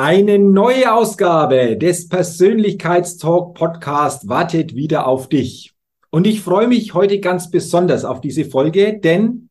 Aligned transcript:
Eine 0.00 0.38
neue 0.38 0.94
Ausgabe 0.94 1.76
des 1.76 2.08
Persönlichkeitstalk 2.08 3.54
Podcast 3.54 4.28
wartet 4.28 4.76
wieder 4.76 5.08
auf 5.08 5.28
dich. 5.28 5.74
Und 6.10 6.28
ich 6.28 6.40
freue 6.40 6.68
mich 6.68 6.94
heute 6.94 7.18
ganz 7.18 7.50
besonders 7.50 8.04
auf 8.04 8.20
diese 8.20 8.44
Folge, 8.44 9.00
denn 9.00 9.48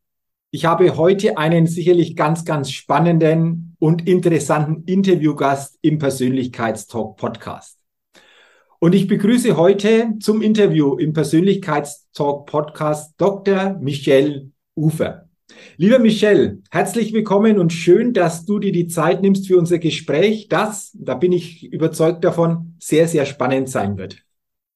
ich 0.49 0.63
habe 0.63 0.95
heute 0.95 1.37
einen 1.37 1.67
sicherlich 1.67 2.15
ganz, 2.15 2.45
ganz 2.45 2.71
spannenden 2.71 3.75
und 3.79 4.07
interessanten 4.07 4.85
Interviewgast 4.85 5.79
im 5.81 5.99
Persönlichkeitstalk 5.99 7.17
Podcast. 7.17 7.77
Und 8.79 8.95
ich 8.95 9.09
begrüße 9.09 9.57
heute 9.57 10.13
zum 10.21 10.41
Interview 10.41 10.95
im 10.95 11.11
Persönlichkeitstalk 11.11 12.45
Podcast 12.45 13.15
Dr. 13.17 13.75
Michelle 13.81 14.49
Ufer. 14.75 15.26
Lieber 15.77 15.99
Michel, 15.99 16.61
herzlich 16.71 17.13
willkommen 17.13 17.59
und 17.59 17.71
schön, 17.71 18.13
dass 18.13 18.45
du 18.45 18.59
dir 18.59 18.71
die 18.71 18.87
Zeit 18.87 19.21
nimmst 19.21 19.47
für 19.47 19.57
unser 19.57 19.79
Gespräch, 19.79 20.47
das, 20.49 20.91
da 20.99 21.15
bin 21.15 21.31
ich 21.31 21.71
überzeugt 21.71 22.23
davon, 22.23 22.75
sehr, 22.79 23.07
sehr 23.07 23.25
spannend 23.25 23.69
sein 23.69 23.97
wird. 23.97 24.23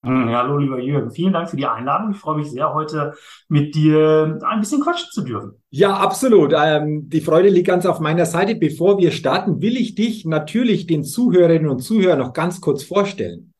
Hm, 0.03 0.29
hallo, 0.29 0.57
lieber 0.57 0.79
Jürgen. 0.79 1.11
Vielen 1.11 1.33
Dank 1.33 1.49
für 1.49 1.57
die 1.57 1.67
Einladung. 1.67 2.11
Ich 2.11 2.17
freue 2.17 2.37
mich 2.37 2.49
sehr, 2.49 2.73
heute 2.73 3.13
mit 3.49 3.75
dir 3.75 4.39
ein 4.43 4.59
bisschen 4.59 4.81
quatschen 4.81 5.09
zu 5.11 5.21
dürfen. 5.21 5.51
Ja, 5.69 5.95
absolut. 5.95 6.53
Ähm, 6.57 7.07
die 7.07 7.21
Freude 7.21 7.49
liegt 7.49 7.67
ganz 7.67 7.85
auf 7.85 7.99
meiner 7.99 8.25
Seite. 8.25 8.55
Bevor 8.55 8.97
wir 8.97 9.11
starten, 9.11 9.61
will 9.61 9.77
ich 9.77 9.93
dich 9.93 10.25
natürlich 10.25 10.87
den 10.87 11.03
Zuhörerinnen 11.03 11.69
und 11.69 11.83
Zuhörern 11.83 12.17
noch 12.17 12.33
ganz 12.33 12.61
kurz 12.61 12.83
vorstellen. 12.83 13.53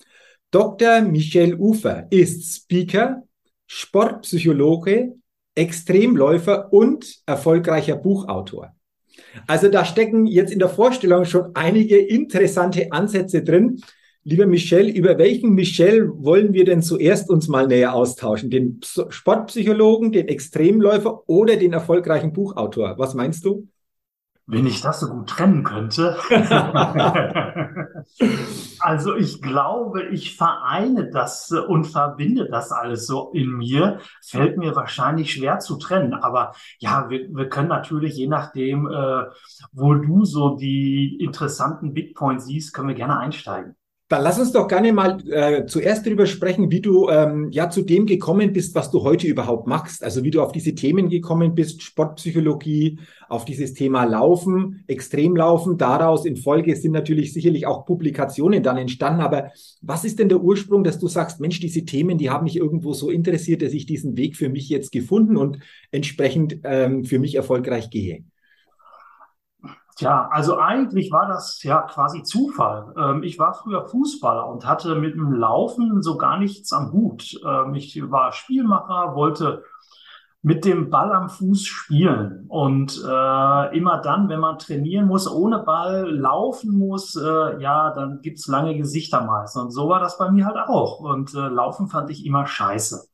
Dr. 0.50 1.02
Michel 1.02 1.56
Ufer 1.56 2.08
ist 2.10 2.64
Speaker, 2.64 3.22
Sportpsychologe, 3.68 5.14
Extremläufer 5.56 6.72
und 6.72 7.22
erfolgreicher 7.26 7.96
Buchautor. 7.96 8.74
Also 9.48 9.68
da 9.68 9.86
stecken 9.86 10.26
jetzt 10.26 10.52
in 10.52 10.60
der 10.60 10.70
Vorstellung 10.70 11.26
schon 11.26 11.52
einige 11.54 11.98
interessante 11.98 12.92
Ansätze 12.92 13.44
drin. 13.44 13.82
Lieber 14.24 14.46
Michel, 14.46 14.88
über 14.88 15.18
welchen 15.18 15.54
Michel 15.54 16.10
wollen 16.14 16.54
wir 16.54 16.64
denn 16.64 16.82
zuerst 16.82 17.30
uns 17.30 17.48
mal 17.48 17.68
näher 17.68 17.94
austauschen? 17.94 18.50
Den 18.50 18.80
Sportpsychologen, 18.84 20.12
den 20.12 20.28
Extremläufer 20.28 21.28
oder 21.28 21.56
den 21.56 21.74
erfolgreichen 21.74 22.32
Buchautor? 22.32 22.98
Was 22.98 23.16
meinst 23.16 23.44
du? 23.46 23.68
Wenn 24.48 24.66
ich 24.66 24.82
das 24.82 25.00
so 25.00 25.08
gut 25.08 25.30
trennen 25.30 25.64
könnte. 25.64 26.18
also 28.80 29.16
ich 29.16 29.42
glaube, 29.42 30.04
ich 30.08 30.36
vereine 30.36 31.10
das 31.10 31.52
und 31.52 31.86
verbinde 31.86 32.50
das 32.50 32.72
alles 32.72 33.08
so 33.08 33.32
in 33.34 33.58
mir. 33.58 34.00
Fällt 34.22 34.58
mir 34.58 34.76
wahrscheinlich 34.76 35.32
schwer 35.34 35.60
zu 35.60 35.78
trennen. 35.78 36.14
Aber 36.14 36.54
ja, 36.80 37.10
wir, 37.10 37.30
wir 37.30 37.50
können 37.50 37.70
natürlich, 37.70 38.16
je 38.16 38.28
nachdem, 38.28 38.88
äh, 38.88 39.26
wo 39.72 39.94
du 39.94 40.26
so 40.26 40.56
die 40.58 41.18
interessanten 41.22 41.94
Big 41.94 42.16
Points 42.16 42.46
siehst, 42.46 42.74
können 42.74 42.90
wir 42.90 42.96
gerne 42.96 43.20
einsteigen. 43.20 43.76
Dann 44.12 44.24
lass 44.24 44.38
uns 44.38 44.52
doch 44.52 44.68
gerne 44.68 44.92
mal 44.92 45.26
äh, 45.30 45.66
zuerst 45.68 46.06
darüber 46.06 46.26
sprechen, 46.26 46.70
wie 46.70 46.82
du 46.82 47.08
ähm, 47.08 47.50
ja 47.52 47.70
zu 47.70 47.82
dem 47.82 48.06
gekommen 48.06 48.52
bist, 48.52 48.76
was 48.76 48.92
du 48.92 49.04
heute 49.04 49.26
überhaupt 49.26 49.68
machst. 49.68 50.04
Also 50.04 50.26
wie 50.26 50.32
du 50.32 50.42
auf 50.42 50.52
diese 50.52 50.76
Themen 50.76 51.08
gekommen 51.08 51.56
bist, 51.56 51.82
Sportpsychologie, 51.82 53.00
auf 53.30 53.46
dieses 53.46 53.74
Thema 53.74 54.04
Laufen, 54.04 54.84
Extremlaufen. 54.88 55.78
Daraus 55.78 56.26
in 56.26 56.36
Folge 56.36 56.76
sind 56.76 56.92
natürlich 56.92 57.32
sicherlich 57.32 57.66
auch 57.66 57.86
Publikationen 57.86 58.62
dann 58.64 58.76
entstanden. 58.76 59.22
Aber 59.22 59.52
was 59.82 60.04
ist 60.04 60.20
denn 60.20 60.28
der 60.28 60.42
Ursprung, 60.42 60.84
dass 60.84 61.00
du 61.00 61.08
sagst, 61.08 61.40
Mensch, 61.40 61.62
diese 61.62 61.86
Themen, 61.86 62.18
die 62.18 62.30
haben 62.30 62.44
mich 62.44 62.58
irgendwo 62.58 62.92
so 62.92 63.12
interessiert, 63.12 63.62
dass 63.62 63.72
ich 63.72 63.86
diesen 63.86 64.18
Weg 64.18 64.36
für 64.36 64.50
mich 64.50 64.68
jetzt 64.68 64.92
gefunden 64.92 65.38
und 65.38 65.60
entsprechend 65.90 66.60
ähm, 66.66 67.06
für 67.06 67.18
mich 67.18 67.36
erfolgreich 67.36 67.90
gehe? 67.90 68.26
Tja, 70.02 70.30
also 70.32 70.58
eigentlich 70.58 71.12
war 71.12 71.28
das 71.28 71.62
ja 71.62 71.84
quasi 71.84 72.24
Zufall. 72.24 72.92
Ähm, 72.98 73.22
ich 73.22 73.38
war 73.38 73.54
früher 73.54 73.86
Fußballer 73.86 74.48
und 74.48 74.66
hatte 74.66 74.96
mit 74.96 75.14
dem 75.14 75.32
Laufen 75.32 76.02
so 76.02 76.18
gar 76.18 76.40
nichts 76.40 76.74
am 76.74 76.92
Hut. 76.92 77.40
Ähm, 77.46 77.76
ich 77.76 78.02
war 78.10 78.32
Spielmacher, 78.32 79.14
wollte 79.14 79.64
mit 80.42 80.66
dem 80.66 80.90
Ball 80.90 81.12
am 81.12 81.30
Fuß 81.30 81.68
spielen. 81.68 82.46
Und 82.48 83.00
äh, 83.08 83.78
immer 83.78 84.02
dann, 84.02 84.28
wenn 84.28 84.40
man 84.40 84.58
trainieren 84.58 85.06
muss, 85.06 85.32
ohne 85.32 85.60
Ball 85.60 86.10
laufen 86.10 86.76
muss, 86.76 87.16
äh, 87.16 87.62
ja, 87.62 87.94
dann 87.94 88.22
gibt's 88.24 88.48
lange 88.48 88.76
Gesichter 88.76 89.22
meist. 89.24 89.56
Und 89.56 89.70
so 89.70 89.88
war 89.88 90.00
das 90.00 90.18
bei 90.18 90.32
mir 90.32 90.48
halt 90.48 90.58
auch. 90.68 91.00
Und 91.00 91.36
äh, 91.36 91.48
Laufen 91.48 91.90
fand 91.90 92.10
ich 92.10 92.26
immer 92.26 92.48
scheiße. 92.48 93.08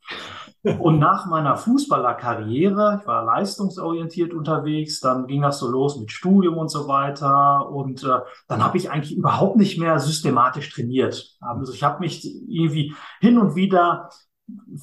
Und 0.79 0.99
nach 0.99 1.25
meiner 1.27 1.55
Fußballerkarriere, 1.55 2.99
ich 3.01 3.07
war 3.07 3.23
leistungsorientiert 3.23 4.33
unterwegs, 4.33 4.99
dann 4.99 5.27
ging 5.27 5.41
das 5.41 5.59
so 5.59 5.69
los 5.69 5.99
mit 5.99 6.11
Studium 6.11 6.57
und 6.57 6.69
so 6.69 6.87
weiter. 6.87 7.69
Und 7.69 8.03
äh, 8.03 8.19
dann 8.47 8.63
habe 8.63 8.77
ich 8.77 8.91
eigentlich 8.91 9.15
überhaupt 9.15 9.55
nicht 9.57 9.79
mehr 9.79 9.99
systematisch 9.99 10.69
trainiert. 10.73 11.37
Also 11.39 11.73
ich 11.73 11.83
habe 11.83 11.99
mich 11.99 12.25
irgendwie 12.47 12.93
hin 13.19 13.37
und 13.37 13.55
wieder 13.55 14.09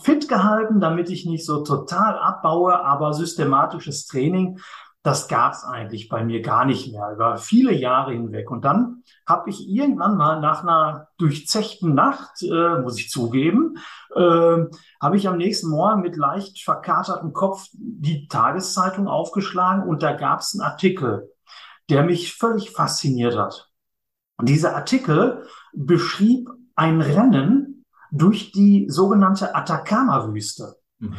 fit 0.03 0.29
gehalten, 0.29 0.81
damit 0.81 1.11
ich 1.11 1.27
nicht 1.27 1.47
so 1.47 1.63
total 1.63 2.19
abbaue, 2.19 2.85
aber 2.85 3.13
systematisches 3.13 4.07
Training 4.07 4.59
das 5.05 5.29
gab's 5.29 5.65
eigentlich 5.65 6.09
bei 6.09 6.25
mir 6.25 6.41
gar 6.41 6.65
nicht 6.65 6.91
mehr 6.91 7.13
über 7.13 7.37
viele 7.37 7.75
Jahre 7.75 8.13
hinweg. 8.13 8.51
Und 8.51 8.65
dann 8.65 9.03
habe 9.27 9.51
ich 9.51 9.69
irgendwann 9.69 10.17
mal 10.17 10.41
nach 10.41 10.63
einer 10.63 11.09
durchzechten 11.19 11.95
Nacht, 11.95 12.43
äh, 12.43 12.81
muss 12.81 12.99
ich 12.99 13.11
zugeben, 13.11 13.77
äh, 14.17 14.65
habe 15.03 15.17
ich 15.17 15.29
am 15.29 15.37
nächsten 15.37 15.69
Morgen 15.69 16.01
mit 16.01 16.17
leicht 16.17 16.63
verkatertem 16.63 17.35
Kopf 17.35 17.69
die 17.75 18.29
Tageszeitung 18.29 19.07
aufgeschlagen 19.07 19.87
und 19.87 20.03
da 20.03 20.15
gab's 20.15 20.55
einen 20.55 20.67
Artikel, 20.67 21.31
der 21.91 22.05
mich 22.05 22.35
völlig 22.35 22.71
fasziniert 22.71 23.37
hat. 23.37 23.71
Und 24.39 24.49
dieser 24.49 24.75
Artikel 24.75 25.47
beschrieb 25.75 26.49
ein 26.77 27.03
Rennen 27.03 27.85
durch 28.11 28.53
die 28.53 28.87
sogenannte 28.89 29.55
Atacama-Wüste. 29.55 30.77
Mhm. 30.99 31.17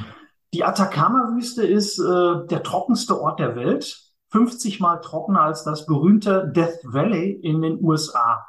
Die 0.56 0.64
Atacama-Wüste 0.64 1.68
ist 1.68 2.00
äh, 2.00 2.48
der 2.48 2.64
trockenste 2.64 3.20
Ort 3.20 3.42
der 3.42 3.58
Welt, 3.58 4.00
50 4.30 4.80
mal 4.80 5.02
trockener 5.02 5.42
als 5.42 5.66
das 5.66 5.86
berühmte 5.86 6.50
Death 6.56 6.80
Valley 6.86 7.32
in 7.32 7.62
den 7.62 7.84
USA. 7.84 8.46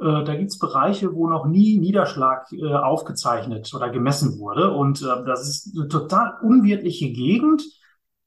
Äh, 0.00 0.24
da 0.24 0.34
gibt's 0.34 0.58
Bereiche, 0.58 1.14
wo 1.14 1.28
noch 1.28 1.44
nie 1.44 1.78
Niederschlag 1.78 2.50
äh, 2.52 2.72
aufgezeichnet 2.72 3.70
oder 3.74 3.90
gemessen 3.90 4.38
wurde. 4.38 4.72
Und 4.72 5.02
äh, 5.02 5.24
das 5.26 5.46
ist 5.46 5.76
eine 5.76 5.88
total 5.88 6.38
unwirtliche 6.42 7.12
Gegend, 7.12 7.62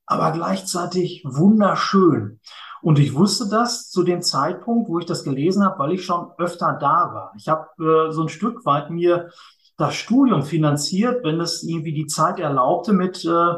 aber 0.05 0.31
gleichzeitig 0.31 1.23
wunderschön. 1.25 2.39
Und 2.83 2.99
ich 2.99 3.15
wusste 3.15 3.49
das 3.49 3.89
zu 3.89 4.03
dem 4.03 4.21
Zeitpunkt, 4.21 4.87
wo 4.87 4.99
ich 4.99 5.07
das 5.07 5.23
gelesen 5.23 5.65
habe, 5.65 5.79
weil 5.79 5.93
ich 5.93 6.05
schon 6.05 6.29
öfter 6.37 6.77
da 6.79 7.11
war. 7.11 7.33
Ich 7.35 7.47
habe 7.47 7.69
äh, 7.79 8.11
so 8.11 8.21
ein 8.21 8.29
Stück 8.29 8.67
weit 8.67 8.91
mir 8.91 9.31
das 9.77 9.95
Studium 9.95 10.43
finanziert, 10.43 11.23
wenn 11.23 11.39
es 11.41 11.63
irgendwie 11.63 11.93
die 11.93 12.07
Zeit 12.07 12.39
erlaubte, 12.39 12.93
mit 12.93 13.25
äh, 13.25 13.53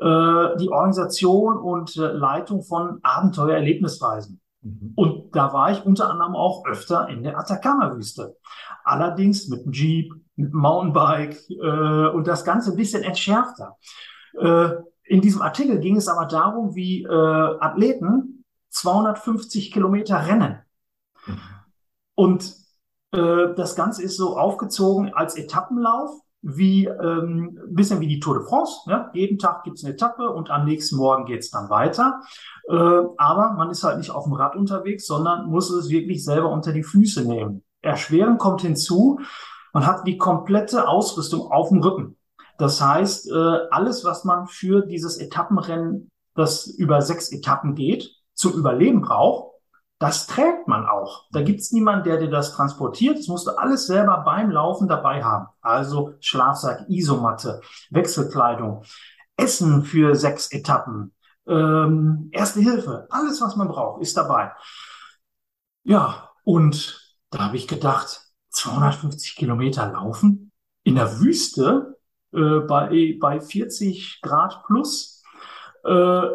äh, 0.00 0.56
die 0.56 0.70
Organisation 0.70 1.56
und 1.56 1.96
äh, 1.96 2.06
Leitung 2.06 2.62
von 2.62 2.98
Abenteuererlebnisreisen. 3.02 4.40
Mhm. 4.62 4.92
Und 4.96 5.36
da 5.36 5.52
war 5.52 5.70
ich 5.70 5.84
unter 5.84 6.10
anderem 6.10 6.34
auch 6.34 6.66
öfter 6.66 7.08
in 7.08 7.22
der 7.22 7.38
Atacama-Wüste. 7.38 8.36
Allerdings 8.82 9.48
mit 9.48 9.64
dem 9.64 9.72
Jeep, 9.72 10.12
mit 10.36 10.52
dem 10.52 10.58
Mountainbike 10.58 11.38
äh, 11.50 12.08
und 12.08 12.26
das 12.26 12.44
Ganze 12.44 12.72
ein 12.72 12.76
bisschen 12.76 13.04
entschärfter. 13.04 13.76
Äh, 14.38 14.70
in 15.04 15.20
diesem 15.20 15.42
Artikel 15.42 15.78
ging 15.78 15.96
es 15.96 16.08
aber 16.08 16.26
darum, 16.26 16.74
wie 16.74 17.04
äh, 17.04 17.08
Athleten 17.08 18.44
250 18.70 19.70
Kilometer 19.70 20.26
rennen. 20.26 20.58
Mhm. 21.26 21.40
Und 22.16 22.63
das 23.16 23.76
Ganze 23.76 24.02
ist 24.02 24.16
so 24.16 24.36
aufgezogen 24.36 25.12
als 25.14 25.36
Etappenlauf, 25.36 26.10
wie 26.42 26.86
ähm, 26.86 27.58
bisschen 27.68 28.00
wie 28.00 28.06
die 28.06 28.20
Tour 28.20 28.38
de 28.38 28.46
France. 28.46 28.80
Ja? 28.86 29.10
Jeden 29.14 29.38
Tag 29.38 29.64
gibt 29.64 29.78
es 29.78 29.84
eine 29.84 29.94
Etappe 29.94 30.28
und 30.28 30.50
am 30.50 30.66
nächsten 30.66 30.96
Morgen 30.96 31.24
geht 31.24 31.40
es 31.40 31.50
dann 31.50 31.70
weiter. 31.70 32.20
Äh, 32.68 32.74
aber 32.74 33.54
man 33.56 33.70
ist 33.70 33.82
halt 33.82 33.96
nicht 33.98 34.10
auf 34.10 34.24
dem 34.24 34.34
Rad 34.34 34.54
unterwegs, 34.54 35.06
sondern 35.06 35.46
muss 35.46 35.70
es 35.70 35.88
wirklich 35.88 36.22
selber 36.22 36.50
unter 36.50 36.72
die 36.72 36.82
Füße 36.82 37.26
nehmen. 37.26 37.64
Erschweren 37.80 38.36
kommt 38.36 38.60
hinzu, 38.60 39.20
man 39.72 39.86
hat 39.86 40.06
die 40.06 40.18
komplette 40.18 40.86
Ausrüstung 40.86 41.50
auf 41.50 41.70
dem 41.70 41.80
Rücken. 41.80 42.16
Das 42.58 42.80
heißt, 42.80 43.30
äh, 43.30 43.58
alles, 43.70 44.04
was 44.04 44.24
man 44.24 44.46
für 44.46 44.82
dieses 44.82 45.16
Etappenrennen, 45.16 46.10
das 46.34 46.66
über 46.66 47.00
sechs 47.00 47.32
Etappen 47.32 47.74
geht, 47.74 48.10
zum 48.34 48.52
Überleben 48.52 49.00
braucht, 49.00 49.53
das 49.98 50.26
trägt 50.26 50.68
man 50.68 50.86
auch. 50.86 51.26
Da 51.30 51.42
gibt's 51.42 51.72
niemanden, 51.72 52.04
der 52.04 52.18
dir 52.18 52.30
das 52.30 52.52
transportiert. 52.52 53.18
Das 53.18 53.28
musst 53.28 53.46
du 53.46 53.52
alles 53.52 53.86
selber 53.86 54.22
beim 54.24 54.50
Laufen 54.50 54.88
dabei 54.88 55.22
haben. 55.22 55.46
Also 55.60 56.14
Schlafsack, 56.20 56.88
Isomatte, 56.88 57.60
Wechselkleidung, 57.90 58.84
Essen 59.36 59.84
für 59.84 60.14
sechs 60.14 60.52
Etappen, 60.52 61.12
ähm, 61.46 62.28
Erste 62.32 62.60
Hilfe, 62.60 63.06
alles, 63.10 63.40
was 63.40 63.56
man 63.56 63.68
braucht, 63.68 64.02
ist 64.02 64.16
dabei. 64.16 64.52
Ja, 65.82 66.30
und 66.44 67.16
da 67.30 67.40
habe 67.40 67.56
ich 67.56 67.68
gedacht, 67.68 68.20
250 68.50 69.36
Kilometer 69.36 69.90
laufen 69.92 70.52
in 70.82 70.94
der 70.94 71.20
Wüste 71.20 71.98
äh, 72.32 72.60
bei, 72.60 73.16
bei 73.20 73.40
40 73.40 74.20
Grad 74.22 74.64
plus. 74.66 75.22
Äh, 75.84 76.26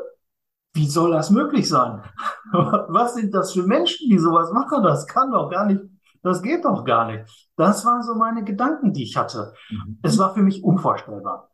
wie 0.74 0.88
soll 0.88 1.12
das 1.12 1.30
möglich 1.30 1.68
sein? 1.68 2.04
Was 2.52 3.16
sind 3.16 3.34
das 3.34 3.54
für 3.54 3.64
Menschen, 3.64 4.10
die 4.10 4.20
sowas 4.20 4.52
machen? 4.52 4.84
Das 4.84 5.08
kann 5.08 5.32
doch 5.32 5.50
gar 5.50 5.66
nicht, 5.66 5.82
das 6.22 6.42
geht 6.42 6.66
doch 6.66 6.86
gar 6.86 7.06
nicht. 7.06 7.50
Das 7.56 7.86
waren 7.86 8.04
so 8.04 8.16
meine 8.16 8.44
Gedanken, 8.44 8.94
die 8.94 9.04
ich 9.04 9.18
hatte. 9.18 9.54
Mhm. 9.70 10.00
Es 10.04 10.18
war 10.18 10.34
für 10.34 10.42
mich 10.42 10.64
unvorstellbar. 10.64 11.50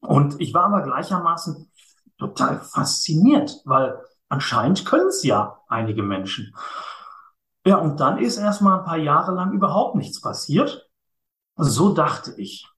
Und 0.00 0.40
ich 0.40 0.54
war 0.54 0.64
aber 0.64 0.82
gleichermaßen 0.82 1.70
total 2.18 2.60
fasziniert, 2.60 3.60
weil 3.64 4.00
anscheinend 4.28 4.84
können 4.84 5.08
es 5.08 5.22
ja 5.22 5.58
einige 5.68 6.02
Menschen. 6.02 6.54
Ja, 7.66 7.76
und 7.76 8.00
dann 8.00 8.18
ist 8.18 8.36
erstmal 8.36 8.78
ein 8.78 8.84
paar 8.84 8.96
Jahre 8.96 9.32
lang 9.32 9.52
überhaupt 9.52 9.96
nichts 9.96 10.20
passiert. 10.20 10.88
So 11.56 11.92
dachte 11.92 12.34
ich 12.36 12.68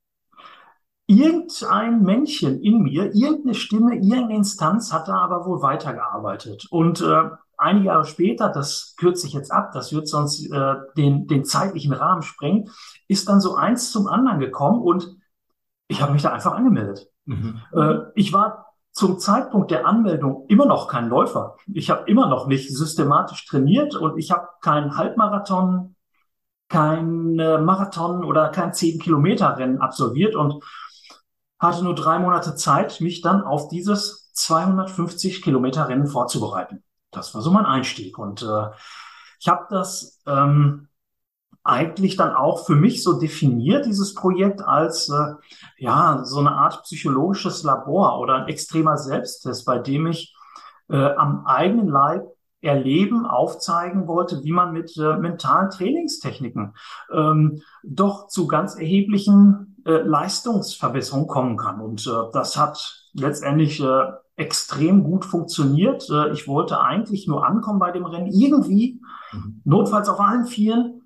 irgendein 1.09 2.03
Männchen 2.03 2.61
in 2.61 2.83
mir, 2.83 3.15
irgendeine 3.15 3.55
Stimme, 3.55 3.95
irgendeine 3.95 4.37
Instanz 4.37 4.93
hat 4.93 5.09
da 5.09 5.17
aber 5.17 5.47
wohl 5.47 5.63
weitergearbeitet. 5.63 6.67
Und 6.71 7.01
äh, 7.01 7.31
einige 7.57 7.87
Jahre 7.87 8.05
später, 8.05 8.51
das 8.51 8.95
kürze 8.99 9.27
ich 9.27 9.33
jetzt 9.33 9.51
ab, 9.51 9.73
das 9.73 9.91
wird 9.93 10.07
sonst 10.07 10.47
äh, 10.53 10.75
den, 10.99 11.27
den 11.27 11.45
zeitlichen 11.47 11.95
Rahmen 11.95 12.21
sprengen, 12.21 12.71
ist 13.09 13.27
dann 13.27 13.41
so 13.41 13.57
eins 13.57 13.91
zum 13.91 14.07
anderen 14.07 14.39
gekommen 14.39 14.83
und 14.83 15.17
ich 15.89 16.03
habe 16.03 16.13
mich 16.13 16.21
da 16.21 16.31
einfach 16.31 16.53
angemeldet. 16.53 17.09
Mhm. 17.25 17.63
Äh, 17.73 17.95
ich 18.15 18.35
war 18.35 18.67
zum 18.93 19.19
Zeitpunkt 19.19 19.71
der 19.71 19.87
Anmeldung 19.87 20.45
immer 20.49 20.67
noch 20.67 20.89
kein 20.89 21.09
Läufer. 21.09 21.57
Ich 21.73 21.89
habe 21.89 22.09
immer 22.11 22.29
noch 22.29 22.49
nicht 22.49 22.69
systematisch 22.69 23.47
trainiert 23.47 23.95
und 23.95 24.19
ich 24.19 24.31
habe 24.31 24.47
keinen 24.61 24.99
Halbmarathon, 24.99 25.95
kein 26.69 27.37
Marathon 27.37 28.25
oder 28.25 28.51
kein 28.51 28.75
10 28.75 28.99
Kilometer 28.99 29.57
Rennen 29.57 29.81
absolviert 29.81 30.35
und 30.35 30.63
hatte 31.59 31.85
nur 31.85 31.95
drei 31.95 32.19
Monate 32.19 32.55
Zeit, 32.55 33.01
mich 33.01 33.21
dann 33.21 33.43
auf 33.43 33.69
dieses 33.69 34.33
250 34.33 35.43
Kilometer 35.43 35.89
Rennen 35.89 36.07
vorzubereiten. 36.07 36.85
Das 37.11 37.35
war 37.35 37.43
so 37.43 37.51
mein 37.51 37.67
Einstieg. 37.67 38.19
Und 38.19 38.43
äh, 38.43 38.67
ich 39.41 39.49
habe 39.49 39.67
das 39.71 40.21
ähm, 40.27 40.89
eigentlich 41.65 42.17
dann 42.17 42.35
auch 42.35 42.65
für 42.65 42.75
mich 42.75 43.03
so 43.03 43.19
definiert, 43.19 43.87
dieses 43.87 44.15
Projekt, 44.15 44.63
als 44.63 45.09
äh, 45.09 45.35
ja 45.77 46.21
so 46.25 46.39
eine 46.39 46.53
Art 46.53 46.83
psychologisches 46.85 47.63
Labor 47.63 48.21
oder 48.21 48.37
ein 48.37 48.49
extremer 48.49 48.97
Selbsttest, 48.97 49.67
bei 49.67 49.79
dem 49.79 50.07
ich 50.07 50.35
äh, 50.89 51.13
am 51.15 51.45
eigenen 51.47 51.89
Leib 51.89 52.27
erleben, 52.61 53.27
aufzeigen 53.27 54.07
wollte, 54.09 54.43
wie 54.43 54.53
man 54.53 54.73
mit 54.73 54.97
äh, 54.97 55.17
mentalen 55.17 55.71
Trainingstechniken 55.71 56.75
ähm, 57.13 57.63
doch 57.85 58.29
zu 58.29 58.47
ganz 58.47 58.75
erheblichen 58.75 59.68
äh, 59.85 60.03
Leistungsverbesserung 60.03 61.27
kommen 61.27 61.57
kann. 61.57 61.81
Und 61.81 62.07
äh, 62.07 62.31
das 62.33 62.57
hat 62.57 63.09
letztendlich 63.13 63.81
äh, 63.81 64.05
extrem 64.37 65.05
gut 65.05 65.25
funktioniert. 65.25 66.09
Äh, 66.11 66.33
ich 66.33 66.49
wollte 66.49 66.81
eigentlich 66.81 67.27
nur 67.27 67.47
ankommen 67.47 67.79
bei 67.79 67.91
dem 67.91 68.07
Rennen, 68.07 68.29
irgendwie, 68.29 69.01
mhm. 69.33 69.61
notfalls 69.65 70.09
auf 70.09 70.21
allen 70.21 70.47
Vieren. 70.47 71.03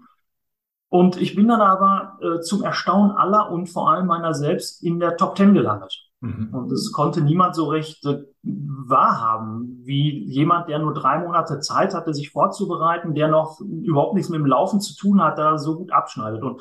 Und 0.89 1.17
ich 1.17 1.35
bin 1.35 1.49
dann 1.49 1.63
aber 1.63 2.19
äh, 2.21 2.41
zum 2.41 2.63
Erstaunen 2.63 3.13
aller 3.13 3.51
und 3.51 3.69
vor 3.69 3.91
allem 3.91 4.07
meiner 4.07 4.35
selbst 4.35 4.83
in 4.83 5.01
der 5.01 5.17
Top 5.17 5.37
Ten 5.37 5.55
gelandet. 5.55 6.13
Mhm. 6.21 6.51
Und 6.53 6.71
es 6.71 6.93
konnte 6.93 7.23
niemand 7.23 7.55
so 7.55 7.67
recht 7.67 8.05
äh, 8.05 8.23
wahrhaben, 8.43 9.81
wie 9.85 10.25
jemand, 10.25 10.69
der 10.69 10.79
nur 10.79 10.93
drei 10.95 11.19
Monate 11.19 11.61
Zeit 11.61 11.95
hatte, 11.95 12.13
sich 12.13 12.31
vorzubereiten, 12.31 13.15
der 13.15 13.29
noch 13.29 13.61
überhaupt 13.61 14.15
nichts 14.15 14.29
mit 14.29 14.39
dem 14.39 14.47
Laufen 14.47 14.81
zu 14.81 14.95
tun 14.95 15.23
hat, 15.23 15.39
da 15.39 15.59
so 15.59 15.79
gut 15.79 15.93
abschneidet. 15.93 16.43
Und 16.43 16.61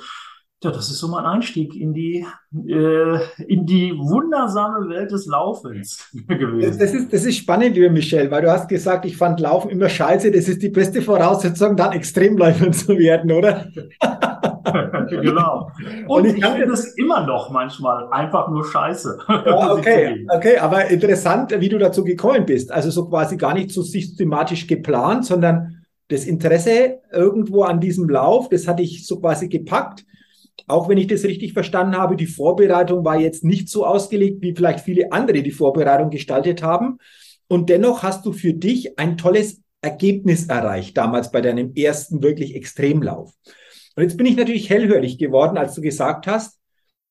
ja, 0.64 0.70
das 0.70 0.92
ist 0.92 1.00
so 1.00 1.08
mein 1.08 1.26
Einstieg 1.26 1.76
in 1.76 1.92
die, 1.92 2.24
äh, 2.68 3.20
in 3.48 3.66
die 3.66 3.94
wundersame 3.98 4.90
Welt 4.90 5.12
des 5.12 5.26
Laufens 5.26 6.08
gewesen. 6.28 6.78
Das 6.78 6.94
ist, 6.94 7.12
das 7.12 7.26
ist 7.26 7.38
spannend, 7.38 7.76
lieber 7.76 7.90
Michel, 7.90 8.30
weil 8.30 8.44
du 8.44 8.52
hast 8.52 8.70
gesagt, 8.70 9.06
ich 9.06 9.18
fand 9.18 9.40
Laufen 9.40 9.72
immer 9.72 9.90
scheiße. 9.90 10.30
Das 10.30 10.48
ist 10.48 10.62
die 10.62 10.70
beste 10.70 11.02
Voraussetzung, 11.02 11.76
dann 11.76 11.94
Extremläufer 11.94 12.72
zu 12.72 12.96
werden, 13.00 13.32
oder? 13.32 13.66
genau. 15.10 15.72
Und, 16.08 16.20
Und 16.20 16.26
ich, 16.26 16.38
ich 16.38 16.46
finde 16.46 16.74
es 16.74 16.96
immer 16.96 17.26
noch 17.26 17.50
manchmal 17.50 18.08
einfach 18.12 18.48
nur 18.50 18.64
scheiße. 18.64 19.18
Ja, 19.28 19.74
okay, 19.74 20.28
okay, 20.30 20.58
aber 20.58 20.92
interessant, 20.92 21.56
wie 21.60 21.70
du 21.70 21.80
dazu 21.80 22.04
gekommen 22.04 22.46
bist. 22.46 22.72
Also 22.72 22.92
so 22.92 23.10
quasi 23.10 23.36
gar 23.36 23.56
nicht 23.56 23.72
so 23.72 23.82
systematisch 23.82 24.68
geplant, 24.68 25.26
sondern 25.26 25.84
das 26.08 26.26
Interesse 26.26 27.00
irgendwo 27.12 27.64
an 27.64 27.80
diesem 27.80 28.08
Lauf, 28.08 28.48
das 28.50 28.68
hatte 28.68 28.84
ich 28.84 29.08
so 29.08 29.20
quasi 29.20 29.50
gepackt 29.50 30.06
auch 30.68 30.90
wenn 30.90 30.98
ich 30.98 31.08
das 31.08 31.24
richtig 31.24 31.54
verstanden 31.54 31.98
habe, 31.98 32.16
die 32.16 32.28
Vorbereitung 32.28 33.04
war 33.04 33.20
jetzt 33.20 33.44
nicht 33.44 33.70
so 33.70 33.86
ausgelegt, 33.86 34.42
wie 34.42 34.56
vielleicht 34.56 34.82
viele 34.82 35.12
andere 35.12 35.42
die 35.44 35.52
Vorbereitung 35.52 36.10
gestaltet 36.10 36.64
haben. 36.64 36.98
Und 37.48 37.70
dennoch 37.70 38.04
hast 38.04 38.26
du 38.26 38.32
für 38.32 38.54
dich 38.54 38.98
ein 38.98 39.18
tolles 39.18 39.62
Ergebnis 39.82 40.46
erreicht, 40.46 40.96
damals 40.98 41.32
bei 41.32 41.42
deinem 41.42 41.74
ersten 41.76 42.22
wirklich 42.22 42.56
Extremlauf. 42.56 43.34
Und 43.96 44.04
jetzt 44.04 44.18
bin 44.18 44.26
ich 44.26 44.38
natürlich 44.38 44.70
hellhörig 44.70 45.18
geworden, 45.18 45.58
als 45.58 45.76
du 45.76 45.82
gesagt 45.82 46.28
hast, 46.28 46.60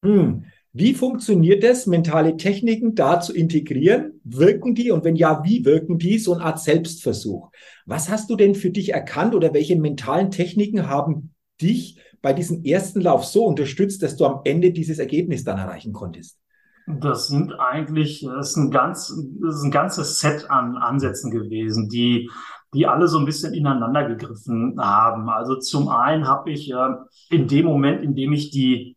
hm, 0.03 0.45
wie 0.73 0.95
funktioniert 0.95 1.65
es, 1.65 1.87
mentale 1.87 2.37
Techniken 2.37 2.95
da 2.95 3.21
zu 3.21 3.35
integrieren? 3.35 4.21
Wirken 4.23 4.77
die? 4.77 4.93
Und 4.93 5.05
wenn 5.05 5.17
ja, 5.17 5.43
wie 5.45 5.65
wirken 5.65 5.99
die? 5.99 6.19
So 6.19 6.35
eine 6.35 6.45
Art 6.45 6.61
Selbstversuch. 6.61 7.51
Was 7.87 8.09
hast 8.09 8.31
du 8.31 8.37
denn 8.37 8.55
für 8.55 8.71
dich 8.71 8.93
erkannt 8.93 9.35
oder 9.35 9.53
welche 9.53 9.75
mentalen 9.75 10.31
Techniken 10.31 10.89
haben 10.89 11.35
dich 11.61 11.99
bei 12.23 12.33
diesem 12.33 12.65
ersten 12.65 13.01
Lauf 13.01 13.25
so 13.25 13.45
unterstützt, 13.45 14.03
dass 14.03 14.17
du 14.17 14.27
am 14.27 14.41
Ende 14.45 14.73
dieses 14.73 14.99
Ergebnis 14.99 15.45
dann 15.45 15.59
erreichen 15.59 15.93
konntest? 15.93 16.39
Das 16.87 17.29
sind 17.29 17.53
eigentlich, 17.59 18.27
das 18.27 18.51
ist 18.51 18.57
ein 18.57 18.71
ganz, 18.71 19.15
das 19.41 19.57
ist 19.57 19.63
ein 19.63 19.71
ganzes 19.71 20.19
Set 20.19 20.51
an 20.51 20.77
Ansätzen 20.77 21.31
gewesen, 21.31 21.89
die, 21.89 22.29
die 22.75 22.87
alle 22.87 23.07
so 23.07 23.19
ein 23.19 23.25
bisschen 23.25 23.55
ineinander 23.55 24.09
gegriffen 24.09 24.77
haben. 24.79 25.29
Also 25.29 25.57
zum 25.57 25.89
einen 25.89 26.27
habe 26.27 26.51
ich 26.51 26.71
äh, 26.71 26.89
in 27.31 27.49
dem 27.49 27.67
Moment, 27.67 28.03
in 28.03 28.15
dem 28.15 28.33
ich 28.33 28.51
die, 28.51 28.97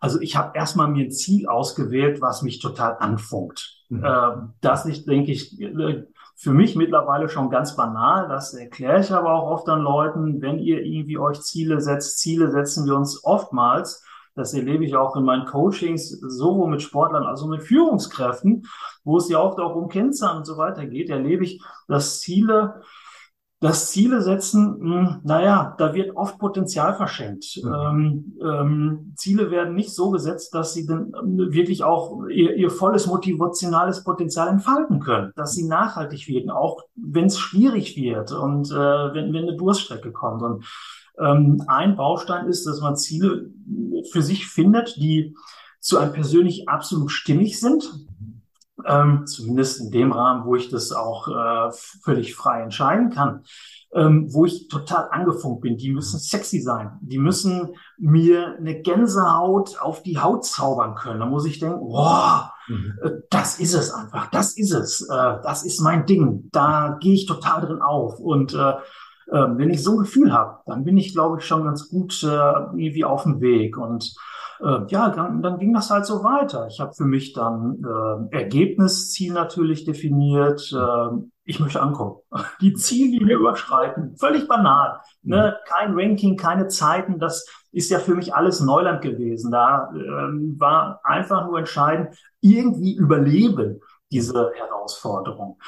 also 0.00 0.20
ich 0.20 0.36
habe 0.36 0.56
erstmal 0.56 0.88
mir 0.88 1.04
ein 1.04 1.10
Ziel 1.10 1.46
ausgewählt, 1.46 2.20
was 2.20 2.42
mich 2.42 2.58
total 2.60 2.96
anfunkt. 2.98 3.84
Mhm. 3.88 4.04
Äh, 4.04 4.30
das 4.60 4.86
ich, 4.86 5.04
denke 5.04 5.32
ich, 5.32 5.58
äh, 5.60 6.04
für 6.40 6.52
mich 6.52 6.74
mittlerweile 6.74 7.28
schon 7.28 7.50
ganz 7.50 7.76
banal. 7.76 8.26
Das 8.28 8.54
erkläre 8.54 9.00
ich 9.00 9.12
aber 9.12 9.34
auch 9.34 9.50
oft 9.50 9.68
an 9.68 9.82
Leuten, 9.82 10.40
wenn 10.40 10.58
ihr 10.58 10.80
irgendwie 10.80 11.18
euch 11.18 11.42
Ziele 11.42 11.82
setzt. 11.82 12.18
Ziele 12.18 12.50
setzen 12.50 12.86
wir 12.86 12.96
uns 12.96 13.22
oftmals. 13.24 14.02
Das 14.34 14.54
erlebe 14.54 14.86
ich 14.86 14.96
auch 14.96 15.16
in 15.16 15.24
meinen 15.24 15.44
Coachings, 15.44 16.08
sowohl 16.08 16.70
mit 16.70 16.80
Sportlern 16.80 17.24
als 17.24 17.42
auch 17.42 17.48
mit 17.48 17.62
Führungskräften, 17.62 18.66
wo 19.04 19.18
es 19.18 19.28
ja 19.28 19.38
oft 19.38 19.58
auch 19.58 19.74
um 19.74 19.90
Kennzahlen 19.90 20.38
und 20.38 20.46
so 20.46 20.56
weiter 20.56 20.86
geht, 20.86 21.10
erlebe 21.10 21.44
ich, 21.44 21.62
dass 21.88 22.20
Ziele 22.20 22.80
das 23.60 23.90
Ziele 23.90 24.22
setzen, 24.22 24.78
mh, 24.80 25.10
hm, 25.10 25.20
naja, 25.22 25.74
da 25.76 25.94
wird 25.94 26.16
oft 26.16 26.38
Potenzial 26.38 26.94
verschenkt. 26.94 27.60
Mhm. 27.62 27.72
Ähm, 27.72 28.38
ähm, 28.42 29.12
Ziele 29.16 29.50
werden 29.50 29.74
nicht 29.74 29.94
so 29.94 30.10
gesetzt, 30.10 30.54
dass 30.54 30.72
sie 30.72 30.86
dann 30.86 31.12
ähm, 31.20 31.52
wirklich 31.52 31.84
auch 31.84 32.26
ihr, 32.26 32.56
ihr 32.56 32.70
volles 32.70 33.06
motivationales 33.06 34.02
Potenzial 34.02 34.48
entfalten 34.48 34.98
können, 35.00 35.32
dass 35.36 35.52
sie 35.52 35.64
nachhaltig 35.64 36.26
wirken, 36.26 36.50
auch 36.50 36.80
wenn 36.96 37.26
es 37.26 37.38
schwierig 37.38 37.96
wird 37.96 38.32
und 38.32 38.70
äh, 38.70 38.74
wenn, 38.74 39.32
wenn 39.34 39.48
eine 39.48 39.56
Durststrecke 39.56 40.10
kommt. 40.10 40.42
Und 40.42 40.64
ähm, 41.18 41.62
ein 41.66 41.96
Baustein 41.96 42.46
ist, 42.46 42.66
dass 42.66 42.80
man 42.80 42.96
Ziele 42.96 43.50
für 44.10 44.22
sich 44.22 44.46
findet, 44.46 44.96
die 44.96 45.36
zu 45.80 45.98
einem 45.98 46.12
persönlich 46.12 46.66
absolut 46.68 47.10
stimmig 47.10 47.60
sind 47.60 47.90
ähm, 48.86 49.26
zumindest 49.26 49.80
in 49.80 49.90
dem 49.90 50.12
Rahmen, 50.12 50.44
wo 50.44 50.56
ich 50.56 50.68
das 50.68 50.92
auch 50.92 51.28
äh, 51.28 51.70
völlig 52.02 52.34
frei 52.34 52.62
entscheiden 52.62 53.10
kann, 53.10 53.44
ähm, 53.92 54.28
wo 54.32 54.44
ich 54.44 54.68
total 54.68 55.08
angefunkt 55.10 55.62
bin. 55.62 55.76
Die 55.76 55.92
müssen 55.92 56.18
sexy 56.18 56.60
sein. 56.60 56.98
Die 57.00 57.18
müssen 57.18 57.74
mir 57.98 58.56
eine 58.56 58.80
Gänsehaut 58.80 59.80
auf 59.80 60.02
die 60.02 60.18
Haut 60.18 60.44
zaubern 60.44 60.94
können. 60.94 61.20
Da 61.20 61.26
muss 61.26 61.46
ich 61.46 61.58
denken, 61.58 61.80
wow, 61.80 62.50
mhm. 62.68 62.98
Äh, 63.02 63.10
das 63.30 63.58
ist 63.58 63.74
es 63.74 63.92
einfach. 63.92 64.30
Das 64.30 64.56
ist 64.56 64.72
es. 64.72 65.02
Äh, 65.02 65.38
das 65.42 65.64
ist 65.64 65.80
mein 65.80 66.06
Ding. 66.06 66.48
Da 66.52 66.98
gehe 67.00 67.14
ich 67.14 67.26
total 67.26 67.62
drin 67.62 67.82
auf. 67.82 68.18
Und 68.18 68.54
äh, 68.54 68.70
äh, 69.30 69.46
wenn 69.56 69.70
ich 69.70 69.82
so 69.82 69.92
ein 69.92 69.98
Gefühl 69.98 70.32
habe, 70.32 70.58
dann 70.66 70.84
bin 70.84 70.96
ich, 70.96 71.12
glaube 71.12 71.38
ich, 71.38 71.46
schon 71.46 71.64
ganz 71.64 71.88
gut 71.88 72.22
äh, 72.22 72.26
irgendwie 72.26 73.04
auf 73.04 73.24
dem 73.24 73.40
Weg. 73.40 73.76
Und 73.76 74.14
äh, 74.62 74.86
ja, 74.88 75.10
dann, 75.10 75.42
dann 75.42 75.58
ging 75.58 75.72
das 75.72 75.90
halt 75.90 76.06
so 76.06 76.22
weiter. 76.22 76.66
Ich 76.68 76.80
habe 76.80 76.92
für 76.92 77.04
mich 77.04 77.32
dann 77.32 77.82
äh, 77.82 78.36
Ergebnisziel 78.36 79.32
natürlich 79.32 79.84
definiert. 79.84 80.72
Äh, 80.72 81.16
ich 81.44 81.60
möchte 81.60 81.80
ankommen. 81.80 82.16
Die 82.60 82.74
Ziellinie 82.74 83.36
überschreiten. 83.36 84.16
Völlig 84.16 84.46
banal. 84.46 85.00
Ne? 85.22 85.56
Mhm. 85.56 85.72
Kein 85.72 85.94
Ranking, 85.94 86.36
keine 86.36 86.68
Zeiten. 86.68 87.18
Das 87.18 87.46
ist 87.72 87.90
ja 87.90 87.98
für 87.98 88.14
mich 88.14 88.34
alles 88.34 88.60
Neuland 88.60 89.02
gewesen. 89.02 89.50
Da 89.50 89.90
ähm, 89.94 90.56
war 90.58 91.00
einfach 91.04 91.46
nur 91.46 91.58
entscheidend, 91.58 92.16
irgendwie 92.40 92.94
überleben 92.94 93.80
diese 94.12 94.52
Herausforderung. 94.54 95.58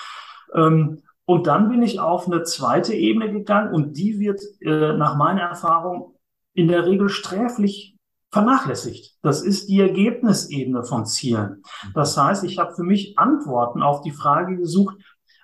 Ähm, 0.55 1.03
und 1.25 1.47
dann 1.47 1.69
bin 1.69 1.83
ich 1.83 2.01
auf 2.01 2.27
eine 2.27 2.43
zweite 2.43 2.95
Ebene 2.95 3.33
gegangen 3.33 3.73
und 3.73 3.97
die 3.97 4.19
wird 4.19 4.41
äh, 4.61 4.93
nach 4.93 5.17
meiner 5.17 5.43
Erfahrung 5.43 6.17
in 6.53 6.69
der 6.69 6.85
Regel 6.85 7.09
sträflich 7.09 7.92
vernachlässigt. 8.33 9.19
Das 9.23 9.43
ist 9.43 9.69
die 9.69 9.81
Ergebnisebene 9.81 10.83
von 10.83 11.05
Zielen. 11.05 11.63
Das 11.95 12.17
heißt, 12.17 12.45
ich 12.45 12.59
habe 12.59 12.75
für 12.75 12.83
mich 12.83 13.19
Antworten 13.19 13.83
auf 13.83 14.01
die 14.01 14.11
Frage 14.11 14.57
gesucht, 14.57 14.97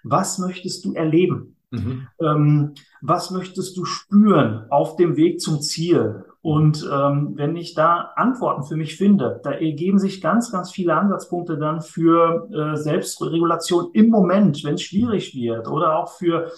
was 0.03 0.39
möchtest 0.39 0.85
du 0.85 0.95
erleben? 0.95 1.57
Mhm. 1.71 2.09
Ähm, 2.19 2.75
was 3.03 3.31
möchtest 3.31 3.77
du 3.77 3.85
spüren 3.85 4.65
auf 4.71 4.97
dem 4.97 5.17
Weg 5.17 5.41
zum 5.41 5.61
Ziel? 5.61 6.25
Und 6.41 6.89
ähm, 6.91 7.33
wenn 7.35 7.57
ich 7.57 7.75
da 7.75 8.13
Antworten 8.17 8.63
für 8.63 8.77
mich 8.77 8.97
finde, 8.97 9.39
da 9.43 9.51
ergeben 9.51 9.99
sich 9.99 10.23
ganz, 10.23 10.51
ganz 10.51 10.71
viele 10.71 10.95
Ansatzpunkte 10.95 11.59
dann 11.59 11.83
für 11.83 12.49
äh, 12.51 12.77
Selbstregulation 12.77 13.91
im 13.93 14.09
Moment, 14.09 14.65
wenn 14.65 14.75
es 14.75 14.83
schwierig 14.83 15.35
wird 15.35 15.69
oder 15.69 15.99
auch 15.99 16.13
für 16.17 16.51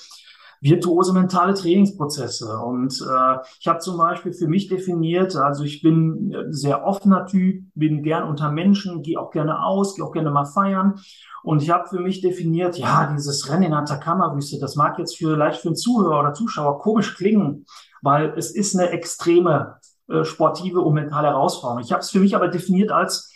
virtuose 0.60 1.12
mentale 1.12 1.54
Trainingsprozesse. 1.54 2.58
Und 2.58 3.00
äh, 3.00 3.38
ich 3.58 3.66
habe 3.66 3.78
zum 3.78 3.96
Beispiel 3.96 4.32
für 4.32 4.46
mich 4.46 4.68
definiert, 4.68 5.34
also 5.36 5.64
ich 5.64 5.82
bin 5.82 6.34
sehr 6.50 6.84
offener 6.84 7.26
Typ, 7.26 7.64
bin 7.74 8.02
gern 8.02 8.24
unter 8.28 8.50
Menschen, 8.50 9.02
gehe 9.02 9.18
auch 9.18 9.30
gerne 9.30 9.64
aus, 9.64 9.94
gehe 9.94 10.04
auch 10.04 10.12
gerne 10.12 10.30
mal 10.30 10.44
feiern. 10.44 11.00
Und 11.42 11.62
ich 11.62 11.70
habe 11.70 11.88
für 11.88 12.00
mich 12.00 12.20
definiert, 12.20 12.76
ja, 12.76 13.10
dieses 13.10 13.48
Rennen 13.48 13.64
in 13.64 13.72
Atacama-Wüste, 13.72 14.58
das 14.60 14.76
mag 14.76 14.98
jetzt 14.98 15.16
vielleicht 15.16 15.62
für 15.62 15.68
einen 15.68 15.76
Zuhörer 15.76 16.20
oder 16.20 16.34
Zuschauer 16.34 16.78
komisch 16.78 17.16
klingen, 17.16 17.64
weil 18.02 18.34
es 18.36 18.50
ist 18.50 18.78
eine 18.78 18.90
extreme 18.90 19.78
äh, 20.08 20.24
sportive 20.24 20.80
und 20.82 20.94
mentale 20.94 21.28
Herausforderung. 21.28 21.82
Ich 21.82 21.92
habe 21.92 22.00
es 22.00 22.10
für 22.10 22.20
mich 22.20 22.36
aber 22.36 22.48
definiert 22.48 22.92
als, 22.92 23.32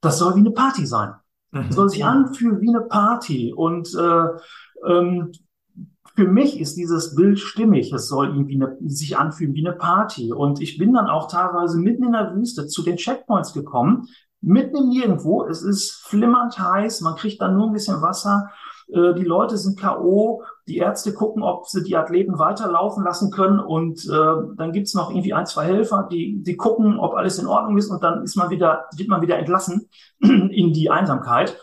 das 0.00 0.18
soll 0.18 0.34
wie 0.36 0.40
eine 0.40 0.52
Party 0.52 0.86
sein. 0.86 1.14
Mhm. 1.52 1.72
soll 1.72 1.88
sich 1.88 2.04
anfühlen 2.04 2.60
wie 2.60 2.68
eine 2.68 2.82
Party. 2.82 3.52
Und 3.52 3.94
äh, 3.94 4.26
ähm, 4.86 5.32
für 6.16 6.26
mich 6.26 6.58
ist 6.58 6.76
dieses 6.76 7.14
Bild 7.14 7.38
stimmig. 7.38 7.92
Es 7.92 8.08
soll 8.08 8.28
irgendwie 8.28 8.56
eine, 8.56 8.76
sich 8.86 9.18
anfühlen 9.18 9.54
wie 9.54 9.66
eine 9.66 9.76
Party. 9.76 10.32
Und 10.32 10.62
ich 10.62 10.78
bin 10.78 10.94
dann 10.94 11.08
auch 11.08 11.30
teilweise 11.30 11.78
mitten 11.78 12.04
in 12.04 12.12
der 12.12 12.34
Wüste 12.34 12.66
zu 12.66 12.82
den 12.82 12.96
Checkpoints 12.96 13.52
gekommen, 13.52 14.08
mitten 14.40 14.76
im 14.76 14.88
Nirgendwo. 14.88 15.44
Es 15.44 15.62
ist 15.62 15.92
flimmernd 16.06 16.58
heiß, 16.58 17.02
man 17.02 17.16
kriegt 17.16 17.42
dann 17.42 17.54
nur 17.54 17.66
ein 17.66 17.74
bisschen 17.74 18.00
Wasser. 18.00 18.48
Äh, 18.88 19.12
die 19.14 19.24
Leute 19.24 19.58
sind 19.58 19.78
K.O., 19.78 20.42
die 20.66 20.78
Ärzte 20.78 21.12
gucken, 21.12 21.42
ob 21.42 21.66
sie 21.68 21.82
die 21.82 21.96
Athleten 21.96 22.38
weiterlaufen 22.38 23.04
lassen 23.04 23.30
können 23.30 23.60
und 23.60 24.04
äh, 24.06 24.56
dann 24.56 24.72
gibt's 24.72 24.94
noch 24.94 25.10
irgendwie 25.10 25.34
ein, 25.34 25.46
zwei 25.46 25.64
Helfer, 25.64 26.08
die, 26.10 26.42
die 26.42 26.56
gucken, 26.56 26.98
ob 26.98 27.14
alles 27.14 27.38
in 27.38 27.46
Ordnung 27.46 27.76
ist 27.76 27.90
und 27.90 28.02
dann 28.02 28.22
ist 28.22 28.36
man 28.36 28.50
wieder, 28.50 28.86
wird 28.96 29.08
man 29.08 29.22
wieder 29.22 29.38
entlassen 29.38 29.88
in 30.20 30.72
die 30.72 30.90
Einsamkeit 30.90 31.56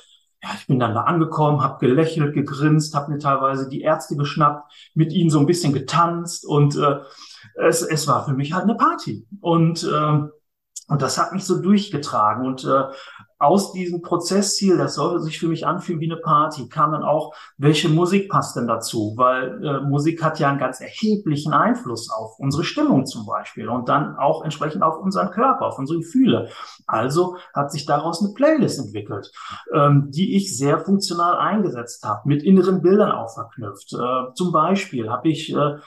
ja, 0.43 0.49
ich 0.59 0.67
bin 0.67 0.79
dann 0.79 0.93
da 0.93 1.03
angekommen, 1.03 1.61
habe 1.61 1.85
gelächelt, 1.85 2.33
gegrinst, 2.33 2.93
habe 2.95 3.11
mir 3.11 3.17
teilweise 3.17 3.69
die 3.69 3.81
Ärzte 3.81 4.17
geschnappt, 4.17 4.71
mit 4.93 5.13
ihnen 5.13 5.29
so 5.29 5.39
ein 5.39 5.45
bisschen 5.45 5.73
getanzt 5.73 6.45
und 6.45 6.75
äh, 6.75 6.99
es, 7.55 7.81
es 7.81 8.07
war 8.07 8.25
für 8.25 8.33
mich 8.33 8.53
halt 8.53 8.63
eine 8.63 8.75
Party. 8.75 9.25
Und 9.39 9.83
äh, 9.83 10.27
und 10.87 11.01
das 11.01 11.17
hat 11.17 11.31
mich 11.33 11.45
so 11.45 11.61
durchgetragen. 11.61 12.45
Und 12.45 12.65
äh, 12.65 12.83
aus 13.43 13.73
diesem 13.73 14.01
Prozessziel, 14.01 14.77
das 14.77 14.95
soll 14.95 15.19
sich 15.19 15.37
für 15.37 15.47
mich 15.47 15.67
anfühlen 15.67 15.99
wie 15.99 16.09
eine 16.09 16.19
Party, 16.19 16.69
kam 16.69 16.93
dann 16.93 17.03
auch, 17.03 17.35
welche 17.57 17.89
Musik 17.89 18.29
passt 18.29 18.55
denn 18.55 18.67
dazu? 18.67 19.13
Weil 19.17 19.63
äh, 19.63 19.81
Musik 19.81 20.23
hat 20.23 20.39
ja 20.39 20.49
einen 20.49 20.59
ganz 20.59 20.79
erheblichen 20.79 21.51
Einfluss 21.51 22.09
auf 22.09 22.39
unsere 22.39 22.63
Stimmung 22.63 23.05
zum 23.05 23.25
Beispiel 23.25 23.67
und 23.67 23.89
dann 23.89 24.15
auch 24.15 24.43
entsprechend 24.43 24.81
auf 24.81 24.97
unseren 24.97 25.29
Körper, 25.31 25.67
auf 25.67 25.77
unsere 25.77 25.99
Gefühle. 25.99 26.49
Also 26.87 27.35
hat 27.53 27.71
sich 27.71 27.85
daraus 27.85 28.23
eine 28.23 28.33
Playlist 28.33 28.79
entwickelt, 28.79 29.31
ähm, 29.73 30.09
die 30.09 30.37
ich 30.37 30.57
sehr 30.57 30.79
funktional 30.79 31.37
eingesetzt 31.37 32.05
habe, 32.05 32.21
mit 32.25 32.43
inneren 32.43 32.81
Bildern 32.81 33.11
auch 33.11 33.33
verknüpft. 33.33 33.93
Äh, 33.93 34.33
zum 34.35 34.53
Beispiel 34.53 35.09
habe 35.09 35.27
ich 35.27 35.53
äh, 35.53 35.77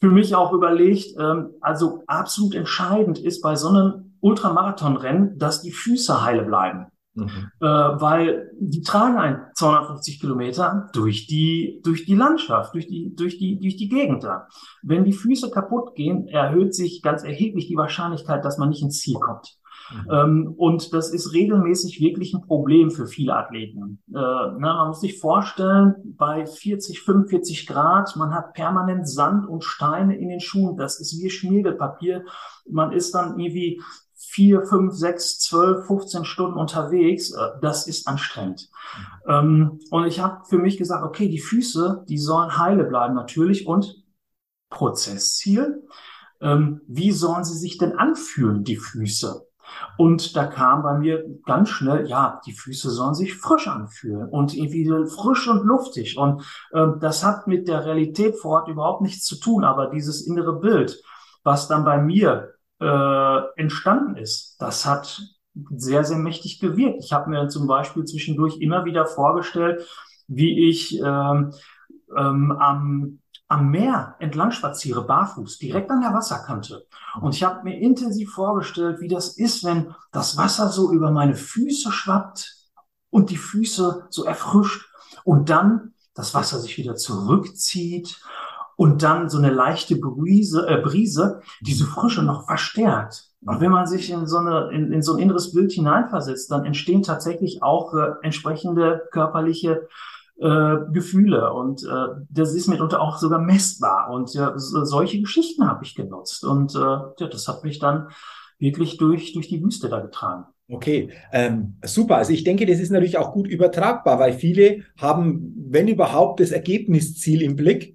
für 0.00 0.10
mich 0.10 0.34
auch 0.34 0.52
überlegt, 0.52 1.18
ähm, 1.18 1.54
also 1.62 2.02
absolut 2.06 2.54
entscheidend 2.54 3.18
ist 3.18 3.40
bei 3.40 3.56
so 3.56 3.68
einem 3.68 4.03
Ultramarathonrennen, 4.24 5.38
dass 5.38 5.60
die 5.60 5.70
Füße 5.70 6.24
heile 6.24 6.44
bleiben. 6.44 6.86
Mhm. 7.14 7.28
Äh, 7.60 7.66
weil 7.66 8.50
die 8.58 8.80
tragen 8.80 9.16
ein 9.18 9.40
250 9.54 10.20
Kilometer 10.20 10.88
durch 10.92 11.28
die, 11.28 11.80
durch 11.84 12.06
die 12.06 12.16
Landschaft, 12.16 12.74
durch 12.74 12.88
die, 12.88 13.14
durch 13.14 13.38
die, 13.38 13.60
durch 13.60 13.76
die 13.76 13.88
Gegend 13.88 14.24
da. 14.24 14.48
Wenn 14.82 15.04
die 15.04 15.12
Füße 15.12 15.50
kaputt 15.50 15.94
gehen, 15.94 16.26
erhöht 16.26 16.74
sich 16.74 17.02
ganz 17.02 17.22
erheblich 17.22 17.68
die 17.68 17.76
Wahrscheinlichkeit, 17.76 18.44
dass 18.44 18.58
man 18.58 18.70
nicht 18.70 18.82
ins 18.82 18.98
Ziel 18.98 19.18
kommt. 19.20 19.58
Mhm. 19.92 20.10
Ähm, 20.10 20.54
und 20.56 20.92
das 20.92 21.10
ist 21.10 21.32
regelmäßig 21.32 22.00
wirklich 22.00 22.34
ein 22.34 22.42
Problem 22.42 22.90
für 22.90 23.06
viele 23.06 23.36
Athleten. 23.36 24.02
Äh, 24.08 24.14
na, 24.14 24.58
man 24.58 24.88
muss 24.88 25.00
sich 25.00 25.20
vorstellen, 25.20 25.94
bei 26.16 26.46
40, 26.46 27.00
45 27.00 27.66
Grad, 27.66 28.16
man 28.16 28.34
hat 28.34 28.54
permanent 28.54 29.08
Sand 29.08 29.46
und 29.46 29.62
Steine 29.62 30.16
in 30.16 30.28
den 30.28 30.40
Schuhen. 30.40 30.76
Das 30.76 30.98
ist 30.98 31.20
wie 31.22 31.30
Schmiergelpapier. 31.30 32.24
Man 32.68 32.92
ist 32.92 33.14
dann 33.14 33.38
irgendwie 33.38 33.80
vier, 34.34 34.62
fünf, 34.62 34.94
sechs, 34.94 35.38
zwölf, 35.38 35.86
15 35.86 36.24
Stunden 36.24 36.58
unterwegs, 36.58 37.30
äh, 37.30 37.50
das 37.62 37.86
ist 37.86 38.08
anstrengend. 38.08 38.68
Mhm. 39.26 39.80
und 39.90 40.06
ich 40.06 40.20
habe 40.20 40.44
für 40.44 40.58
mich 40.58 40.76
gesagt, 40.76 41.04
okay, 41.04 41.28
die 41.28 41.40
Füße, 41.40 42.04
die 42.08 42.18
sollen 42.18 42.58
heile 42.58 42.84
bleiben 42.84 43.14
natürlich 43.14 43.66
und 43.66 44.04
Prozessziel, 44.68 45.82
ähm, 46.40 46.80
wie 46.86 47.12
sollen 47.12 47.44
sie 47.44 47.56
sich 47.56 47.78
denn 47.78 47.92
anfühlen, 47.92 48.64
die 48.64 48.76
Füße? 48.76 49.46
Und 49.96 50.36
da 50.36 50.46
kam 50.46 50.82
bei 50.82 50.98
mir 50.98 51.24
ganz 51.46 51.70
schnell, 51.70 52.06
ja, 52.06 52.40
die 52.44 52.52
Füße 52.52 52.90
sollen 52.90 53.14
sich 53.14 53.36
frisch 53.36 53.68
anfühlen 53.68 54.28
und 54.28 54.54
irgendwie 54.54 54.84
frisch 55.08 55.48
und 55.48 55.64
luftig. 55.64 56.18
Und 56.18 56.42
äh, 56.72 56.86
das 57.00 57.24
hat 57.24 57.46
mit 57.46 57.68
der 57.68 57.86
Realität 57.86 58.36
vor 58.36 58.60
Ort 58.60 58.68
überhaupt 58.68 59.00
nichts 59.00 59.24
zu 59.24 59.36
tun, 59.36 59.64
aber 59.64 59.86
dieses 59.86 60.26
innere 60.26 60.58
Bild, 60.58 61.02
was 61.44 61.68
dann 61.68 61.84
bei 61.84 61.98
mir 61.98 62.53
äh, 62.80 63.40
entstanden 63.56 64.16
ist, 64.16 64.56
das 64.58 64.86
hat 64.86 65.22
sehr, 65.70 66.04
sehr 66.04 66.18
mächtig 66.18 66.58
gewirkt. 66.58 67.04
Ich 67.04 67.12
habe 67.12 67.30
mir 67.30 67.48
zum 67.48 67.66
Beispiel 67.66 68.04
zwischendurch 68.04 68.60
immer 68.60 68.84
wieder 68.84 69.06
vorgestellt, 69.06 69.86
wie 70.26 70.68
ich 70.68 70.98
ähm, 71.00 71.52
ähm, 72.16 72.52
am, 72.52 73.20
am 73.48 73.70
Meer 73.70 74.16
entlang 74.18 74.50
spaziere, 74.50 75.06
barfuß, 75.06 75.58
direkt 75.58 75.90
an 75.90 76.00
der 76.00 76.14
Wasserkante. 76.14 76.86
Und 77.20 77.34
ich 77.34 77.44
habe 77.44 77.62
mir 77.62 77.78
intensiv 77.78 78.32
vorgestellt, 78.32 79.00
wie 79.00 79.08
das 79.08 79.36
ist, 79.36 79.64
wenn 79.64 79.94
das 80.12 80.36
Wasser 80.36 80.68
so 80.68 80.92
über 80.92 81.10
meine 81.10 81.34
Füße 81.34 81.92
schwappt 81.92 82.54
und 83.10 83.30
die 83.30 83.36
Füße 83.36 84.06
so 84.10 84.24
erfrischt 84.24 84.88
und 85.24 85.50
dann 85.50 85.94
das 86.14 86.34
Wasser 86.34 86.58
sich 86.58 86.78
wieder 86.78 86.96
zurückzieht 86.96 88.20
und 88.76 89.02
dann 89.02 89.28
so 89.28 89.38
eine 89.38 89.50
leichte 89.50 89.96
Brise, 89.96 90.66
äh, 90.68 90.80
Brise 90.80 91.40
diese 91.60 91.84
Frische 91.84 92.22
noch 92.22 92.46
verstärkt. 92.46 93.30
Und 93.46 93.60
wenn 93.60 93.70
man 93.70 93.86
sich 93.86 94.10
in 94.10 94.26
so, 94.26 94.38
eine, 94.38 94.70
in, 94.72 94.92
in 94.92 95.02
so 95.02 95.14
ein 95.14 95.18
inneres 95.18 95.52
Bild 95.52 95.72
hineinversetzt, 95.72 96.50
dann 96.50 96.64
entstehen 96.64 97.02
tatsächlich 97.02 97.62
auch 97.62 97.94
äh, 97.94 98.12
entsprechende 98.22 99.02
körperliche 99.12 99.88
äh, 100.40 100.76
Gefühle. 100.92 101.52
Und 101.52 101.84
äh, 101.84 102.22
das 102.30 102.54
ist 102.54 102.68
mitunter 102.68 103.00
auch 103.00 103.18
sogar 103.18 103.40
messbar. 103.40 104.10
Und 104.10 104.32
ja, 104.34 104.56
so, 104.56 104.84
solche 104.84 105.20
Geschichten 105.20 105.68
habe 105.68 105.84
ich 105.84 105.94
genutzt. 105.94 106.44
Und 106.44 106.74
äh, 106.74 106.78
ja, 106.78 107.28
das 107.30 107.46
hat 107.46 107.64
mich 107.64 107.78
dann 107.78 108.08
wirklich 108.58 108.96
durch, 108.96 109.34
durch 109.34 109.48
die 109.48 109.62
Wüste 109.62 109.88
da 109.88 110.00
getragen. 110.00 110.46
Okay, 110.68 111.10
ähm, 111.30 111.76
super. 111.84 112.16
Also 112.16 112.32
ich 112.32 112.42
denke, 112.42 112.64
das 112.64 112.80
ist 112.80 112.90
natürlich 112.90 113.18
auch 113.18 113.32
gut 113.32 113.46
übertragbar, 113.46 114.18
weil 114.18 114.32
viele 114.32 114.84
haben, 114.98 115.52
wenn 115.68 115.88
überhaupt, 115.88 116.40
das 116.40 116.52
Ergebnisziel 116.52 117.42
im 117.42 117.56
Blick 117.56 117.93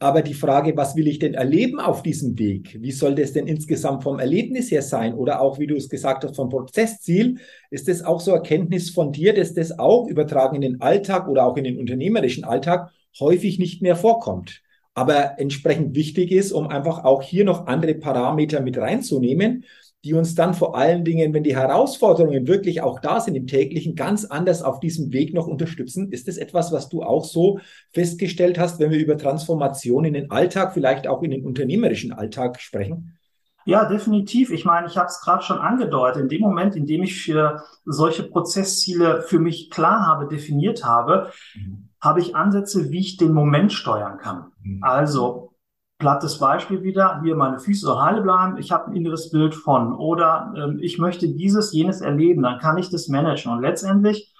Aber 0.00 0.22
die 0.22 0.34
Frage, 0.34 0.76
was 0.76 0.94
will 0.94 1.08
ich 1.08 1.18
denn 1.18 1.34
erleben 1.34 1.80
auf 1.80 2.04
diesem 2.04 2.38
Weg? 2.38 2.78
Wie 2.80 2.92
soll 2.92 3.16
das 3.16 3.32
denn 3.32 3.48
insgesamt 3.48 4.04
vom 4.04 4.20
Erlebnis 4.20 4.70
her 4.70 4.82
sein? 4.82 5.12
Oder 5.14 5.40
auch, 5.40 5.58
wie 5.58 5.66
du 5.66 5.74
es 5.74 5.88
gesagt 5.88 6.22
hast, 6.22 6.36
vom 6.36 6.50
Prozessziel? 6.50 7.38
Ist 7.70 7.88
das 7.88 8.04
auch 8.04 8.20
so 8.20 8.32
Erkenntnis 8.32 8.90
von 8.90 9.10
dir, 9.10 9.34
dass 9.34 9.54
das 9.54 9.76
auch 9.76 10.06
übertragen 10.06 10.54
in 10.54 10.62
den 10.62 10.80
Alltag 10.80 11.26
oder 11.26 11.46
auch 11.46 11.56
in 11.56 11.64
den 11.64 11.78
unternehmerischen 11.78 12.44
Alltag 12.44 12.92
häufig 13.18 13.58
nicht 13.58 13.82
mehr 13.82 13.96
vorkommt? 13.96 14.62
Aber 14.94 15.40
entsprechend 15.40 15.96
wichtig 15.96 16.30
ist, 16.30 16.52
um 16.52 16.68
einfach 16.68 17.04
auch 17.04 17.22
hier 17.22 17.44
noch 17.44 17.66
andere 17.66 17.94
Parameter 17.94 18.60
mit 18.60 18.78
reinzunehmen, 18.78 19.64
die 20.04 20.14
uns 20.14 20.34
dann 20.34 20.54
vor 20.54 20.76
allen 20.76 21.04
Dingen, 21.04 21.34
wenn 21.34 21.42
die 21.42 21.56
Herausforderungen 21.56 22.46
wirklich 22.46 22.82
auch 22.82 23.00
da 23.00 23.20
sind 23.20 23.34
im 23.34 23.46
täglichen, 23.46 23.96
ganz 23.96 24.24
anders 24.24 24.62
auf 24.62 24.78
diesem 24.78 25.12
Weg 25.12 25.34
noch 25.34 25.48
unterstützen. 25.48 26.12
Ist 26.12 26.28
das 26.28 26.36
etwas, 26.36 26.70
was 26.70 26.88
du 26.88 27.02
auch 27.02 27.24
so 27.24 27.58
festgestellt 27.90 28.58
hast, 28.58 28.78
wenn 28.78 28.92
wir 28.92 28.98
über 29.00 29.18
Transformation 29.18 30.04
in 30.04 30.14
den 30.14 30.30
Alltag, 30.30 30.72
vielleicht 30.72 31.08
auch 31.08 31.22
in 31.22 31.32
den 31.32 31.44
unternehmerischen 31.44 32.12
Alltag 32.12 32.60
sprechen? 32.60 33.18
Ja, 33.64 33.86
definitiv. 33.86 34.50
Ich 34.50 34.64
meine, 34.64 34.86
ich 34.86 34.96
habe 34.96 35.08
es 35.08 35.20
gerade 35.20 35.42
schon 35.42 35.58
angedeutet. 35.58 36.22
In 36.22 36.28
dem 36.28 36.40
Moment, 36.40 36.74
in 36.74 36.86
dem 36.86 37.02
ich 37.02 37.20
für 37.20 37.64
solche 37.84 38.22
Prozessziele 38.22 39.22
für 39.22 39.40
mich 39.40 39.68
klar 39.68 40.06
habe, 40.06 40.26
definiert 40.26 40.84
habe, 40.84 41.32
mhm. 41.54 41.90
habe 42.00 42.20
ich 42.20 42.34
Ansätze, 42.34 42.90
wie 42.90 43.00
ich 43.00 43.18
den 43.18 43.34
Moment 43.34 43.72
steuern 43.72 44.16
kann. 44.16 44.52
Mhm. 44.62 44.82
Also 44.82 45.52
plattes 45.98 46.38
Beispiel 46.38 46.82
wieder, 46.82 47.20
hier 47.22 47.34
meine 47.34 47.58
Füße 47.58 47.84
so 47.84 48.00
heile 48.00 48.22
bleiben, 48.22 48.56
ich 48.56 48.70
habe 48.70 48.90
ein 48.90 48.96
inneres 48.96 49.30
Bild 49.30 49.54
von 49.54 49.92
oder 49.92 50.54
ähm, 50.56 50.78
ich 50.80 50.98
möchte 50.98 51.28
dieses, 51.28 51.72
jenes 51.72 52.00
erleben, 52.00 52.42
dann 52.42 52.60
kann 52.60 52.78
ich 52.78 52.88
das 52.88 53.08
managen. 53.08 53.52
Und 53.52 53.62
letztendlich 53.62 54.32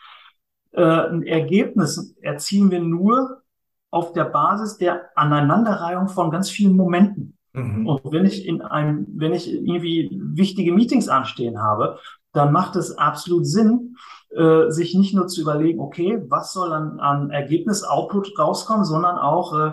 äh, 0.73 0.83
ein 0.83 1.25
Ergebnis 1.25 2.15
erzielen 2.23 2.71
wir 2.71 2.81
nur 2.81 3.43
auf 3.91 4.12
der 4.12 4.25
Basis 4.25 4.79
der 4.79 5.07
Aneinanderreihung 5.17 6.09
von 6.09 6.31
ganz 6.31 6.50
vielen 6.50 6.77
Momenten. 6.77 7.37
Mhm. 7.53 7.87
Und 7.87 8.12
wenn 8.12 8.25
ich 8.25 8.47
in 8.47 8.62
einem, 8.62 9.07
wenn 9.17 9.33
ich 9.33 9.53
irgendwie 9.53 10.11
wichtige 10.12 10.73
Meetings 10.73 11.09
anstehen 11.09 11.61
habe, 11.61 11.99
dann 12.33 12.53
macht 12.53 12.77
es 12.77 12.97
absolut 12.97 13.47
Sinn, 13.47 13.97
äh, 14.31 14.71
sich 14.71 14.95
nicht 14.95 15.15
nur 15.15 15.27
zu 15.27 15.41
überlegen, 15.41 15.81
okay, 15.81 16.23
was 16.29 16.53
soll 16.53 16.73
an, 16.73 17.00
an 17.00 17.31
Ergebnis, 17.31 17.83
Output 17.83 18.38
rauskommen, 18.38 18.85
sondern 18.85 19.17
auch, 19.17 19.59
äh, 19.59 19.73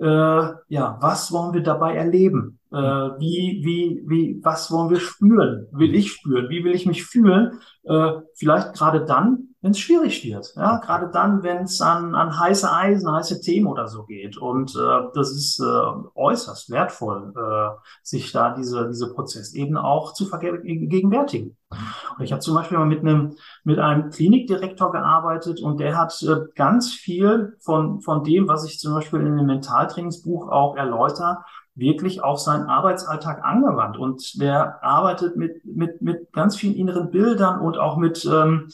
äh, 0.00 0.54
ja, 0.68 0.98
was 1.00 1.32
wollen 1.32 1.54
wir 1.54 1.62
dabei 1.62 1.94
erleben? 1.96 2.58
Äh, 2.72 2.76
wie, 2.76 3.60
wie, 3.64 4.02
wie, 4.06 4.40
was 4.42 4.70
wollen 4.72 4.90
wir 4.90 5.00
spüren? 5.00 5.68
Will 5.70 5.94
ich 5.94 6.12
spüren? 6.12 6.48
Wie 6.48 6.64
will 6.64 6.74
ich 6.74 6.86
mich 6.86 7.04
fühlen? 7.04 7.60
Äh, 7.84 8.12
vielleicht 8.34 8.74
gerade 8.74 9.04
dann, 9.04 9.54
wenn 9.60 9.70
es 9.70 9.78
schwierig 9.78 10.24
wird. 10.24 10.52
Ja, 10.56 10.78
gerade 10.78 11.08
dann, 11.12 11.44
wenn 11.44 11.64
es 11.64 11.80
an, 11.80 12.16
an 12.16 12.38
heiße 12.38 12.72
Eisen, 12.72 13.10
heiße 13.10 13.40
Themen 13.40 13.68
oder 13.68 13.86
so 13.86 14.04
geht. 14.04 14.36
Und 14.36 14.74
äh, 14.74 15.00
das 15.14 15.30
ist 15.30 15.60
äh, 15.60 16.08
äußerst 16.16 16.70
wertvoll, 16.70 17.32
äh, 17.36 17.76
sich 18.02 18.32
da 18.32 18.54
diese, 18.54 18.88
diese 18.88 19.12
Prozess 19.14 19.54
eben 19.54 19.76
auch 19.76 20.12
zu 20.12 20.26
vergegenwärtigen. 20.26 21.56
Und 21.70 22.24
ich 22.24 22.32
habe 22.32 22.40
zum 22.40 22.54
Beispiel 22.54 22.78
mal 22.78 22.86
mit 22.86 23.00
einem, 23.00 23.36
mit 23.64 23.78
einem 23.78 24.10
Klinikdirektor 24.10 24.90
gearbeitet 24.90 25.60
und 25.60 25.78
der 25.78 25.96
hat 25.96 26.20
äh, 26.22 26.46
ganz 26.54 26.92
viel 26.92 27.56
von, 27.60 28.00
von 28.00 28.24
dem, 28.24 28.48
was 28.48 28.64
ich 28.64 28.78
zum 28.78 28.94
Beispiel 28.94 29.20
in 29.20 29.36
dem 29.36 29.46
Mentaltrainingsbuch 29.46 30.48
auch 30.48 30.76
erläutere, 30.76 31.38
wirklich 31.76 32.24
auf 32.24 32.40
seinen 32.40 32.66
Arbeitsalltag 32.66 33.44
angewandt. 33.44 33.98
Und 33.98 34.40
der 34.40 34.82
arbeitet 34.82 35.36
mit, 35.36 35.64
mit, 35.64 36.02
mit 36.02 36.32
ganz 36.32 36.56
vielen 36.56 36.74
inneren 36.74 37.10
Bildern 37.10 37.60
und 37.60 37.78
auch 37.78 37.96
mit, 37.96 38.24
ähm, 38.24 38.68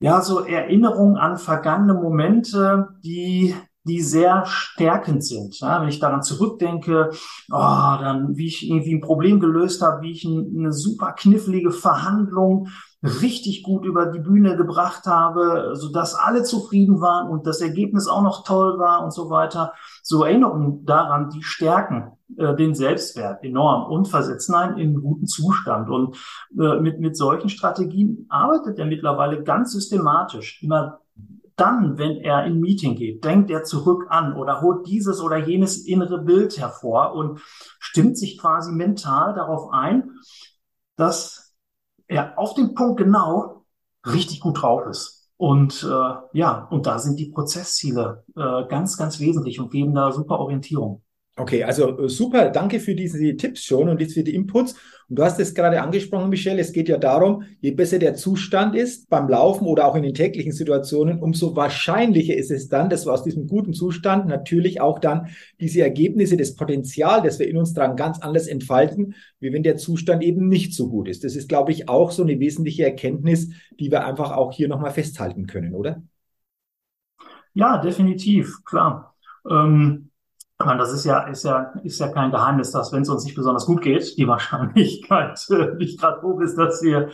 ja, 0.00 0.20
so 0.20 0.44
Erinnerungen 0.44 1.16
an 1.16 1.38
vergangene 1.38 1.94
Momente, 1.94 2.88
die, 3.02 3.54
die 3.88 4.00
sehr 4.00 4.44
stärkend 4.46 5.24
sind. 5.24 5.58
Ja, 5.58 5.80
wenn 5.80 5.88
ich 5.88 5.98
daran 5.98 6.22
zurückdenke, 6.22 7.10
oh, 7.50 7.96
dann, 8.00 8.36
wie 8.36 8.46
ich 8.46 8.68
irgendwie 8.68 8.94
ein 8.94 9.00
Problem 9.00 9.40
gelöst 9.40 9.82
habe, 9.82 10.02
wie 10.02 10.12
ich 10.12 10.24
eine 10.26 10.72
super 10.72 11.12
knifflige 11.12 11.72
Verhandlung 11.72 12.68
richtig 13.02 13.62
gut 13.62 13.84
über 13.84 14.06
die 14.06 14.18
Bühne 14.18 14.56
gebracht 14.56 15.06
habe, 15.06 15.72
so 15.74 15.92
dass 15.92 16.14
alle 16.14 16.42
zufrieden 16.42 17.00
waren 17.00 17.28
und 17.28 17.46
das 17.46 17.60
Ergebnis 17.60 18.08
auch 18.08 18.22
noch 18.22 18.44
toll 18.44 18.78
war 18.78 19.04
und 19.04 19.12
so 19.12 19.30
weiter. 19.30 19.72
So 20.02 20.24
Erinnerungen 20.24 20.84
daran, 20.84 21.30
die 21.30 21.42
stärken 21.42 22.12
äh, 22.36 22.56
den 22.56 22.74
Selbstwert 22.74 23.44
enorm 23.44 23.90
und 23.90 24.08
versetzen 24.08 24.54
einen 24.54 24.78
in 24.78 24.88
einen 24.88 25.02
guten 25.02 25.26
Zustand. 25.26 25.88
Und 25.88 26.16
äh, 26.58 26.80
mit, 26.80 26.98
mit 26.98 27.16
solchen 27.16 27.48
Strategien 27.48 28.26
arbeitet 28.28 28.78
er 28.78 28.86
mittlerweile 28.86 29.44
ganz 29.44 29.72
systematisch. 29.72 30.60
Immer 30.62 31.00
dann, 31.60 31.98
wenn 31.98 32.16
er 32.18 32.44
in 32.46 32.60
Meeting 32.60 32.94
geht, 32.96 33.24
denkt 33.24 33.50
er 33.50 33.64
zurück 33.64 34.06
an 34.10 34.34
oder 34.34 34.60
holt 34.60 34.86
dieses 34.86 35.20
oder 35.20 35.36
jenes 35.36 35.78
innere 35.86 36.22
Bild 36.22 36.58
hervor 36.58 37.14
und 37.14 37.40
stimmt 37.78 38.16
sich 38.16 38.38
quasi 38.38 38.72
mental 38.72 39.34
darauf 39.34 39.72
ein, 39.72 40.12
dass 40.96 41.54
er 42.06 42.38
auf 42.38 42.54
den 42.54 42.74
Punkt 42.74 42.98
genau 42.98 43.64
richtig 44.06 44.40
gut 44.40 44.62
drauf 44.62 44.86
ist. 44.86 45.30
Und 45.36 45.84
äh, 45.84 46.14
ja, 46.32 46.66
und 46.70 46.86
da 46.86 46.98
sind 46.98 47.18
die 47.18 47.30
Prozessziele 47.30 48.24
äh, 48.36 48.66
ganz, 48.68 48.96
ganz 48.96 49.20
wesentlich 49.20 49.60
und 49.60 49.70
geben 49.70 49.94
da 49.94 50.10
super 50.10 50.40
Orientierung. 50.40 51.02
Okay, 51.40 51.62
also 51.62 51.96
äh, 52.00 52.08
super, 52.08 52.50
danke 52.50 52.80
für 52.80 52.96
diese 52.96 53.36
Tipps 53.36 53.62
schon 53.62 53.88
und 53.88 54.00
jetzt 54.00 54.14
für 54.14 54.24
die 54.24 54.34
Inputs. 54.34 54.74
Und 55.08 55.20
du 55.20 55.22
hast 55.22 55.38
es 55.38 55.54
gerade 55.54 55.80
angesprochen, 55.80 56.30
Michelle, 56.30 56.60
es 56.60 56.72
geht 56.72 56.88
ja 56.88 56.98
darum, 56.98 57.44
je 57.60 57.70
besser 57.70 58.00
der 58.00 58.16
Zustand 58.16 58.74
ist 58.74 59.08
beim 59.08 59.28
Laufen 59.28 59.64
oder 59.68 59.86
auch 59.86 59.94
in 59.94 60.02
den 60.02 60.14
täglichen 60.14 60.50
Situationen, 60.50 61.20
umso 61.20 61.54
wahrscheinlicher 61.54 62.34
ist 62.34 62.50
es 62.50 62.68
dann, 62.68 62.90
dass 62.90 63.06
wir 63.06 63.12
aus 63.12 63.22
diesem 63.22 63.46
guten 63.46 63.72
Zustand 63.72 64.26
natürlich 64.26 64.80
auch 64.80 64.98
dann 64.98 65.28
diese 65.60 65.80
Ergebnisse, 65.80 66.36
das 66.36 66.56
Potenzial, 66.56 67.22
das 67.22 67.38
wir 67.38 67.48
in 67.48 67.56
uns 67.56 67.72
dran 67.72 67.94
ganz 67.94 68.18
anders 68.18 68.48
entfalten, 68.48 69.14
wie 69.38 69.52
wenn 69.52 69.62
der 69.62 69.76
Zustand 69.76 70.24
eben 70.24 70.48
nicht 70.48 70.74
so 70.74 70.88
gut 70.88 71.08
ist. 71.08 71.22
Das 71.22 71.36
ist, 71.36 71.48
glaube 71.48 71.70
ich, 71.70 71.88
auch 71.88 72.10
so 72.10 72.24
eine 72.24 72.40
wesentliche 72.40 72.82
Erkenntnis, 72.82 73.50
die 73.78 73.92
wir 73.92 74.04
einfach 74.04 74.32
auch 74.32 74.52
hier 74.52 74.66
nochmal 74.66 74.90
festhalten 74.90 75.46
können, 75.46 75.72
oder? 75.72 76.02
Ja, 77.54 77.78
definitiv, 77.78 78.64
klar. 78.64 79.14
Ähm 79.48 80.07
meine, 80.66 80.80
das 80.80 80.92
ist 80.92 81.04
ja, 81.04 81.20
ist 81.20 81.44
ja, 81.44 81.72
ist 81.84 82.00
ja 82.00 82.08
kein 82.08 82.32
Geheimnis, 82.32 82.72
dass 82.72 82.92
wenn 82.92 83.02
es 83.02 83.08
uns 83.08 83.24
nicht 83.24 83.36
besonders 83.36 83.64
gut 83.64 83.80
geht, 83.80 84.18
die 84.18 84.26
Wahrscheinlichkeit 84.26 85.38
äh, 85.50 85.76
nicht 85.76 86.00
gerade 86.00 86.20
hoch 86.22 86.40
ist, 86.40 86.58
dass 86.58 86.82
wir, 86.82 87.10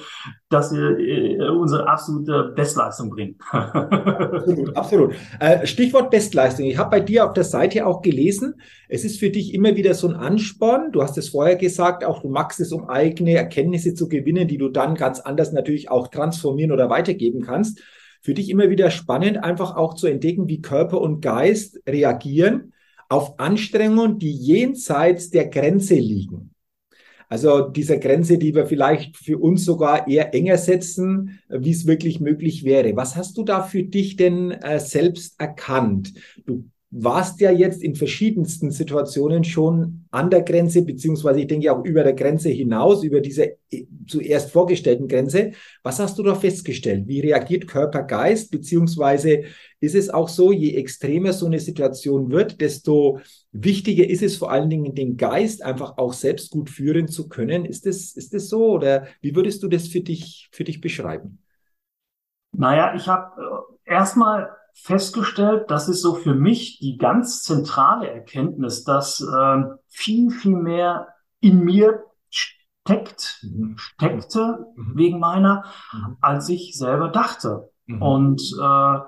dass 0.48 0.72
wir 0.72 0.98
äh, 0.98 1.50
unsere 1.50 1.86
absolute 1.86 2.54
Bestleistung 2.56 3.10
bringen. 3.10 3.36
absolut, 3.50 4.76
absolut. 4.76 5.14
Äh, 5.40 5.66
Stichwort 5.66 6.10
Bestleistung. 6.10 6.64
Ich 6.64 6.78
habe 6.78 6.90
bei 6.90 7.00
dir 7.00 7.26
auf 7.26 7.34
der 7.34 7.44
Seite 7.44 7.86
auch 7.86 8.00
gelesen, 8.00 8.54
es 8.88 9.04
ist 9.04 9.20
für 9.20 9.28
dich 9.28 9.52
immer 9.52 9.76
wieder 9.76 9.92
so 9.92 10.08
ein 10.08 10.14
Ansporn. 10.14 10.90
Du 10.92 11.02
hast 11.02 11.18
es 11.18 11.28
vorher 11.28 11.56
gesagt, 11.56 12.02
auch 12.02 12.22
du 12.22 12.30
magst 12.30 12.60
es, 12.60 12.72
um 12.72 12.88
eigene 12.88 13.34
Erkenntnisse 13.34 13.92
zu 13.92 14.08
gewinnen, 14.08 14.48
die 14.48 14.56
du 14.56 14.70
dann 14.70 14.94
ganz 14.94 15.20
anders 15.20 15.52
natürlich 15.52 15.90
auch 15.90 16.08
transformieren 16.08 16.72
oder 16.72 16.88
weitergeben 16.88 17.42
kannst. 17.42 17.82
Für 18.22 18.32
dich 18.32 18.48
immer 18.48 18.70
wieder 18.70 18.90
spannend, 18.90 19.44
einfach 19.44 19.76
auch 19.76 19.92
zu 19.92 20.06
entdecken, 20.06 20.48
wie 20.48 20.62
Körper 20.62 20.98
und 21.02 21.20
Geist 21.20 21.78
reagieren 21.86 22.70
auf 23.08 23.38
Anstrengungen, 23.38 24.18
die 24.18 24.32
jenseits 24.32 25.30
der 25.30 25.48
Grenze 25.48 25.94
liegen. 25.94 26.50
Also 27.28 27.68
dieser 27.68 27.98
Grenze, 27.98 28.38
die 28.38 28.54
wir 28.54 28.66
vielleicht 28.66 29.16
für 29.16 29.38
uns 29.38 29.64
sogar 29.64 30.06
eher 30.06 30.34
enger 30.34 30.58
setzen, 30.58 31.40
wie 31.48 31.70
es 31.70 31.86
wirklich 31.86 32.20
möglich 32.20 32.64
wäre. 32.64 32.94
Was 32.96 33.16
hast 33.16 33.36
du 33.38 33.44
da 33.44 33.62
für 33.62 33.82
dich 33.82 34.16
denn 34.16 34.50
äh, 34.50 34.78
selbst 34.78 35.40
erkannt? 35.40 36.14
Du 36.46 36.68
warst 36.96 37.40
ja 37.40 37.50
jetzt 37.50 37.82
in 37.82 37.96
verschiedensten 37.96 38.70
Situationen 38.70 39.42
schon 39.42 40.06
an 40.12 40.30
der 40.30 40.42
Grenze, 40.42 40.82
beziehungsweise 40.82 41.40
ich 41.40 41.48
denke 41.48 41.72
auch 41.72 41.84
über 41.84 42.04
der 42.04 42.12
Grenze 42.12 42.50
hinaus, 42.50 43.02
über 43.02 43.20
diese 43.20 43.56
äh, 43.72 43.86
zuerst 44.06 44.52
vorgestellten 44.52 45.08
Grenze. 45.08 45.52
Was 45.82 45.98
hast 45.98 46.16
du 46.20 46.22
da 46.22 46.36
festgestellt? 46.36 47.08
Wie 47.08 47.18
reagiert 47.18 47.66
Körper, 47.66 48.04
Geist, 48.04 48.52
beziehungsweise 48.52 49.42
ist 49.80 49.96
es 49.96 50.08
auch 50.08 50.28
so, 50.28 50.52
je 50.52 50.76
extremer 50.76 51.32
so 51.32 51.46
eine 51.46 51.58
Situation 51.58 52.30
wird, 52.30 52.60
desto 52.60 53.18
wichtiger 53.50 54.08
ist 54.08 54.22
es 54.22 54.36
vor 54.36 54.52
allen 54.52 54.70
Dingen, 54.70 54.94
den 54.94 55.16
Geist 55.16 55.64
einfach 55.64 55.98
auch 55.98 56.12
selbst 56.12 56.52
gut 56.52 56.70
führen 56.70 57.08
zu 57.08 57.28
können. 57.28 57.64
Ist 57.64 57.86
das, 57.86 58.12
ist 58.12 58.34
das 58.34 58.48
so 58.48 58.68
oder 58.68 59.08
wie 59.20 59.34
würdest 59.34 59.64
du 59.64 59.68
das 59.68 59.88
für 59.88 60.00
dich, 60.00 60.48
für 60.52 60.62
dich 60.62 60.80
beschreiben? 60.80 61.40
Naja, 62.52 62.94
ich 62.94 63.08
habe 63.08 63.66
äh, 63.86 63.92
erstmal 63.92 64.48
festgestellt, 64.74 65.70
das 65.70 65.88
ist 65.88 66.02
so 66.02 66.14
für 66.14 66.34
mich 66.34 66.78
die 66.78 66.96
ganz 66.98 67.42
zentrale 67.42 68.10
Erkenntnis, 68.10 68.84
dass 68.84 69.20
äh, 69.20 69.62
viel, 69.88 70.30
viel 70.30 70.56
mehr 70.56 71.08
in 71.40 71.64
mir 71.64 72.04
steckt, 72.28 73.40
mhm. 73.42 73.76
steckte 73.78 74.66
mhm. 74.76 74.92
wegen 74.94 75.18
meiner, 75.20 75.64
mhm. 75.92 76.16
als 76.20 76.48
ich 76.48 76.76
selber 76.76 77.08
dachte. 77.08 77.70
Mhm. 77.86 78.02
Und, 78.02 78.42
äh, 78.60 78.98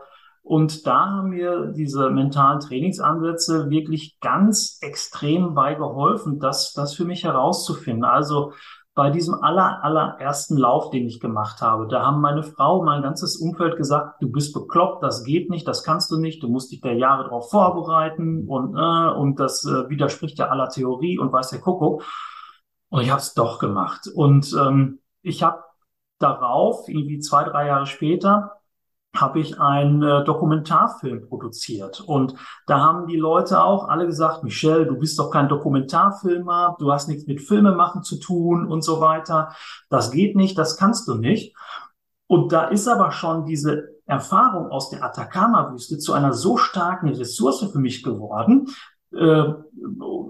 und 0.42 0.87
da 0.87 1.07
haben 1.07 1.31
mir 1.31 1.72
diese 1.76 2.11
mentalen 2.11 2.61
Trainingsansätze 2.61 3.68
wirklich 3.68 4.18
ganz 4.20 4.79
extrem 4.81 5.55
bei 5.55 5.74
geholfen, 5.74 6.38
das, 6.38 6.72
das 6.72 6.94
für 6.94 7.05
mich 7.05 7.24
herauszufinden. 7.24 8.05
Also 8.05 8.52
bei 8.96 9.11
diesem 9.11 9.35
aller, 9.35 9.85
allerersten 9.85 10.56
Lauf, 10.56 10.88
den 10.88 11.06
ich 11.06 11.20
gemacht 11.20 11.61
habe, 11.61 11.87
da 11.87 12.02
haben 12.02 12.22
meine 12.22 12.42
Frau, 12.42 12.82
mein 12.82 13.02
ganzes 13.02 13.37
Umfeld 13.37 13.76
gesagt, 13.76 14.22
du 14.22 14.32
bist 14.32 14.54
bekloppt, 14.54 15.02
das 15.02 15.22
geht 15.22 15.50
nicht, 15.50 15.68
das 15.68 15.85
kannst 15.85 16.11
du 16.11 16.18
nicht, 16.18 16.42
du 16.42 16.48
musst 16.48 16.72
dich 16.72 16.80
da 16.80 16.90
Jahre 16.90 17.24
darauf 17.24 17.50
vorbereiten 17.50 18.48
und, 18.48 18.74
äh, 18.74 19.18
und 19.18 19.38
das 19.38 19.66
äh, 19.66 19.90
widerspricht 19.90 20.38
ja 20.38 20.48
aller 20.48 20.70
Theorie 20.70 21.18
und 21.18 21.30
weiß 21.30 21.50
der 21.50 21.61
Kuckuck. 21.61 22.04
Und 22.88 23.02
ich 23.02 23.11
habe 23.11 23.20
es 23.20 23.35
doch 23.35 23.59
gemacht. 23.59 24.09
Und 24.14 24.56
ähm, 24.59 25.00
ich 25.20 25.42
habe 25.42 25.62
darauf, 26.18 26.88
irgendwie 26.88 27.18
zwei, 27.18 27.44
drei 27.44 27.66
Jahre 27.66 27.85
später, 27.85 28.56
habe 29.20 29.40
ich 29.40 29.61
einen 29.61 30.02
äh, 30.02 30.24
Dokumentarfilm 30.24 31.29
produziert. 31.29 32.00
Und 32.00 32.35
da 32.66 32.81
haben 32.81 33.07
die 33.07 33.16
Leute 33.16 33.62
auch 33.62 33.88
alle 33.88 34.07
gesagt, 34.07 34.44
Michelle, 34.44 34.87
du 34.87 34.96
bist 34.96 35.18
doch 35.18 35.31
kein 35.31 35.48
Dokumentarfilmer, 35.48 36.76
du 36.79 36.92
hast 36.92 37.09
nichts 37.09 37.26
mit 37.26 37.40
Filmemachen 37.40 38.02
zu 38.02 38.18
tun 38.18 38.66
und 38.66 38.83
so 38.83 39.00
weiter. 39.00 39.52
Das 39.90 40.11
geht 40.11 40.37
nicht, 40.37 40.57
das 40.59 40.76
kannst 40.76 41.09
du 41.09 41.14
nicht. 41.14 41.55
Und 42.26 42.52
da 42.52 42.64
ist 42.64 42.88
aber 42.88 43.12
schon 43.12 43.44
diese 43.44 43.96
Erfahrung 44.07 44.70
aus 44.70 44.90
der 44.90 45.02
Atacama-Wüste 45.05 45.98
zu 45.98 46.12
einer 46.12 46.33
so 46.33 46.57
starken 46.57 47.09
Ressource 47.09 47.68
für 47.72 47.79
mich 47.79 48.02
geworden. 48.02 48.68
Äh, 49.12 49.44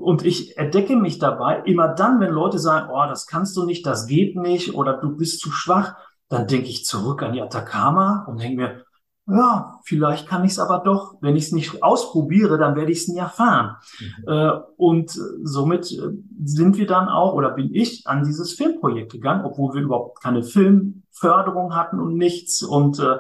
und 0.07 0.25
ich 0.25 0.57
entdecke 0.57 0.97
mich 0.97 1.19
dabei 1.19 1.63
immer 1.65 1.89
dann, 1.89 2.21
wenn 2.21 2.33
Leute 2.33 2.59
sagen, 2.59 2.91
oh, 2.93 3.05
das 3.09 3.27
kannst 3.27 3.57
du 3.57 3.65
nicht, 3.65 3.85
das 3.87 4.07
geht 4.07 4.37
nicht 4.37 4.75
oder 4.75 4.95
du 4.95 5.17
bist 5.17 5.41
zu 5.41 5.51
schwach 5.51 5.97
dann 6.29 6.47
denke 6.47 6.69
ich 6.69 6.85
zurück 6.85 7.23
an 7.23 7.33
die 7.33 7.43
Atacama 7.43 8.27
und 8.29 8.41
denke 8.41 8.57
mir, 8.57 8.87
ja, 9.29 9.81
vielleicht 9.85 10.29
kann 10.29 10.45
ich 10.45 10.53
es 10.53 10.59
aber 10.61 10.79
doch. 10.79 11.17
Wenn 11.21 11.35
ich 11.35 11.47
es 11.47 11.53
nicht 11.53 11.83
ausprobiere, 11.83 12.59
dann 12.59 12.77
werde 12.77 12.93
ich 12.93 12.99
es 12.99 13.09
nie 13.09 13.19
erfahren. 13.19 13.77
Mhm. 13.99 14.33
Äh, 14.33 14.53
und 14.77 15.11
somit 15.43 15.91
äh, 15.91 16.11
sind 16.45 16.77
wir 16.77 16.87
dann 16.87 17.09
auch, 17.09 17.35
oder 17.35 17.51
bin 17.51 17.75
ich 17.75 18.07
an 18.07 18.25
dieses 18.25 18.55
Filmprojekt 18.55 19.11
gegangen, 19.11 19.45
obwohl 19.45 19.75
wir 19.75 19.83
überhaupt 19.83 20.23
keine 20.23 20.45
Filmförderung 20.45 21.75
hatten 21.75 21.99
und 21.99 22.17
nichts. 22.17 22.63
Und 22.63 23.01
äh, 23.01 23.17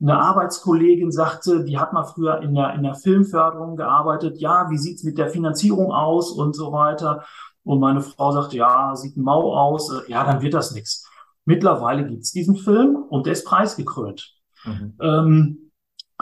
eine 0.00 0.18
Arbeitskollegin 0.18 1.12
sagte, 1.12 1.64
die 1.64 1.78
hat 1.78 1.92
mal 1.92 2.04
früher 2.04 2.40
in 2.40 2.54
der, 2.54 2.72
in 2.72 2.82
der 2.82 2.94
Filmförderung 2.94 3.76
gearbeitet. 3.76 4.40
Ja, 4.40 4.70
wie 4.70 4.78
sieht's 4.78 5.04
mit 5.04 5.18
der 5.18 5.28
Finanzierung 5.28 5.92
aus 5.92 6.32
und 6.32 6.56
so 6.56 6.72
weiter. 6.72 7.24
Und 7.62 7.78
meine 7.78 8.00
Frau 8.00 8.32
sagte, 8.32 8.56
ja, 8.56 8.96
sieht 8.96 9.18
mau 9.18 9.54
aus. 9.54 9.92
Äh, 9.92 10.10
ja, 10.10 10.24
dann 10.24 10.40
wird 10.40 10.54
das 10.54 10.72
nichts. 10.72 11.06
Mittlerweile 11.44 12.06
gibt's 12.06 12.32
diesen 12.32 12.56
Film 12.56 12.96
und 12.96 13.26
der 13.26 13.32
ist 13.32 13.44
preisgekrönt. 13.44 14.34
Mhm. 14.64 14.94
Ähm, 15.00 15.58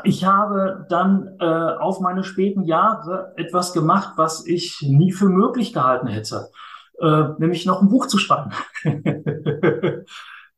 ich 0.05 0.25
habe 0.25 0.87
dann 0.89 1.37
äh, 1.41 1.45
auf 1.45 2.01
meine 2.01 2.25
späten 2.25 2.63
Jahre 2.63 3.35
etwas 3.37 3.73
gemacht, 3.73 4.15
was 4.17 4.47
ich 4.47 4.81
nie 4.83 5.13
für 5.13 5.29
möglich 5.29 5.73
gehalten 5.73 6.07
hätte, 6.07 6.49
äh, 7.01 7.25
nämlich 7.39 7.67
noch 7.67 7.83
ein 7.83 7.89
Buch 7.89 8.07
zu 8.07 8.19
schreiben. 8.19 8.51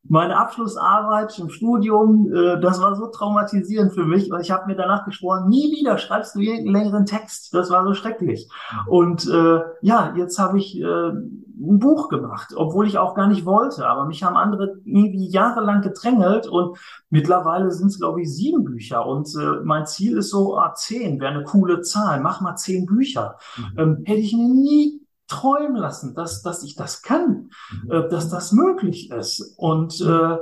meine 0.03 0.37
Abschlussarbeit 0.37 1.37
im 1.39 1.49
Studium, 1.49 2.31
äh, 2.33 2.59
das 2.59 2.81
war 2.81 2.95
so 2.95 3.07
traumatisierend 3.07 3.93
für 3.93 4.05
mich, 4.05 4.29
weil 4.29 4.41
ich 4.41 4.51
habe 4.51 4.67
mir 4.67 4.75
danach 4.75 5.05
geschworen, 5.05 5.47
nie 5.47 5.71
wieder 5.71 5.97
schreibst 5.97 6.35
du 6.35 6.39
einen 6.39 6.67
längeren 6.67 7.05
Text. 7.05 7.53
Das 7.53 7.69
war 7.69 7.85
so 7.85 7.93
schrecklich. 7.93 8.49
Mhm. 8.71 8.87
Und 8.87 9.27
äh, 9.29 9.59
ja, 9.81 10.13
jetzt 10.17 10.39
habe 10.39 10.59
ich 10.59 10.79
äh, 10.79 11.11
ein 11.55 11.79
Buch 11.79 12.09
gemacht, 12.09 12.53
obwohl 12.55 12.87
ich 12.87 12.97
auch 12.97 13.15
gar 13.15 13.27
nicht 13.27 13.45
wollte. 13.45 13.87
Aber 13.87 14.05
mich 14.05 14.23
haben 14.23 14.35
andere 14.35 14.75
irgendwie 14.85 15.29
jahrelang 15.29 15.81
gedrängelt 15.81 16.47
und 16.47 16.77
mittlerweile 17.09 17.71
sind 17.71 17.87
es, 17.87 17.99
glaube 17.99 18.21
ich, 18.21 18.33
sieben 18.33 18.63
Bücher. 18.63 19.05
Und 19.05 19.27
äh, 19.35 19.61
mein 19.63 19.85
Ziel 19.85 20.17
ist 20.17 20.29
so, 20.29 20.57
ah, 20.57 20.73
zehn 20.73 21.19
wäre 21.19 21.33
eine 21.33 21.43
coole 21.43 21.81
Zahl. 21.81 22.21
Mach 22.21 22.41
mal 22.41 22.55
zehn 22.55 22.85
Bücher. 22.85 23.37
Mhm. 23.57 23.79
Ähm, 23.79 24.01
hätte 24.05 24.19
ich 24.19 24.33
mir 24.33 24.49
nie 24.49 25.01
träumen 25.27 25.75
lassen, 25.75 26.15
dass, 26.15 26.41
dass 26.41 26.63
ich 26.63 26.75
das 26.75 27.01
kann, 27.01 27.49
mhm. 27.83 27.91
äh, 27.91 28.09
dass 28.09 28.29
das 28.29 28.51
möglich 28.51 29.11
ist. 29.11 29.55
Und 29.57 30.01
äh, 30.01 30.37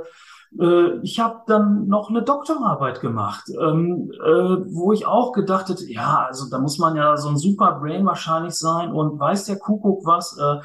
äh, 0.60 0.98
ich 1.02 1.20
habe 1.20 1.42
dann 1.46 1.88
noch 1.88 2.10
eine 2.10 2.22
Doktorarbeit 2.22 3.00
gemacht, 3.00 3.44
ähm, 3.50 4.10
äh, 4.12 4.74
wo 4.74 4.92
ich 4.92 5.06
auch 5.06 5.32
gedacht 5.32 5.68
hätte, 5.68 5.90
ja, 5.90 6.26
also 6.26 6.48
da 6.50 6.58
muss 6.58 6.78
man 6.78 6.96
ja 6.96 7.16
so 7.16 7.28
ein 7.28 7.38
super 7.38 7.78
Brain 7.80 8.04
wahrscheinlich 8.04 8.54
sein 8.54 8.92
und 8.92 9.18
weiß 9.18 9.46
der 9.46 9.58
Kuckuck 9.58 10.04
was. 10.04 10.36
Äh, 10.38 10.60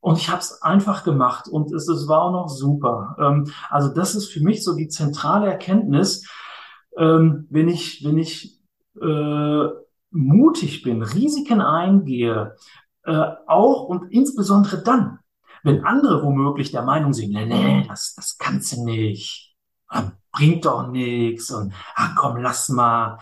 und 0.00 0.18
ich 0.18 0.28
habe 0.28 0.40
es 0.40 0.62
einfach 0.62 1.04
gemacht 1.04 1.48
und 1.48 1.72
es, 1.72 1.88
es 1.88 2.08
war 2.08 2.22
auch 2.22 2.32
noch 2.32 2.48
super. 2.48 3.16
Ähm, 3.18 3.52
also 3.68 3.92
das 3.92 4.14
ist 4.14 4.32
für 4.32 4.40
mich 4.40 4.62
so 4.62 4.76
die 4.76 4.88
zentrale 4.88 5.46
Erkenntnis, 5.46 6.28
ähm, 6.96 7.46
wenn 7.50 7.68
ich, 7.68 8.04
wenn 8.04 8.18
ich 8.18 8.60
äh, 9.00 9.66
mutig 10.10 10.82
bin, 10.82 11.02
Risiken 11.02 11.60
eingehe, 11.60 12.56
äh, 13.04 13.26
auch 13.46 13.84
und 13.84 14.12
insbesondere 14.12 14.82
dann, 14.82 15.18
wenn 15.62 15.84
andere 15.84 16.22
womöglich 16.22 16.70
der 16.70 16.82
Meinung 16.82 17.12
sind, 17.12 17.32
nee, 17.32 17.46
nee, 17.46 17.84
das, 17.88 18.14
das 18.14 18.38
kannst 18.38 18.76
du 18.76 18.84
nicht, 18.84 19.56
bringt 20.32 20.64
doch 20.64 20.88
nichts 20.88 21.50
und 21.50 21.72
ach 21.94 22.14
komm, 22.16 22.36
lass 22.36 22.68
mal. 22.68 23.18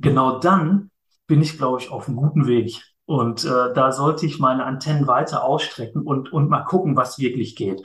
Genau 0.00 0.38
dann 0.38 0.90
bin 1.26 1.42
ich, 1.42 1.58
glaube 1.58 1.80
ich, 1.80 1.90
auf 1.90 2.06
einem 2.06 2.16
guten 2.16 2.46
Weg. 2.46 2.82
Und 3.06 3.44
äh, 3.44 3.72
da 3.72 3.92
sollte 3.92 4.26
ich 4.26 4.40
meine 4.40 4.64
Antennen 4.64 5.06
weiter 5.06 5.44
ausstrecken 5.44 6.02
und, 6.02 6.32
und 6.32 6.50
mal 6.50 6.64
gucken, 6.64 6.96
was 6.96 7.18
wirklich 7.18 7.54
geht. 7.54 7.82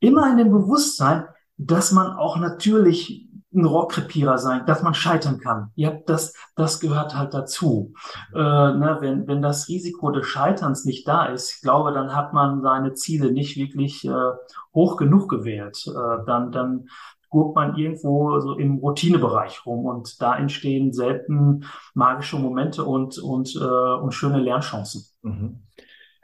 Immer 0.00 0.30
in 0.30 0.38
dem 0.38 0.50
Bewusstsein, 0.50 1.24
dass 1.56 1.92
man 1.92 2.12
auch 2.12 2.38
natürlich 2.38 3.28
ein 3.54 3.64
Rohrkrepierer 3.64 4.38
sein, 4.38 4.66
dass 4.66 4.82
man 4.82 4.94
scheitern 4.94 5.38
kann. 5.38 5.70
Ja, 5.76 5.92
das, 6.06 6.34
das 6.56 6.80
gehört 6.80 7.16
halt 7.16 7.34
dazu. 7.34 7.94
Äh, 8.34 8.38
ne, 8.38 8.98
wenn, 9.00 9.28
wenn 9.28 9.42
das 9.42 9.68
Risiko 9.68 10.10
des 10.10 10.26
Scheiterns 10.26 10.84
nicht 10.84 11.06
da 11.06 11.26
ist, 11.26 11.52
ich 11.54 11.62
glaube, 11.62 11.92
dann 11.92 12.14
hat 12.14 12.32
man 12.32 12.62
seine 12.62 12.94
Ziele 12.94 13.30
nicht 13.30 13.56
wirklich 13.56 14.04
äh, 14.04 14.32
hoch 14.74 14.96
genug 14.96 15.28
gewählt. 15.28 15.86
Äh, 15.86 16.24
dann, 16.26 16.50
dann 16.50 16.88
guckt 17.34 17.56
man 17.56 17.76
irgendwo 17.76 18.38
so 18.38 18.56
im 18.56 18.78
Routinebereich 18.78 19.66
rum 19.66 19.86
und 19.86 20.22
da 20.22 20.38
entstehen 20.38 20.92
selten 20.92 21.64
magische 21.92 22.36
Momente 22.36 22.84
und, 22.84 23.18
und, 23.18 23.56
äh, 23.56 23.58
und 23.58 24.14
schöne 24.14 24.38
Lernchancen. 24.38 25.04
Mhm. 25.22 25.58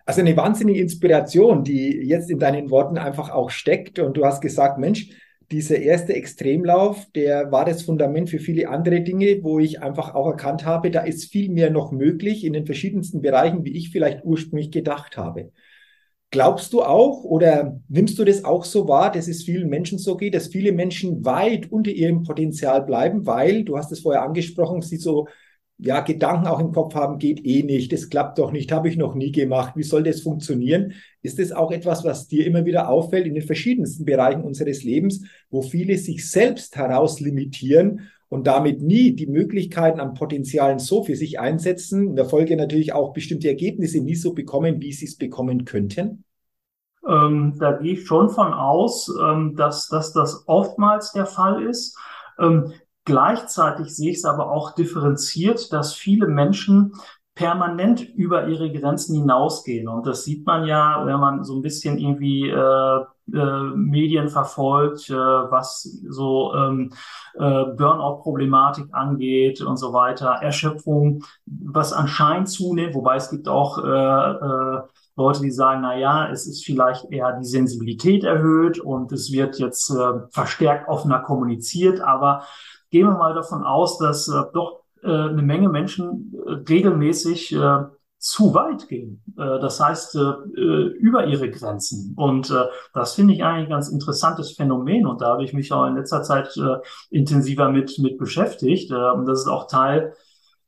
Also 0.06 0.20
eine 0.20 0.36
wahnsinnige 0.36 0.80
Inspiration, 0.80 1.64
die 1.64 1.90
jetzt 2.06 2.30
in 2.30 2.38
deinen 2.38 2.70
Worten 2.70 2.96
einfach 2.96 3.30
auch 3.30 3.50
steckt. 3.50 3.98
Und 3.98 4.16
du 4.16 4.24
hast 4.24 4.40
gesagt, 4.40 4.78
Mensch, 4.78 5.10
dieser 5.50 5.78
erste 5.78 6.14
Extremlauf, 6.14 7.06
der 7.16 7.50
war 7.50 7.64
das 7.64 7.82
Fundament 7.82 8.30
für 8.30 8.38
viele 8.38 8.68
andere 8.68 9.00
Dinge, 9.00 9.40
wo 9.42 9.58
ich 9.58 9.82
einfach 9.82 10.14
auch 10.14 10.28
erkannt 10.28 10.64
habe, 10.64 10.92
da 10.92 11.00
ist 11.00 11.32
viel 11.32 11.50
mehr 11.50 11.70
noch 11.70 11.90
möglich 11.90 12.44
in 12.44 12.52
den 12.52 12.66
verschiedensten 12.66 13.20
Bereichen, 13.20 13.64
wie 13.64 13.76
ich 13.76 13.90
vielleicht 13.90 14.24
ursprünglich 14.24 14.70
gedacht 14.70 15.16
habe. 15.16 15.50
Glaubst 16.32 16.72
du 16.72 16.82
auch 16.82 17.24
oder 17.24 17.80
nimmst 17.88 18.16
du 18.18 18.24
das 18.24 18.44
auch 18.44 18.64
so 18.64 18.86
wahr, 18.86 19.10
dass 19.10 19.26
es 19.26 19.42
vielen 19.42 19.68
Menschen 19.68 19.98
so 19.98 20.16
geht, 20.16 20.34
dass 20.34 20.46
viele 20.46 20.70
Menschen 20.70 21.24
weit 21.24 21.72
unter 21.72 21.90
ihrem 21.90 22.22
Potenzial 22.22 22.82
bleiben, 22.82 23.26
weil, 23.26 23.64
du 23.64 23.76
hast 23.76 23.90
es 23.90 24.00
vorher 24.00 24.22
angesprochen, 24.22 24.80
sie 24.80 24.98
so 24.98 25.26
ja, 25.78 26.00
Gedanken 26.00 26.46
auch 26.46 26.60
im 26.60 26.70
Kopf 26.72 26.94
haben, 26.94 27.18
geht 27.18 27.44
eh 27.44 27.64
nicht, 27.64 27.90
das 27.92 28.10
klappt 28.10 28.38
doch 28.38 28.52
nicht, 28.52 28.70
habe 28.70 28.88
ich 28.88 28.96
noch 28.96 29.14
nie 29.16 29.32
gemacht, 29.32 29.74
wie 29.76 29.82
soll 29.82 30.04
das 30.04 30.20
funktionieren? 30.20 30.92
Ist 31.22 31.40
das 31.40 31.50
auch 31.50 31.72
etwas, 31.72 32.04
was 32.04 32.28
dir 32.28 32.46
immer 32.46 32.64
wieder 32.64 32.90
auffällt 32.90 33.26
in 33.26 33.34
den 33.34 33.42
verschiedensten 33.42 34.04
Bereichen 34.04 34.42
unseres 34.42 34.84
Lebens, 34.84 35.24
wo 35.48 35.62
viele 35.62 35.96
sich 35.98 36.30
selbst 36.30 36.76
heraus 36.76 37.18
limitieren 37.18 38.10
und 38.30 38.46
damit 38.46 38.80
nie 38.80 39.14
die 39.14 39.26
Möglichkeiten 39.26 40.00
an 40.00 40.14
Potenzialen 40.14 40.78
so 40.78 41.04
für 41.04 41.16
sich 41.16 41.38
einsetzen, 41.38 42.08
in 42.08 42.16
der 42.16 42.24
Folge 42.24 42.56
natürlich 42.56 42.94
auch 42.94 43.12
bestimmte 43.12 43.48
Ergebnisse 43.48 44.00
nie 44.00 44.14
so 44.14 44.32
bekommen, 44.32 44.80
wie 44.80 44.92
sie 44.92 45.04
es 45.04 45.16
bekommen 45.16 45.66
könnten? 45.66 46.24
Ähm, 47.06 47.56
da 47.58 47.72
gehe 47.72 47.94
ich 47.94 48.06
schon 48.06 48.30
von 48.30 48.54
aus, 48.54 49.12
ähm, 49.22 49.56
dass, 49.56 49.88
dass 49.88 50.14
das 50.14 50.44
oftmals 50.46 51.12
der 51.12 51.26
Fall 51.26 51.62
ist. 51.62 51.98
Ähm, 52.38 52.72
Gleichzeitig 53.04 53.94
sehe 53.94 54.10
ich 54.10 54.18
es 54.18 54.24
aber 54.24 54.52
auch 54.52 54.74
differenziert, 54.74 55.72
dass 55.72 55.94
viele 55.94 56.28
Menschen 56.28 56.92
permanent 57.40 58.02
über 58.02 58.48
ihre 58.48 58.70
Grenzen 58.70 59.16
hinausgehen. 59.16 59.88
Und 59.88 60.06
das 60.06 60.24
sieht 60.24 60.44
man 60.44 60.66
ja, 60.66 61.06
wenn 61.06 61.18
man 61.18 61.42
so 61.42 61.56
ein 61.56 61.62
bisschen 61.62 61.96
irgendwie 61.96 62.50
äh, 62.50 63.00
äh, 63.34 63.62
Medien 63.74 64.28
verfolgt, 64.28 65.08
äh, 65.08 65.14
was 65.14 65.84
so 66.06 66.52
ähm, 66.54 66.92
äh, 67.36 67.64
Burnout-Problematik 67.64 68.88
angeht 68.92 69.62
und 69.62 69.78
so 69.78 69.94
weiter, 69.94 70.40
Erschöpfung, 70.42 71.24
was 71.46 71.94
anscheinend 71.94 72.50
zunimmt, 72.50 72.94
wobei 72.94 73.16
es 73.16 73.30
gibt 73.30 73.48
auch 73.48 73.78
äh, 73.78 73.88
äh, 73.88 74.82
Leute, 75.16 75.40
die 75.40 75.50
sagen, 75.50 75.80
na 75.80 75.96
ja, 75.96 76.30
es 76.30 76.46
ist 76.46 76.62
vielleicht 76.62 77.10
eher 77.10 77.38
die 77.38 77.46
Sensibilität 77.46 78.22
erhöht 78.22 78.80
und 78.80 79.12
es 79.12 79.32
wird 79.32 79.58
jetzt 79.58 79.92
verstärkt 80.30 80.88
offener 80.88 81.20
kommuniziert, 81.20 82.00
aber 82.00 82.42
gehen 82.90 83.06
wir 83.06 83.16
mal 83.16 83.34
davon 83.34 83.62
aus, 83.62 83.98
dass 83.98 84.26
doch 84.54 84.79
äh, 85.02 85.08
eine 85.08 85.42
Menge 85.42 85.68
Menschen 85.68 86.34
äh, 86.46 86.52
regelmäßig 86.68 87.54
äh, 87.54 87.78
zu 88.18 88.52
weit 88.54 88.88
gehen. 88.88 89.22
Äh, 89.38 89.58
das 89.60 89.80
heißt, 89.80 90.16
äh, 90.16 90.60
über 90.60 91.26
ihre 91.26 91.50
Grenzen. 91.50 92.12
Und 92.16 92.52
das 92.92 93.14
finde 93.14 93.34
ich 93.34 93.44
eigentlich 93.44 93.66
ein 93.66 93.70
ganz 93.70 93.88
interessantes 93.88 94.52
Phänomen. 94.52 95.06
Und 95.06 95.22
da 95.22 95.28
habe 95.28 95.44
ich 95.44 95.52
mich 95.52 95.72
auch 95.72 95.86
in 95.86 95.96
letzter 95.96 96.22
Zeit 96.22 96.58
intensiver 97.10 97.70
mit, 97.70 97.98
mit 97.98 98.18
beschäftigt. 98.18 98.92
Und 98.92 99.26
das 99.26 99.40
ist 99.40 99.46
auch 99.46 99.68
Teil 99.68 100.12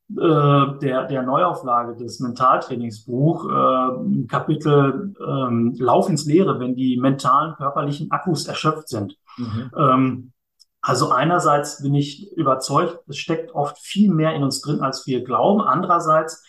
der, 0.08 1.06
der 1.06 1.22
Neuauflage 1.22 1.96
des 1.96 2.20
Mentaltrainingsbuch 2.20 3.48
ein 3.48 4.26
Kapitel 4.28 5.14
ähm, 5.26 5.74
Lauf 5.78 6.10
ins 6.10 6.26
Leere, 6.26 6.60
wenn 6.60 6.74
die 6.74 6.98
mentalen, 6.98 7.54
körperlichen 7.54 8.10
Akkus 8.10 8.46
erschöpft 8.46 8.88
sind. 8.88 9.16
Mhm. 9.38 9.70
Ähm, 9.76 10.32
also 10.82 11.12
einerseits 11.12 11.80
bin 11.80 11.94
ich 11.94 12.32
überzeugt, 12.36 12.98
es 13.08 13.16
steckt 13.16 13.54
oft 13.54 13.78
viel 13.78 14.12
mehr 14.12 14.34
in 14.34 14.42
uns 14.42 14.60
drin, 14.60 14.80
als 14.80 15.06
wir 15.06 15.22
glauben. 15.22 15.60
Andererseits 15.60 16.44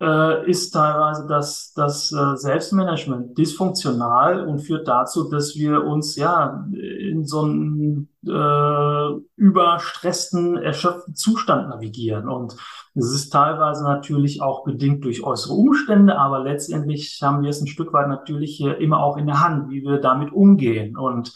äh, 0.00 0.48
ist 0.48 0.70
teilweise 0.70 1.26
das, 1.26 1.72
das 1.74 2.12
äh, 2.12 2.36
Selbstmanagement 2.36 3.36
dysfunktional 3.36 4.46
und 4.46 4.60
führt 4.60 4.86
dazu, 4.86 5.28
dass 5.28 5.56
wir 5.56 5.82
uns 5.84 6.14
ja 6.14 6.64
in 6.72 7.26
so 7.26 7.42
einen 7.42 8.08
äh, 8.24 9.20
überstressten, 9.34 10.56
erschöpften 10.56 11.16
Zustand 11.16 11.70
navigieren. 11.70 12.28
Und 12.28 12.56
es 12.94 13.12
ist 13.12 13.30
teilweise 13.30 13.82
natürlich 13.82 14.42
auch 14.42 14.62
bedingt 14.62 15.04
durch 15.04 15.24
äußere 15.24 15.54
Umstände, 15.54 16.16
aber 16.16 16.38
letztendlich 16.38 17.18
haben 17.20 17.42
wir 17.42 17.50
es 17.50 17.60
ein 17.60 17.66
Stück 17.66 17.92
weit 17.92 18.08
natürlich 18.08 18.56
hier 18.56 18.78
immer 18.78 19.02
auch 19.02 19.16
in 19.16 19.26
der 19.26 19.40
Hand, 19.40 19.70
wie 19.70 19.82
wir 19.82 19.98
damit 19.98 20.32
umgehen. 20.32 20.96
Und 20.96 21.34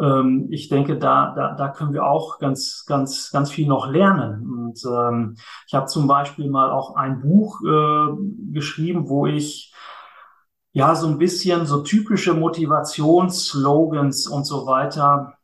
ähm, 0.00 0.48
ich 0.50 0.68
denke, 0.68 0.98
da, 0.98 1.34
da, 1.34 1.54
da 1.54 1.68
können 1.68 1.92
wir 1.92 2.04
auch 2.04 2.38
ganz, 2.38 2.84
ganz, 2.86 3.30
ganz 3.30 3.50
viel 3.50 3.66
noch 3.68 3.88
lernen. 3.90 4.46
Und 4.46 4.82
ähm, 4.84 5.36
ich 5.66 5.74
habe 5.74 5.86
zum 5.86 6.06
Beispiel 6.06 6.48
mal 6.50 6.70
auch 6.70 6.96
ein 6.96 7.20
Buch 7.20 7.60
äh, 7.62 8.16
geschrieben, 8.52 9.08
wo 9.08 9.26
ich 9.26 9.74
ja 10.72 10.94
so 10.94 11.06
ein 11.08 11.18
bisschen 11.18 11.66
so 11.66 11.82
typische 11.82 12.32
Motivationsslogans 12.34 14.26
und 14.26 14.46
so 14.46 14.66
weiter 14.66 15.34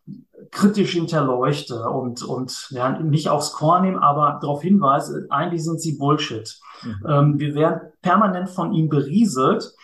kritisch 0.50 0.92
hinterleuchte 0.92 1.88
und, 1.88 2.22
und 2.22 2.68
ja, 2.70 2.98
nicht 2.98 3.28
aufs 3.28 3.52
Korn 3.52 3.82
nehmen, 3.82 3.98
aber 3.98 4.38
darauf 4.40 4.62
hinweise, 4.62 5.26
eigentlich 5.30 5.64
sind 5.64 5.80
sie 5.80 5.98
Bullshit. 5.98 6.58
Mhm. 6.82 7.06
Ähm, 7.06 7.38
wir 7.38 7.54
werden 7.54 7.92
permanent 8.00 8.48
von 8.48 8.72
ihm 8.72 8.88
berieselt 8.88 9.74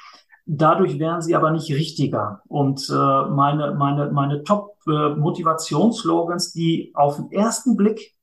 Dadurch 0.47 0.99
wären 0.99 1.23
sie 1.23 1.35
aber 1.35 1.51
nicht 1.51 1.71
richtiger. 1.71 2.43
Und 2.49 2.87
äh, 2.91 2.93
meine, 2.93 3.75
meine, 3.75 4.11
meine 4.11 4.45
Top-Motivationsslogans, 4.45 6.55
äh, 6.55 6.59
die 6.59 6.93
auf 6.95 7.17
den 7.17 7.33
ersten 7.33 7.77
Blick 7.77 8.15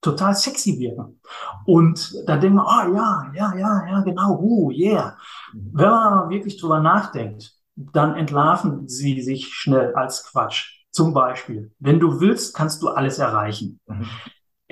total 0.00 0.34
sexy 0.34 0.78
wirken. 0.78 1.20
Und 1.66 2.14
da 2.26 2.36
denkt 2.36 2.56
man, 2.56 2.66
ah 2.66 2.86
oh, 2.86 2.94
ja, 2.94 3.32
ja, 3.34 3.54
ja, 3.56 3.86
ja, 3.88 4.00
genau, 4.00 4.38
uh, 4.40 4.70
yeah. 4.70 5.16
Mhm. 5.52 5.70
Wenn 5.72 5.90
man 5.90 6.12
aber 6.12 6.30
wirklich 6.30 6.58
drüber 6.58 6.80
nachdenkt, 6.80 7.52
dann 7.74 8.14
entlarven 8.14 8.88
sie 8.88 9.20
sich 9.22 9.52
schnell 9.52 9.94
als 9.94 10.24
Quatsch. 10.24 10.84
Zum 10.90 11.14
Beispiel, 11.14 11.72
wenn 11.78 12.00
du 12.00 12.20
willst, 12.20 12.54
kannst 12.54 12.82
du 12.82 12.88
alles 12.88 13.18
erreichen. 13.18 13.80
Mhm. 13.86 14.06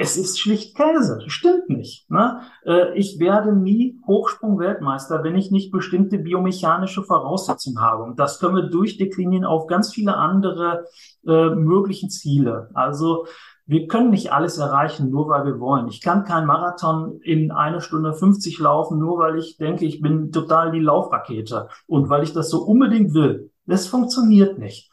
Es 0.00 0.16
ist 0.16 0.38
schlicht 0.38 0.76
Käse. 0.76 1.24
Stimmt 1.26 1.68
nicht. 1.70 2.08
Ne? 2.08 2.42
Äh, 2.64 2.96
ich 2.96 3.18
werde 3.18 3.52
nie 3.52 3.98
Hochsprung-Weltmeister, 4.06 5.24
wenn 5.24 5.34
ich 5.34 5.50
nicht 5.50 5.72
bestimmte 5.72 6.18
biomechanische 6.18 7.02
Voraussetzungen 7.02 7.80
habe. 7.80 8.04
Und 8.04 8.20
das 8.20 8.38
können 8.38 8.54
wir 8.54 8.70
durchdeklinieren 8.70 9.44
auf 9.44 9.66
ganz 9.66 9.92
viele 9.92 10.16
andere 10.16 10.84
äh, 11.26 11.50
möglichen 11.50 12.10
Ziele. 12.10 12.70
Also 12.74 13.26
wir 13.66 13.88
können 13.88 14.10
nicht 14.10 14.32
alles 14.32 14.58
erreichen, 14.58 15.10
nur 15.10 15.28
weil 15.28 15.44
wir 15.44 15.58
wollen. 15.58 15.88
Ich 15.88 16.00
kann 16.00 16.22
keinen 16.22 16.46
Marathon 16.46 17.18
in 17.24 17.50
einer 17.50 17.80
Stunde 17.80 18.14
50 18.14 18.56
laufen, 18.60 19.00
nur 19.00 19.18
weil 19.18 19.36
ich 19.36 19.56
denke, 19.56 19.84
ich 19.84 20.00
bin 20.00 20.30
total 20.30 20.70
die 20.70 20.78
Laufrakete 20.78 21.68
und 21.88 22.08
weil 22.08 22.22
ich 22.22 22.32
das 22.32 22.50
so 22.50 22.62
unbedingt 22.62 23.14
will. 23.14 23.50
Das 23.66 23.88
funktioniert 23.88 24.60
nicht. 24.60 24.87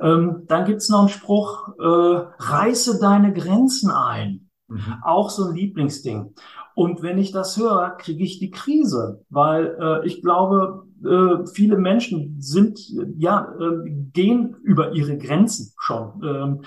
Ähm, 0.00 0.42
dann 0.46 0.64
gibt's 0.64 0.88
noch 0.88 1.00
einen 1.00 1.08
Spruch, 1.08 1.68
äh, 1.78 2.26
reiße 2.38 2.98
deine 3.00 3.32
Grenzen 3.32 3.90
ein. 3.90 4.50
Mhm. 4.68 4.96
Auch 5.02 5.30
so 5.30 5.46
ein 5.46 5.54
Lieblingsding. 5.54 6.34
Und 6.74 7.02
wenn 7.02 7.16
ich 7.18 7.32
das 7.32 7.56
höre, 7.56 7.96
kriege 7.96 8.22
ich 8.22 8.38
die 8.38 8.50
Krise, 8.50 9.24
weil 9.30 9.76
äh, 9.80 10.06
ich 10.06 10.20
glaube, 10.20 10.84
äh, 11.02 11.46
viele 11.46 11.78
Menschen 11.78 12.36
sind, 12.38 12.78
ja, 13.16 13.54
äh, 13.58 13.90
gehen 14.12 14.56
über 14.62 14.92
ihre 14.92 15.16
Grenzen 15.16 15.72
schon, 15.78 16.20
ähm, 16.22 16.60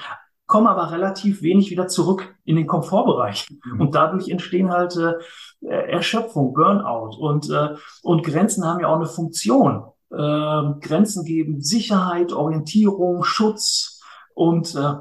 kommen 0.48 0.66
aber 0.66 0.92
relativ 0.92 1.44
wenig 1.44 1.70
wieder 1.70 1.88
zurück 1.88 2.36
in 2.44 2.56
den 2.56 2.66
Komfortbereich. 2.66 3.48
Mhm. 3.64 3.82
Und 3.82 3.94
dadurch 3.94 4.30
entstehen 4.30 4.72
halt 4.72 4.98
äh, 4.98 5.14
Erschöpfung, 5.68 6.54
Burnout. 6.54 7.16
Und, 7.20 7.52
äh, 7.52 7.76
und 8.02 8.24
Grenzen 8.24 8.66
haben 8.66 8.80
ja 8.80 8.88
auch 8.88 8.96
eine 8.96 9.06
Funktion 9.06 9.84
äh, 10.12 10.80
Grenzen 10.82 11.26
geben, 11.26 11.62
Sicherheit, 11.62 12.34
Orientierung, 12.34 13.24
Schutz 13.24 14.02
und 14.34 14.76
äh, 14.76 14.94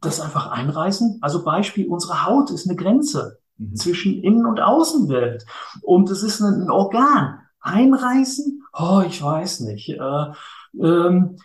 das 0.00 0.20
einfach 0.20 0.50
einreißen. 0.50 1.18
Also 1.20 1.44
Beispiel, 1.44 1.88
unsere 1.88 2.26
Haut 2.26 2.50
ist 2.50 2.68
eine 2.68 2.76
Grenze 2.76 3.38
mhm. 3.58 3.76
zwischen 3.76 4.22
Innen- 4.22 4.46
und 4.46 4.60
Außenwelt 4.60 5.44
und 5.82 6.10
es 6.10 6.22
ist 6.22 6.40
ein, 6.40 6.62
ein 6.62 6.70
Organ. 6.70 7.40
Einreißen? 7.62 8.62
Oh, 8.72 9.02
ich 9.06 9.22
weiß 9.22 9.60
nicht. 9.60 9.90
Äh, 9.90 10.26
ähm, 10.80 11.36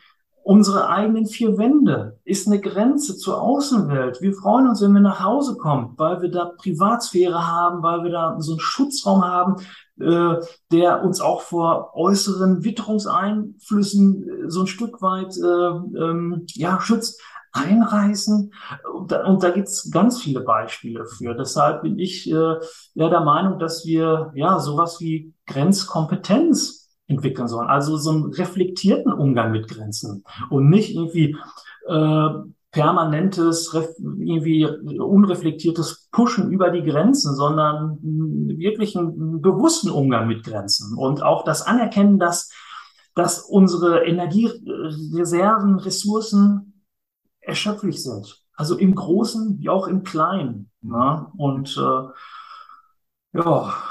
unsere 0.43 0.87
eigenen 0.89 1.25
vier 1.25 1.57
Wände 1.57 2.19
ist 2.23 2.47
eine 2.47 2.61
Grenze 2.61 3.17
zur 3.17 3.41
Außenwelt. 3.41 4.21
Wir 4.21 4.33
freuen 4.33 4.69
uns, 4.69 4.81
wenn 4.81 4.93
wir 4.93 5.01
nach 5.01 5.23
Hause 5.23 5.57
kommen, 5.57 5.93
weil 5.97 6.21
wir 6.21 6.29
da 6.29 6.45
Privatsphäre 6.45 7.47
haben, 7.47 7.83
weil 7.83 8.03
wir 8.03 8.11
da 8.11 8.35
so 8.39 8.53
einen 8.53 8.59
Schutzraum 8.59 9.25
haben, 9.25 9.55
äh, 9.99 10.35
der 10.71 11.03
uns 11.03 11.21
auch 11.21 11.41
vor 11.41 11.91
äußeren 11.95 12.63
Witterungseinflüssen 12.63 14.23
äh, 14.23 14.49
so 14.49 14.61
ein 14.61 14.67
Stück 14.67 15.01
weit 15.01 15.35
äh, 15.37 16.01
ähm, 16.01 16.45
ja, 16.53 16.79
schützt 16.81 17.21
einreißen. 17.53 18.51
Und 18.93 19.11
da, 19.11 19.25
und 19.25 19.41
da 19.41 19.49
gibt 19.51 19.69
es 19.69 19.89
ganz 19.91 20.21
viele 20.21 20.41
Beispiele 20.41 21.05
für. 21.05 21.33
Deshalb 21.33 21.83
bin 21.83 21.97
ich 21.97 22.29
äh, 22.29 22.55
ja 22.93 23.09
der 23.09 23.21
Meinung, 23.21 23.59
dass 23.59 23.85
wir 23.85 24.31
ja 24.35 24.59
sowas 24.59 24.99
wie 24.99 25.33
Grenzkompetenz 25.47 26.89
entwickeln 27.07 27.47
sollen. 27.47 27.69
Also 27.69 27.97
so 27.97 28.11
einen 28.11 28.33
reflektierten 28.33 29.13
Umgang 29.13 29.51
mit 29.51 29.67
Grenzen 29.69 30.23
und 30.49 30.69
nicht 30.69 30.95
irgendwie 30.95 31.37
äh, 31.87 32.29
permanentes, 32.75 33.73
irgendwie 33.73 34.65
unreflektiertes 34.65 36.09
Pushen 36.11 36.51
über 36.51 36.71
die 36.71 36.83
Grenzen, 36.83 37.33
sondern 37.33 37.97
wirklich 38.01 38.97
einen 38.97 39.41
bewussten 39.41 39.89
Umgang 39.89 40.27
mit 40.27 40.43
Grenzen 40.43 40.97
und 40.97 41.23
auch 41.23 41.45
das 41.45 41.61
Anerkennen, 41.61 42.19
dass, 42.19 42.51
dass 43.15 43.39
unsere 43.39 44.03
Energiereserven, 44.03 45.79
Ressourcen 45.79 46.83
erschöpflich 47.39 48.03
sind. 48.03 48.43
Also 48.57 48.77
im 48.77 48.93
Großen 48.93 49.57
wie 49.57 49.69
auch 49.69 49.87
im 49.87 50.03
Kleinen. 50.03 50.69
Ne? 50.81 51.27
Und 51.37 51.77
äh, 51.77 52.09
ja. 53.35 53.73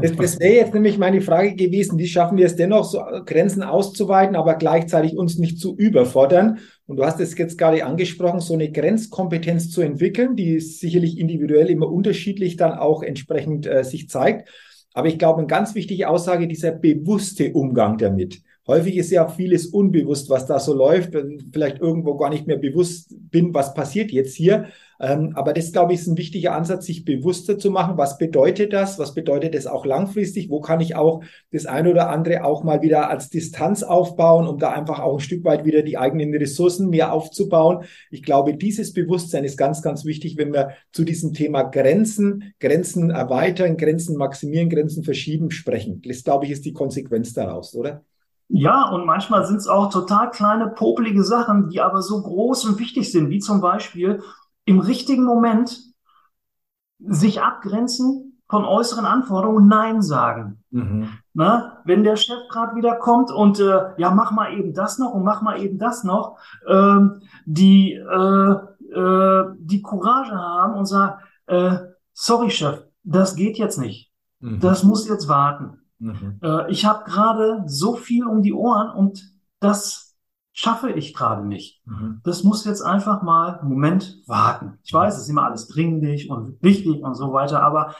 Das, 0.00 0.16
das 0.16 0.40
wäre 0.40 0.54
jetzt 0.54 0.74
nämlich 0.74 0.96
meine 0.96 1.20
Frage 1.20 1.54
gewesen, 1.54 1.98
wie 1.98 2.06
schaffen 2.06 2.38
wir 2.38 2.46
es 2.46 2.56
dennoch, 2.56 2.84
so 2.84 3.02
Grenzen 3.26 3.62
auszuweiten, 3.62 4.36
aber 4.36 4.54
gleichzeitig 4.54 5.16
uns 5.16 5.38
nicht 5.38 5.58
zu 5.58 5.76
überfordern? 5.76 6.60
Und 6.86 6.96
du 6.96 7.04
hast 7.04 7.20
es 7.20 7.36
jetzt 7.36 7.58
gerade 7.58 7.84
angesprochen, 7.84 8.40
so 8.40 8.54
eine 8.54 8.70
Grenzkompetenz 8.70 9.70
zu 9.70 9.82
entwickeln, 9.82 10.36
die 10.36 10.60
sicherlich 10.60 11.18
individuell 11.18 11.68
immer 11.68 11.90
unterschiedlich 11.90 12.56
dann 12.56 12.72
auch 12.72 13.02
entsprechend 13.02 13.66
äh, 13.66 13.84
sich 13.84 14.08
zeigt. 14.08 14.48
Aber 14.92 15.08
ich 15.08 15.18
glaube, 15.18 15.38
eine 15.38 15.46
ganz 15.46 15.74
wichtige 15.74 16.08
Aussage, 16.08 16.48
dieser 16.48 16.72
bewusste 16.72 17.52
Umgang 17.52 17.98
damit. 17.98 18.40
Häufig 18.66 18.96
ist 18.96 19.10
ja 19.10 19.26
vieles 19.26 19.66
unbewusst, 19.66 20.30
was 20.30 20.46
da 20.46 20.60
so 20.60 20.74
läuft, 20.74 21.16
vielleicht 21.52 21.80
irgendwo 21.80 22.16
gar 22.16 22.30
nicht 22.30 22.46
mehr 22.46 22.58
bewusst 22.58 23.14
bin, 23.30 23.54
was 23.54 23.74
passiert 23.74 24.10
jetzt 24.12 24.34
hier. 24.34 24.66
Ähm, 25.00 25.32
aber 25.34 25.54
das, 25.54 25.72
glaube 25.72 25.94
ich, 25.94 26.00
ist 26.00 26.08
ein 26.08 26.18
wichtiger 26.18 26.54
Ansatz, 26.54 26.84
sich 26.84 27.06
bewusster 27.06 27.58
zu 27.58 27.70
machen. 27.70 27.96
Was 27.96 28.18
bedeutet 28.18 28.74
das? 28.74 28.98
Was 28.98 29.14
bedeutet 29.14 29.54
das 29.54 29.66
auch 29.66 29.86
langfristig? 29.86 30.50
Wo 30.50 30.60
kann 30.60 30.80
ich 30.80 30.94
auch 30.94 31.24
das 31.50 31.64
eine 31.64 31.90
oder 31.90 32.10
andere 32.10 32.44
auch 32.44 32.62
mal 32.62 32.82
wieder 32.82 33.08
als 33.08 33.30
Distanz 33.30 33.82
aufbauen, 33.82 34.46
um 34.46 34.58
da 34.58 34.72
einfach 34.72 35.00
auch 35.00 35.14
ein 35.14 35.20
Stück 35.20 35.42
weit 35.44 35.64
wieder 35.64 35.82
die 35.82 35.96
eigenen 35.96 36.34
Ressourcen 36.34 36.90
mehr 36.90 37.14
aufzubauen? 37.14 37.84
Ich 38.10 38.22
glaube, 38.22 38.54
dieses 38.54 38.92
Bewusstsein 38.92 39.44
ist 39.44 39.56
ganz, 39.56 39.80
ganz 39.80 40.04
wichtig, 40.04 40.36
wenn 40.36 40.52
wir 40.52 40.72
zu 40.92 41.04
diesem 41.04 41.32
Thema 41.32 41.62
Grenzen, 41.62 42.52
Grenzen 42.60 43.10
erweitern, 43.10 43.78
Grenzen 43.78 44.16
maximieren, 44.16 44.68
Grenzen 44.68 45.02
verschieben 45.02 45.50
sprechen. 45.50 46.02
Das, 46.04 46.24
glaube 46.24 46.44
ich, 46.44 46.50
ist 46.50 46.66
die 46.66 46.74
Konsequenz 46.74 47.32
daraus, 47.32 47.74
oder? 47.74 48.04
Ja, 48.52 48.88
und 48.88 49.06
manchmal 49.06 49.46
sind 49.46 49.58
es 49.58 49.68
auch 49.68 49.92
total 49.92 50.30
kleine, 50.30 50.66
popelige 50.68 51.22
Sachen, 51.22 51.68
die 51.68 51.80
aber 51.80 52.02
so 52.02 52.20
groß 52.20 52.64
und 52.64 52.78
wichtig 52.80 53.12
sind, 53.12 53.30
wie 53.30 53.38
zum 53.38 53.60
Beispiel, 53.60 54.22
im 54.64 54.80
richtigen 54.80 55.24
Moment 55.24 55.78
sich 56.98 57.40
abgrenzen 57.40 58.40
von 58.48 58.64
äußeren 58.64 59.06
Anforderungen 59.06 59.68
Nein 59.68 60.02
sagen. 60.02 60.64
Mhm. 60.70 61.08
Na, 61.32 61.78
wenn 61.84 62.02
der 62.02 62.16
Chef 62.16 62.48
gerade 62.50 62.74
wieder 62.74 62.96
kommt 62.96 63.30
und 63.30 63.60
äh, 63.60 63.92
ja, 63.96 64.10
mach 64.10 64.32
mal 64.32 64.52
eben 64.52 64.74
das 64.74 64.98
noch 64.98 65.14
und 65.14 65.22
mach 65.22 65.42
mal 65.42 65.60
eben 65.60 65.78
das 65.78 66.02
noch, 66.02 66.36
ähm, 66.68 67.22
die, 67.46 67.92
äh, 67.92 68.52
äh, 68.92 69.44
die 69.58 69.80
Courage 69.80 70.34
haben 70.34 70.74
und 70.74 70.86
sagen, 70.86 71.20
äh, 71.46 71.78
sorry 72.12 72.50
Chef, 72.50 72.82
das 73.04 73.36
geht 73.36 73.58
jetzt 73.58 73.78
nicht. 73.78 74.10
Mhm. 74.40 74.58
Das 74.58 74.82
muss 74.82 75.08
jetzt 75.08 75.28
warten. 75.28 75.79
Mhm. 76.00 76.40
Äh, 76.42 76.70
ich 76.70 76.84
habe 76.84 77.04
gerade 77.04 77.62
so 77.66 77.94
viel 77.94 78.26
um 78.26 78.42
die 78.42 78.52
Ohren 78.52 78.90
und 78.90 79.22
das 79.60 80.16
schaffe 80.52 80.90
ich 80.90 81.14
gerade 81.14 81.46
nicht. 81.46 81.80
Mhm. 81.86 82.20
Das 82.24 82.42
muss 82.42 82.64
jetzt 82.64 82.82
einfach 82.82 83.22
mal 83.22 83.58
einen 83.58 83.70
Moment 83.70 84.22
warten. 84.26 84.78
Ich 84.82 84.92
weiß, 84.92 85.14
es 85.14 85.22
ist 85.22 85.28
immer 85.28 85.44
alles 85.44 85.68
dringlich 85.68 86.28
und 86.28 86.60
wichtig 86.62 87.02
und 87.02 87.14
so 87.14 87.32
weiter, 87.32 87.62
aber 87.62 87.94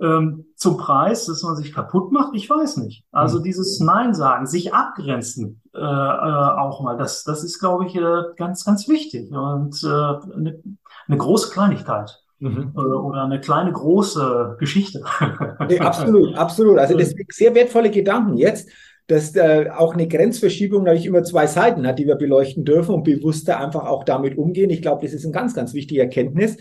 ähm, 0.00 0.46
zum 0.54 0.76
Preis, 0.76 1.26
dass 1.26 1.42
man 1.42 1.56
sich 1.56 1.72
kaputt 1.72 2.12
macht, 2.12 2.34
ich 2.34 2.48
weiß 2.48 2.76
nicht. 2.76 3.04
Also 3.10 3.40
mhm. 3.40 3.44
dieses 3.44 3.80
Nein 3.80 4.14
sagen, 4.14 4.46
sich 4.46 4.72
abgrenzen 4.72 5.62
äh, 5.74 5.78
äh, 5.78 5.82
auch 5.82 6.82
mal, 6.82 6.96
das, 6.96 7.24
das 7.24 7.42
ist, 7.42 7.58
glaube 7.58 7.86
ich, 7.86 7.96
äh, 7.96 8.22
ganz, 8.36 8.64
ganz 8.64 8.88
wichtig 8.88 9.32
und 9.32 9.82
äh, 9.82 9.86
eine, 9.88 10.62
eine 11.08 11.16
große 11.16 11.50
Kleinigkeit. 11.50 12.22
Mhm. 12.40 12.72
Äh, 12.74 12.80
oder 12.80 13.24
eine 13.24 13.40
kleine 13.40 13.72
große 13.72 14.56
Geschichte. 14.58 15.02
Nee, 15.68 15.78
absolut, 15.78 16.36
absolut. 16.36 16.78
Also 16.78 16.96
deswegen 16.96 17.28
sehr 17.30 17.54
wertvolle 17.54 17.90
Gedanken 17.90 18.36
jetzt 18.36 18.68
dass 19.10 19.34
äh, 19.34 19.68
auch 19.76 19.94
eine 19.94 20.06
Grenzverschiebung 20.06 20.84
natürlich 20.84 21.06
immer 21.06 21.24
zwei 21.24 21.48
Seiten 21.48 21.84
hat, 21.84 21.98
die 21.98 22.06
wir 22.06 22.14
beleuchten 22.14 22.64
dürfen 22.64 22.94
und 22.94 23.02
bewusster 23.02 23.58
einfach 23.58 23.84
auch 23.86 24.04
damit 24.04 24.38
umgehen. 24.38 24.70
Ich 24.70 24.82
glaube, 24.82 25.02
das 25.02 25.12
ist 25.12 25.24
eine 25.24 25.32
ganz, 25.32 25.52
ganz 25.52 25.74
wichtige 25.74 26.00
Erkenntnis. 26.00 26.58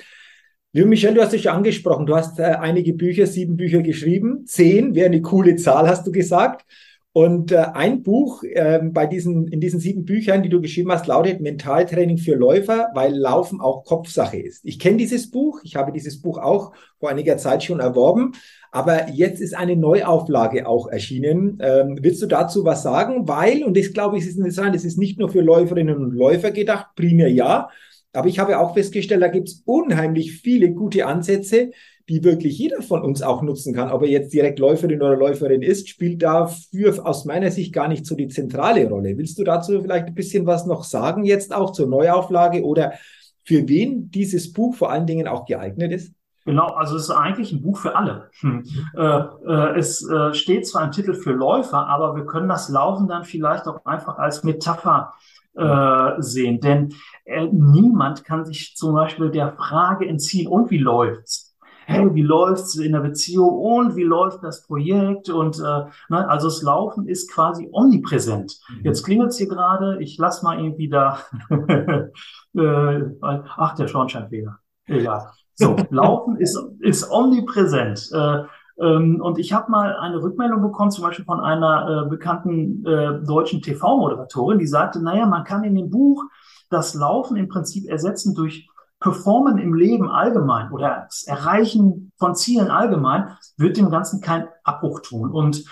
Liebe 0.73 0.87
Michelle, 0.87 1.13
du 1.13 1.21
hast 1.21 1.33
dich 1.33 1.51
angesprochen. 1.51 2.07
Du 2.07 2.15
hast 2.15 2.39
äh, 2.39 2.43
einige 2.43 2.93
Bücher, 2.93 3.27
sieben 3.27 3.55
Bücher 3.55 3.83
geschrieben. 3.83 4.45
Zehn 4.47 4.95
wäre 4.95 5.07
eine 5.07 5.21
coole 5.21 5.57
Zahl, 5.57 5.87
hast 5.87 6.07
du 6.07 6.11
gesagt. 6.11 6.65
Und 7.19 7.51
äh, 7.51 7.58
ein 7.73 8.01
Buch 8.01 8.43
äh, 8.43 8.79
bei 8.82 9.05
diesen, 9.05 9.49
in 9.49 9.60
diesen 9.60 9.82
sieben 9.82 10.05
Büchern, 10.05 10.41
die 10.41 10.47
du 10.47 10.62
geschrieben 10.62 10.89
hast, 10.89 11.05
lautet 11.05 11.41
Mentaltraining 11.41 12.17
für 12.17 12.36
Läufer, 12.36 12.91
weil 12.93 13.13
Laufen 13.13 13.60
auch 13.60 13.84
Kopfsache 13.84 14.38
ist. 14.38 14.62
Ich 14.63 14.79
kenne 14.79 14.95
dieses 14.95 15.29
Buch. 15.29 15.60
Ich 15.65 15.75
habe 15.75 15.91
dieses 15.91 16.21
Buch 16.21 16.38
auch 16.38 16.71
vor 16.97 17.10
einiger 17.10 17.36
Zeit 17.36 17.62
schon 17.62 17.82
erworben. 17.82 18.36
Aber 18.71 19.10
jetzt 19.10 19.41
ist 19.41 19.53
eine 19.53 19.75
Neuauflage 19.75 20.65
auch 20.65 20.88
erschienen. 20.88 21.58
Ähm, 21.62 21.99
willst 22.01 22.21
du 22.21 22.25
dazu 22.25 22.63
was 22.63 22.84
sagen? 22.84 23.27
Weil, 23.27 23.65
und 23.65 23.75
das 23.75 23.91
glaube 23.91 24.17
ich, 24.17 24.25
ist 24.25 24.38
interessant, 24.38 24.73
es 24.73 24.86
ist 24.86 24.97
nicht 24.97 25.19
nur 25.19 25.27
für 25.27 25.41
Läuferinnen 25.41 25.97
und 25.97 26.13
Läufer 26.13 26.51
gedacht, 26.51 26.95
primär 26.95 27.29
ja, 27.29 27.67
aber 28.13 28.27
ich 28.27 28.39
habe 28.39 28.60
auch 28.60 28.73
festgestellt, 28.73 29.21
da 29.21 29.27
gibt 29.27 29.49
es 29.49 29.62
unheimlich 29.65 30.41
viele 30.41 30.71
gute 30.71 31.05
Ansätze, 31.05 31.71
die 32.10 32.24
wirklich 32.24 32.58
jeder 32.58 32.82
von 32.82 33.04
uns 33.04 33.22
auch 33.22 33.43
nutzen 33.43 33.74
kann. 33.74 33.91
Ob 33.91 34.02
er 34.02 34.10
jetzt 34.10 34.34
direkt 34.34 34.58
Läuferin 34.58 35.02
oder 35.02 35.15
Läuferin 35.15 35.62
ist, 35.62 35.88
spielt 35.88 36.24
dafür 36.24 37.06
aus 37.06 37.26
meiner 37.26 37.52
Sicht 37.52 37.72
gar 37.72 37.88
nicht 37.88 38.06
so 38.06 38.15
die 38.15 38.28
zentrale 38.28 38.89
Rolle. 38.89 39.15
Willst 39.17 39.38
du 39.38 39.43
dazu 39.43 39.80
vielleicht 39.80 40.08
ein 40.08 40.15
bisschen 40.15 40.48
was 40.48 40.65
noch 40.65 40.84
sagen, 40.84 41.24
jetzt 41.24 41.54
auch 41.54 41.72
zur 41.72 41.88
Neuauflage 41.88 42.63
oder 42.63 42.93
für 43.45 43.67
wen 43.67 44.10
dieses 44.10 44.52
Buch 44.52 44.76
vor 44.76 44.91
allen 44.91 45.06
Dingen 45.06 45.28
auch 45.28 45.45
geeignet 45.45 45.91
ist? 45.91 46.13
Genau, 46.45 46.67
also 46.67 46.95
es 46.95 47.04
ist 47.04 47.12
eigentlich 47.12 47.52
ein 47.52 47.62
Buch 47.62 47.78
für 47.78 47.95
alle. 47.95 48.30
Hm. 48.39 48.63
Äh, 48.98 49.02
äh, 49.02 49.78
es 49.78 50.08
äh, 50.10 50.34
steht 50.34 50.65
zwar 50.65 50.82
ein 50.82 50.91
Titel 50.91 51.13
für 51.13 51.32
Läufer, 51.32 51.86
aber 51.86 52.15
wir 52.15 52.26
können 52.26 52.50
das 52.50 52.69
Laufen 52.69 53.08
dann 53.08 53.24
vielleicht 53.24 53.67
auch 53.67 53.86
einfach 53.86 54.17
als 54.17 54.43
Metapher 54.43 55.13
äh, 55.56 56.22
sehen. 56.22 56.60
Denn 56.60 56.93
äh, 57.26 57.48
niemand 57.52 58.24
kann 58.24 58.45
sich 58.45 58.76
zum 58.76 58.95
Beispiel 58.95 59.30
der 59.30 59.54
Frage 59.54 60.08
entziehen, 60.08 60.48
und 60.48 60.72
wie 60.72 60.80
läuft's? 60.80 61.48
Hey, 61.89 62.08
wie 62.13 62.21
läuft's 62.21 62.75
in 62.75 62.91
der 62.91 62.99
Beziehung 62.99 63.49
und 63.49 63.95
wie 63.95 64.04
läuft 64.04 64.43
das 64.43 64.62
Projekt? 64.62 65.28
Und 65.30 65.58
äh, 65.58 65.86
ne, 66.10 66.30
also 66.30 66.47
das 66.47 66.62
Laufen 66.62 67.08
ist 67.08 67.32
quasi 67.32 67.67
omnipräsent. 67.71 68.60
Mhm. 68.69 68.86
Jetzt 68.86 69.04
klingelt's 69.04 69.39
hier 69.39 69.47
gerade, 69.47 69.97
ich 69.99 70.15
lass 70.19 70.43
mal 70.43 70.60
irgendwie 70.60 70.88
da. 70.88 71.17
äh, 71.49 73.02
ach, 73.21 73.75
der 73.75 73.88
Schornsteinfeger. 73.88 74.60
Egal. 74.86 75.32
So, 75.56 75.78
Laufen 75.89 76.38
ist, 76.38 76.63
ist 76.80 77.10
omnipräsent. 77.10 78.12
Äh, 78.13 78.43
ähm, 78.80 79.19
und 79.19 79.39
ich 79.39 79.52
habe 79.52 79.71
mal 79.71 79.95
eine 79.95 80.21
Rückmeldung 80.21 80.62
bekommen, 80.62 80.91
zum 80.91 81.06
Beispiel 81.06 81.25
von 81.25 81.39
einer 81.39 82.06
äh, 82.06 82.10
bekannten 82.10 82.86
äh, 82.86 83.25
deutschen 83.25 83.63
TV-Moderatorin, 83.63 84.60
die 84.60 84.67
sagte, 84.67 85.04
naja, 85.04 85.25
man 85.25 85.43
kann 85.43 85.63
in 85.63 85.73
dem 85.73 85.89
Buch 85.89 86.23
das 86.69 86.93
Laufen 86.93 87.36
im 87.36 87.49
Prinzip 87.49 87.89
ersetzen 87.89 88.36
durch 88.36 88.68
Performen 88.99 89.57
im 89.57 89.73
Leben 89.73 90.09
allgemein 90.09 90.71
oder 90.71 91.05
das 91.07 91.23
Erreichen 91.23 92.12
von 92.17 92.35
Zielen 92.35 92.69
allgemein, 92.69 93.38
wird 93.57 93.77
dem 93.77 93.89
Ganzen 93.89 94.21
keinen 94.21 94.47
Abbruch 94.63 95.01
tun. 95.01 95.31
Und 95.31 95.63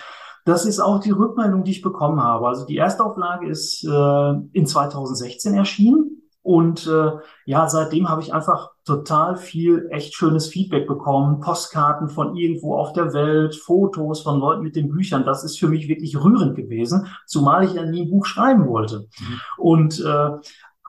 das 0.46 0.66
ist 0.66 0.80
auch 0.80 1.00
die 1.00 1.12
Rückmeldung, 1.12 1.66
die 1.66 1.72
ich 1.72 1.82
bekommen 1.82 2.22
habe. 2.24 2.48
Also 2.48 2.66
die 2.66 2.78
erste 2.78 3.04
Auflage 3.04 3.50
ist 3.50 3.84
äh, 3.84 4.34
in 4.54 4.66
2016 4.66 5.54
erschienen. 5.54 6.18
Und 6.42 6.88
äh, 6.88 7.12
ja, 7.44 7.68
seitdem 7.68 8.08
habe 8.08 8.22
ich 8.22 8.34
einfach 8.34 8.70
total 8.86 9.36
viel 9.36 9.90
echt 9.92 10.16
schönes 10.16 10.48
Feedback 10.48 10.88
bekommen, 10.88 11.42
Postkarten 11.42 12.08
von 12.08 12.38
irgendwo 12.38 12.78
auf 12.78 12.94
der 12.94 13.12
Welt, 13.12 13.54
Fotos 13.54 14.22
von 14.22 14.40
Leuten 14.40 14.64
mit 14.64 14.78
den 14.78 14.88
Büchern. 14.88 15.26
Das 15.26 15.44
ist 15.44 15.60
für 15.60 15.68
mich 15.68 15.90
wirklich 15.90 16.16
rührend 16.16 16.56
gewesen, 16.56 17.08
zumal 17.26 17.66
ich 17.66 17.74
ja 17.74 17.84
nie 17.84 18.04
ein 18.04 18.10
Buch 18.10 18.26
schreiben 18.26 18.66
wollte. 18.70 19.10
Mhm. 19.20 19.42
Und 19.58 20.00
äh, 20.00 20.30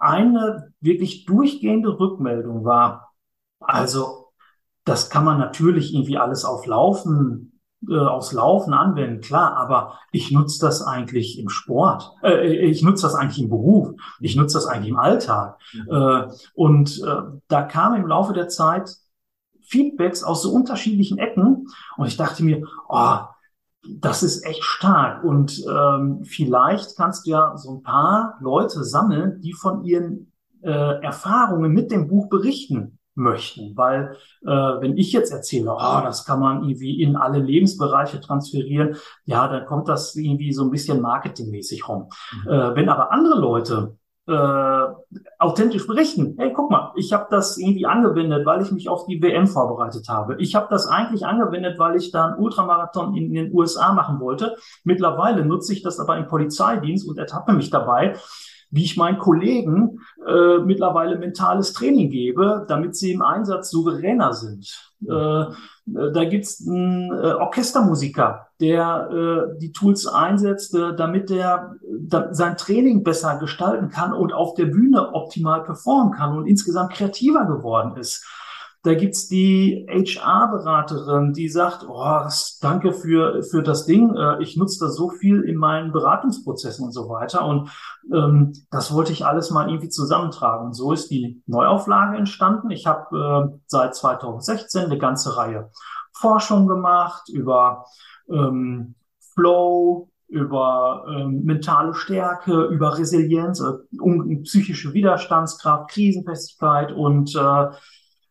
eine 0.00 0.72
wirklich 0.80 1.24
durchgehende 1.24 1.98
Rückmeldung 1.98 2.64
war, 2.64 3.12
also 3.60 4.28
das 4.84 5.10
kann 5.10 5.24
man 5.24 5.38
natürlich 5.38 5.92
irgendwie 5.94 6.18
alles 6.18 6.44
auf 6.44 6.66
Laufen 6.66 7.58
äh, 7.88 7.96
aufs 7.96 8.32
Laufen 8.32 8.74
anwenden, 8.74 9.20
klar, 9.20 9.56
aber 9.56 10.00
ich 10.10 10.32
nutze 10.32 10.58
das 10.60 10.82
eigentlich 10.82 11.38
im 11.38 11.48
Sport, 11.48 12.12
äh, 12.24 12.48
ich 12.48 12.82
nutze 12.82 13.02
das 13.02 13.14
eigentlich 13.14 13.40
im 13.40 13.50
Beruf, 13.50 13.90
ich 14.18 14.34
nutze 14.34 14.54
das 14.54 14.66
eigentlich 14.66 14.90
im 14.90 14.98
Alltag. 14.98 15.60
Mhm. 15.72 15.86
Äh, 15.88 16.28
und 16.54 17.00
äh, 17.04 17.38
da 17.46 17.62
kam 17.62 17.94
im 17.94 18.08
Laufe 18.08 18.32
der 18.32 18.48
Zeit 18.48 18.96
Feedbacks 19.62 20.24
aus 20.24 20.42
so 20.42 20.50
unterschiedlichen 20.50 21.18
Ecken 21.18 21.68
und 21.96 22.06
ich 22.08 22.16
dachte 22.16 22.42
mir, 22.42 22.66
oh, 22.88 23.18
das 23.86 24.22
ist 24.22 24.44
echt 24.44 24.62
stark. 24.62 25.24
Und 25.24 25.64
ähm, 25.68 26.24
vielleicht 26.24 26.96
kannst 26.96 27.26
du 27.26 27.30
ja 27.30 27.56
so 27.56 27.76
ein 27.76 27.82
paar 27.82 28.38
Leute 28.40 28.84
sammeln, 28.84 29.40
die 29.40 29.52
von 29.52 29.84
ihren 29.84 30.32
äh, 30.62 31.02
Erfahrungen 31.02 31.72
mit 31.72 31.90
dem 31.90 32.08
Buch 32.08 32.28
berichten 32.28 32.98
möchten. 33.14 33.76
Weil 33.76 34.16
äh, 34.42 34.48
wenn 34.48 34.96
ich 34.96 35.12
jetzt 35.12 35.32
erzähle, 35.32 35.72
oh, 35.72 36.00
das 36.02 36.24
kann 36.24 36.40
man 36.40 36.62
irgendwie 36.62 37.02
in 37.02 37.16
alle 37.16 37.38
Lebensbereiche 37.38 38.20
transferieren, 38.20 38.96
ja, 39.24 39.48
dann 39.48 39.66
kommt 39.66 39.88
das 39.88 40.14
irgendwie 40.14 40.52
so 40.52 40.64
ein 40.64 40.70
bisschen 40.70 41.00
marketingmäßig 41.00 41.88
rum. 41.88 42.08
Mhm. 42.44 42.50
Äh, 42.50 42.74
wenn 42.76 42.88
aber 42.88 43.12
andere 43.12 43.38
Leute 43.38 43.96
äh, 44.28 45.14
authentisch 45.38 45.86
berichten. 45.86 46.34
Hey, 46.38 46.52
guck 46.52 46.70
mal, 46.70 46.92
ich 46.96 47.12
habe 47.12 47.26
das 47.30 47.56
irgendwie 47.56 47.86
angewendet, 47.86 48.44
weil 48.44 48.62
ich 48.62 48.70
mich 48.70 48.88
auf 48.88 49.06
die 49.06 49.22
WM 49.22 49.46
vorbereitet 49.46 50.08
habe. 50.08 50.36
Ich 50.38 50.54
habe 50.54 50.66
das 50.70 50.86
eigentlich 50.86 51.24
angewendet, 51.24 51.78
weil 51.78 51.96
ich 51.96 52.10
da 52.10 52.26
einen 52.26 52.38
Ultramarathon 52.38 53.16
in, 53.16 53.26
in 53.26 53.34
den 53.34 53.54
USA 53.54 53.92
machen 53.92 54.20
wollte. 54.20 54.56
Mittlerweile 54.84 55.44
nutze 55.44 55.72
ich 55.72 55.82
das 55.82 55.98
aber 55.98 56.18
im 56.18 56.26
Polizeidienst 56.26 57.08
und 57.08 57.18
ertappe 57.18 57.52
mich 57.52 57.70
dabei, 57.70 58.16
wie 58.70 58.84
ich 58.84 58.96
meinen 58.96 59.18
Kollegen 59.18 60.00
äh, 60.26 60.58
mittlerweile 60.58 61.18
mentales 61.18 61.72
Training 61.72 62.10
gebe, 62.10 62.66
damit 62.68 62.96
sie 62.96 63.12
im 63.12 63.22
Einsatz 63.22 63.70
souveräner 63.70 64.32
sind. 64.34 64.92
Äh, 65.08 65.12
äh 65.12 65.46
da 65.86 66.24
gibt's 66.24 66.66
einen 66.66 67.10
äh, 67.10 67.32
Orchestermusiker, 67.32 68.48
der 68.60 69.08
äh, 69.10 69.58
die 69.58 69.72
Tools 69.72 70.06
einsetzt, 70.06 70.74
äh, 70.74 70.94
damit 70.94 71.30
er 71.30 71.76
da, 71.98 72.34
sein 72.34 72.56
Training 72.56 73.02
besser 73.04 73.38
gestalten 73.38 73.88
kann 73.88 74.12
und 74.12 74.32
auf 74.32 74.54
der 74.54 74.66
Bühne 74.66 75.14
optimal 75.14 75.62
performen 75.64 76.12
kann 76.12 76.36
und 76.36 76.46
insgesamt 76.46 76.92
kreativer 76.92 77.46
geworden 77.46 77.96
ist. 77.96 78.26
Da 78.82 78.94
gibt's 78.94 79.28
die 79.28 79.86
HR-Beraterin, 79.88 81.32
die 81.32 81.48
sagt, 81.48 81.84
oh, 81.88 82.22
danke 82.60 82.92
für, 82.92 83.42
für 83.42 83.62
das 83.62 83.86
Ding. 83.86 84.14
Äh, 84.14 84.42
ich 84.42 84.56
nutze 84.56 84.84
das 84.84 84.94
so 84.94 85.10
viel 85.10 85.42
in 85.42 85.56
meinen 85.56 85.92
Beratungsprozessen 85.92 86.84
und 86.84 86.92
so 86.92 87.08
weiter. 87.08 87.44
Und 87.44 87.70
ähm, 88.12 88.52
das 88.70 88.92
wollte 88.92 89.12
ich 89.12 89.26
alles 89.26 89.50
mal 89.50 89.68
irgendwie 89.68 89.88
zusammentragen. 89.88 90.66
Und 90.66 90.74
so 90.74 90.92
ist 90.92 91.10
die 91.10 91.42
Neuauflage 91.46 92.16
entstanden. 92.16 92.70
Ich 92.70 92.86
habe 92.86 93.50
äh, 93.52 93.58
seit 93.66 93.96
2016 93.96 94.84
eine 94.84 94.98
ganze 94.98 95.36
Reihe 95.36 95.70
Forschung 96.12 96.66
gemacht 96.66 97.28
über 97.28 97.84
ähm, 98.30 98.94
Flow, 99.34 100.10
über 100.28 101.06
ähm, 101.08 101.44
mentale 101.44 101.94
Stärke, 101.94 102.64
über 102.64 102.98
Resilienz, 102.98 103.60
äh, 103.60 103.72
um, 104.00 104.42
psychische 104.42 104.92
Widerstandskraft, 104.92 105.90
Krisenfestigkeit 105.90 106.92
und 106.92 107.34
äh, 107.34 107.66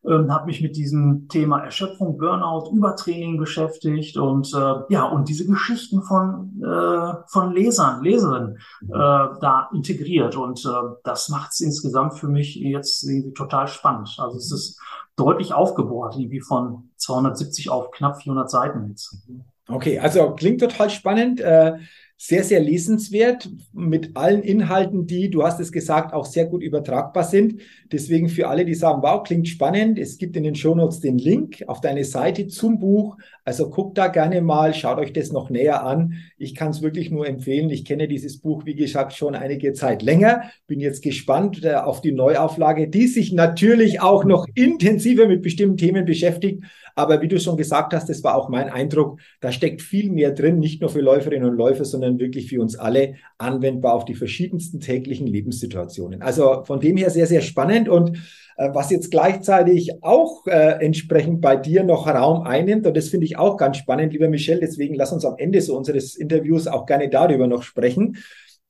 ähm, 0.06 0.32
habe 0.32 0.46
mich 0.48 0.62
mit 0.62 0.76
diesem 0.76 1.28
Thema 1.28 1.60
Erschöpfung, 1.60 2.18
Burnout, 2.18 2.72
Übertraining 2.74 3.38
beschäftigt 3.38 4.18
und 4.18 4.54
äh, 4.54 4.74
ja 4.90 5.06
und 5.06 5.30
diese 5.30 5.46
Geschichten 5.46 6.02
von 6.04 6.62
äh, 6.64 7.14
von 7.28 7.54
Lesern, 7.54 8.04
Leserinnen 8.04 8.58
mhm. 8.82 8.94
äh, 8.94 9.40
da 9.42 9.70
integriert 9.74 10.36
und 10.36 10.66
äh, 10.66 10.70
das 11.04 11.30
macht 11.30 11.52
es 11.52 11.62
insgesamt 11.62 12.18
für 12.18 12.28
mich 12.28 12.56
jetzt 12.56 13.04
irgendwie 13.04 13.34
total 13.34 13.68
spannend. 13.68 14.16
Also 14.20 14.38
es 14.38 14.52
ist 14.52 14.80
deutlich 15.16 15.54
aufgebohrt, 15.54 16.16
irgendwie 16.16 16.42
von 16.42 16.90
270 16.98 17.70
auf 17.70 17.92
knapp 17.92 18.22
400 18.22 18.50
Seiten 18.50 18.88
jetzt. 18.90 19.28
Okay, 19.68 20.00
also 20.00 20.32
klingt 20.36 20.62
total 20.62 20.90
spannend. 20.90 21.42
Äh 21.42 21.74
sehr, 22.20 22.44
sehr 22.44 22.60
lesenswert 22.60 23.48
mit 23.74 24.18
allen 24.18 24.42
Inhalten, 24.42 25.06
die, 25.06 25.30
du 25.30 25.44
hast 25.44 25.60
es 25.60 25.72
gesagt, 25.72 26.14
auch 26.14 26.26
sehr 26.26 26.48
gut 26.48 26.64
übertragbar 26.64 27.24
sind. 27.24 27.62
Deswegen 27.92 28.28
für 28.28 28.48
alle, 28.48 28.66
die 28.66 28.74
sagen, 28.74 29.04
wow, 29.04 29.22
klingt 29.22 29.48
spannend, 29.48 30.00
es 30.00 30.18
gibt 30.18 30.36
in 30.36 30.44
den 30.44 30.56
Shownotes 30.56 31.00
den 31.00 31.20
Link 31.20 31.64
auf 31.68 31.80
deine 31.80 32.04
Seite 32.04 32.48
zum 32.48 32.80
Buch. 32.80 33.18
Also 33.46 33.70
guckt 33.70 34.00
da 34.00 34.08
gerne 34.08 34.42
mal, 34.42 34.74
schaut 34.74 34.98
euch 34.98 35.13
das 35.13 35.32
noch 35.32 35.52
näher 35.52 35.86
an. 35.86 36.15
Ich 36.40 36.56
kann 36.56 36.72
es 36.72 36.82
wirklich 36.82 37.12
nur 37.12 37.28
empfehlen. 37.28 37.70
Ich 37.70 37.86
kenne 37.86 38.08
dieses 38.08 38.40
Buch, 38.40 38.65
wie 38.65 38.76
gesagt, 38.76 39.13
schon 39.13 39.36
einige 39.36 39.74
Zeit 39.74 40.02
länger. 40.02 40.42
Bin 40.65 40.80
jetzt 40.80 41.04
gespannt 41.04 41.63
äh, 41.63 41.76
auf 41.76 42.02
die 42.02 42.13
Neuauflage, 42.13 42.88
die 42.88 43.06
sich 43.06 43.32
natürlich 43.32 44.02
auch 44.02 44.26
noch 44.26 44.48
intensiver 44.56 45.28
mit 45.28 45.44
bestimmten 45.44 45.78
Themen 45.78 46.06
beschäftigt. 46.06 46.63
Aber 46.98 47.21
wie 47.21 47.27
du 47.27 47.39
schon 47.39 47.58
gesagt 47.58 47.93
hast, 47.93 48.10
das 48.10 48.23
war 48.23 48.35
auch 48.35 48.50
mein 48.50 48.69
Eindruck, 48.69 49.19
da 49.39 49.52
steckt 49.52 49.83
viel 49.83 50.12
mehr 50.12 50.31
drin, 50.31 50.58
nicht 50.58 50.81
nur 50.81 50.89
für 50.89 51.00
Läuferinnen 51.00 51.48
und 51.48 51.56
Läufer, 51.56 51.85
sondern 51.85 52.17
wirklich 52.17 52.50
für 52.50 52.60
uns 52.60 52.75
alle 52.75 53.13
anwendbar 53.37 53.93
auf 53.93 54.04
die 54.04 54.15
verschiedensten 54.15 54.79
täglichen 54.79 55.27
Lebenssituationen. 55.27 56.23
Also 56.23 56.63
von 56.63 56.79
dem 56.79 56.98
her 56.98 57.12
sehr, 57.12 57.27
sehr 57.27 57.41
spannend 57.41 57.87
und 57.87 58.17
äh, 58.58 58.69
was 58.73 58.89
jetzt 58.89 59.12
gleichzeitig 59.12 60.04
auch 60.04 60.48
äh, 60.48 60.83
entsprechend 60.83 61.39
bei 61.39 61.56
dir 61.56 61.83
noch 61.83 62.08
Raum 62.08 62.41
einnimmt. 62.41 62.87
Und 62.87 62.98
das 62.98 63.10
finde 63.10 63.27
ich 63.27 63.37
auch 63.37 63.58
ganz 63.58 63.77
spannend, 63.77 64.13
lieber 64.13 64.27
Michel. 64.27 64.60
Deswegen 64.60 64.95
lass 64.95 65.13
uns 65.13 65.23
am 65.23 65.35
Ende 65.37 65.62
so 65.62 65.77
unseres 65.77 66.15
Interviews 66.15 66.65
auch 66.65 66.87
gerne 66.87 67.10
darüber 67.10 67.45
noch 67.45 67.62
sprechen. 67.62 68.17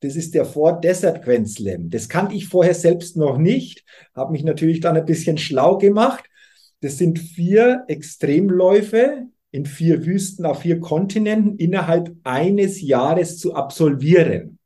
Das 0.00 0.16
ist 0.16 0.34
der 0.34 0.44
Ford 0.44 0.84
Desert 0.84 1.22
Grand 1.24 1.48
Slam. 1.48 1.88
Das 1.88 2.10
kannte 2.10 2.34
ich 2.34 2.46
vorher 2.46 2.74
selbst 2.74 3.16
noch 3.16 3.38
nicht, 3.38 3.84
habe 4.14 4.32
mich 4.32 4.44
natürlich 4.44 4.80
dann 4.80 4.98
ein 4.98 5.06
bisschen 5.06 5.38
schlau 5.38 5.78
gemacht 5.78 6.24
das 6.80 6.98
sind 6.98 7.18
vier 7.18 7.84
Extremläufe 7.88 9.28
in 9.50 9.66
vier 9.66 10.04
Wüsten 10.04 10.44
auf 10.44 10.60
vier 10.60 10.78
Kontinenten 10.80 11.56
innerhalb 11.56 12.14
eines 12.22 12.80
Jahres 12.82 13.38
zu 13.38 13.54
absolvieren. 13.54 14.58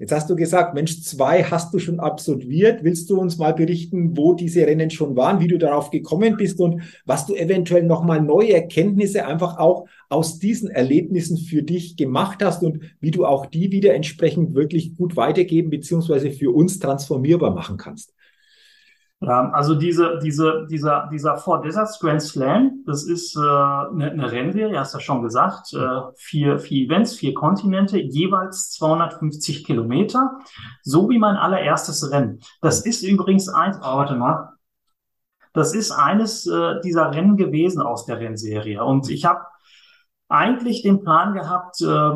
Jetzt 0.00 0.12
hast 0.12 0.30
du 0.30 0.36
gesagt, 0.36 0.72
Mensch, 0.72 1.02
zwei 1.02 1.42
hast 1.44 1.74
du 1.74 1.78
schon 1.78 2.00
absolviert. 2.00 2.84
Willst 2.84 3.10
du 3.10 3.20
uns 3.20 3.36
mal 3.36 3.52
berichten, 3.52 4.16
wo 4.16 4.32
diese 4.32 4.66
Rennen 4.66 4.88
schon 4.88 5.14
waren, 5.14 5.40
wie 5.40 5.48
du 5.48 5.58
darauf 5.58 5.90
gekommen 5.90 6.38
bist 6.38 6.58
und 6.58 6.82
was 7.04 7.26
du 7.26 7.34
eventuell 7.34 7.82
nochmal 7.82 8.22
neue 8.22 8.54
Erkenntnisse 8.54 9.26
einfach 9.26 9.58
auch 9.58 9.86
aus 10.08 10.38
diesen 10.38 10.70
Erlebnissen 10.70 11.36
für 11.36 11.62
dich 11.62 11.98
gemacht 11.98 12.42
hast 12.42 12.62
und 12.62 12.80
wie 13.00 13.10
du 13.10 13.26
auch 13.26 13.44
die 13.44 13.72
wieder 13.72 13.92
entsprechend 13.92 14.54
wirklich 14.54 14.96
gut 14.96 15.16
weitergeben 15.16 15.68
beziehungsweise 15.68 16.30
für 16.30 16.50
uns 16.50 16.78
transformierbar 16.78 17.54
machen 17.54 17.76
kannst? 17.76 18.14
Ja, 19.22 19.50
also 19.50 19.74
diese, 19.74 20.18
diese, 20.22 20.66
dieser, 20.70 21.06
dieser 21.12 21.36
Four 21.36 21.60
Deserts 21.60 22.00
Grand 22.00 22.22
Slam, 22.22 22.82
das 22.86 23.04
ist 23.04 23.36
äh, 23.36 23.40
eine, 23.40 24.12
eine 24.12 24.32
Rennserie, 24.32 24.78
hast 24.78 24.94
du 24.94 24.98
ja 24.98 25.04
schon 25.04 25.22
gesagt, 25.22 25.74
äh, 25.74 26.00
vier, 26.16 26.58
vier 26.58 26.86
Events, 26.86 27.16
vier 27.16 27.34
Kontinente, 27.34 27.98
jeweils 27.98 28.70
250 28.70 29.64
Kilometer, 29.66 30.38
so 30.82 31.10
wie 31.10 31.18
mein 31.18 31.36
allererstes 31.36 32.10
Rennen. 32.10 32.40
Das 32.62 32.86
ist 32.86 33.02
übrigens 33.02 33.50
eins, 33.50 33.76
oh, 33.82 33.96
warte 33.98 34.14
mal, 34.14 34.54
das 35.52 35.74
ist 35.74 35.90
eines 35.90 36.46
äh, 36.46 36.80
dieser 36.82 37.12
Rennen 37.12 37.36
gewesen 37.36 37.82
aus 37.82 38.06
der 38.06 38.20
Rennserie. 38.20 38.82
Und 38.82 39.10
ich 39.10 39.26
habe 39.26 39.40
eigentlich 40.28 40.80
den 40.80 41.02
Plan 41.02 41.34
gehabt, 41.34 41.82
äh, 41.82 42.10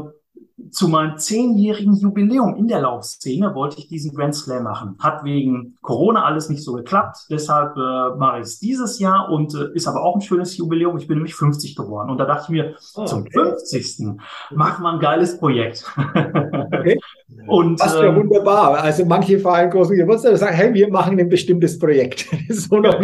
zu 0.74 0.88
meinem 0.88 1.18
zehnjährigen 1.18 1.94
Jubiläum 1.94 2.56
in 2.56 2.66
der 2.66 2.80
Laufszene 2.80 3.54
wollte 3.54 3.78
ich 3.78 3.86
diesen 3.86 4.12
Grand 4.12 4.34
Slam 4.34 4.64
machen. 4.64 4.96
Hat 4.98 5.24
wegen 5.24 5.76
Corona 5.82 6.24
alles 6.24 6.48
nicht 6.48 6.64
so 6.64 6.72
geklappt. 6.72 7.26
Deshalb 7.30 7.76
äh, 7.76 8.16
mache 8.16 8.38
ich 8.38 8.44
es 8.44 8.58
dieses 8.58 8.98
Jahr 8.98 9.30
und 9.30 9.54
äh, 9.54 9.68
ist 9.74 9.86
aber 9.86 10.02
auch 10.02 10.16
ein 10.16 10.20
schönes 10.20 10.56
Jubiläum. 10.56 10.98
Ich 10.98 11.06
bin 11.06 11.18
nämlich 11.18 11.36
50 11.36 11.76
geworden. 11.76 12.10
Und 12.10 12.18
da 12.18 12.24
dachte 12.24 12.44
ich 12.44 12.48
mir, 12.48 12.74
oh, 12.96 13.04
zum 13.04 13.24
50. 13.24 14.18
machen 14.50 14.82
wir 14.82 14.92
ein 14.92 14.98
geiles 14.98 15.38
Projekt. 15.38 15.84
Okay. 15.96 16.98
Und, 17.46 17.80
das 17.80 17.94
wäre 17.94 18.08
ähm, 18.08 18.16
wunderbar. 18.16 18.78
Also 18.78 19.04
manche 19.04 19.38
feiern 19.38 19.70
großen 19.70 19.96
Geburtstag 19.96 20.32
und 20.32 20.38
sagen, 20.38 20.54
hey, 20.54 20.72
wir 20.72 20.90
machen 20.90 21.18
ein 21.18 21.28
bestimmtes 21.28 21.78
Projekt. 21.78 22.26
so 22.48 22.80
ganz, 22.80 22.96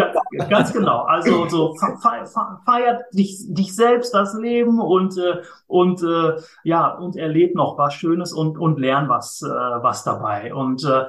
ganz, 0.49 0.73
genau. 0.73 1.01
Also 1.03 1.49
so 1.49 1.75
feiert 2.65 3.03
dich, 3.13 3.45
dich 3.49 3.75
selbst 3.75 4.15
das 4.15 4.35
Leben 4.35 4.81
und, 4.81 5.17
äh, 5.19 5.43
und 5.67 6.03
äh, 6.03 6.41
ja, 6.65 6.95
und 6.95 7.17
erlebt 7.17 7.55
noch 7.61 7.79
was 7.79 7.95
Schönes 7.95 8.33
und, 8.33 8.59
und 8.59 8.79
lern 8.79 9.09
was, 9.09 9.43
äh, 9.43 9.49
was 9.49 10.03
dabei. 10.03 10.55
Und 10.55 10.85
äh, 10.85 11.05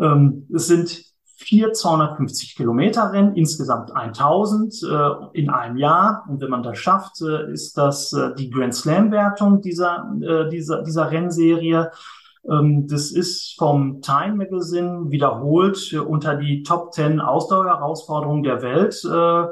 ähm, 0.00 0.48
es 0.52 0.66
sind 0.66 1.12
vier 1.36 1.72
250 1.72 2.56
Kilometer 2.56 3.12
Rennen, 3.12 3.34
insgesamt 3.34 3.94
1000 3.94 4.74
äh, 4.82 5.38
in 5.38 5.50
einem 5.50 5.76
Jahr. 5.76 6.24
Und 6.28 6.40
wenn 6.40 6.50
man 6.50 6.62
das 6.62 6.78
schafft, 6.78 7.20
äh, 7.20 7.52
ist 7.52 7.76
das 7.76 8.12
äh, 8.12 8.34
die 8.34 8.50
Grand 8.50 8.74
Slam 8.74 9.10
Wertung 9.10 9.60
dieser, 9.60 10.10
äh, 10.20 10.48
dieser, 10.48 10.82
dieser 10.82 11.10
Rennserie. 11.10 11.90
Ähm, 12.50 12.86
das 12.88 13.12
ist 13.12 13.54
vom 13.58 14.00
Time 14.00 14.36
Magazine 14.36 15.10
wiederholt 15.10 15.92
unter 15.94 16.36
die 16.36 16.62
Top 16.62 16.92
10 16.92 17.20
Ausdauerherausforderungen 17.20 18.42
der 18.42 18.62
Welt 18.62 19.00
äh, 19.04 19.42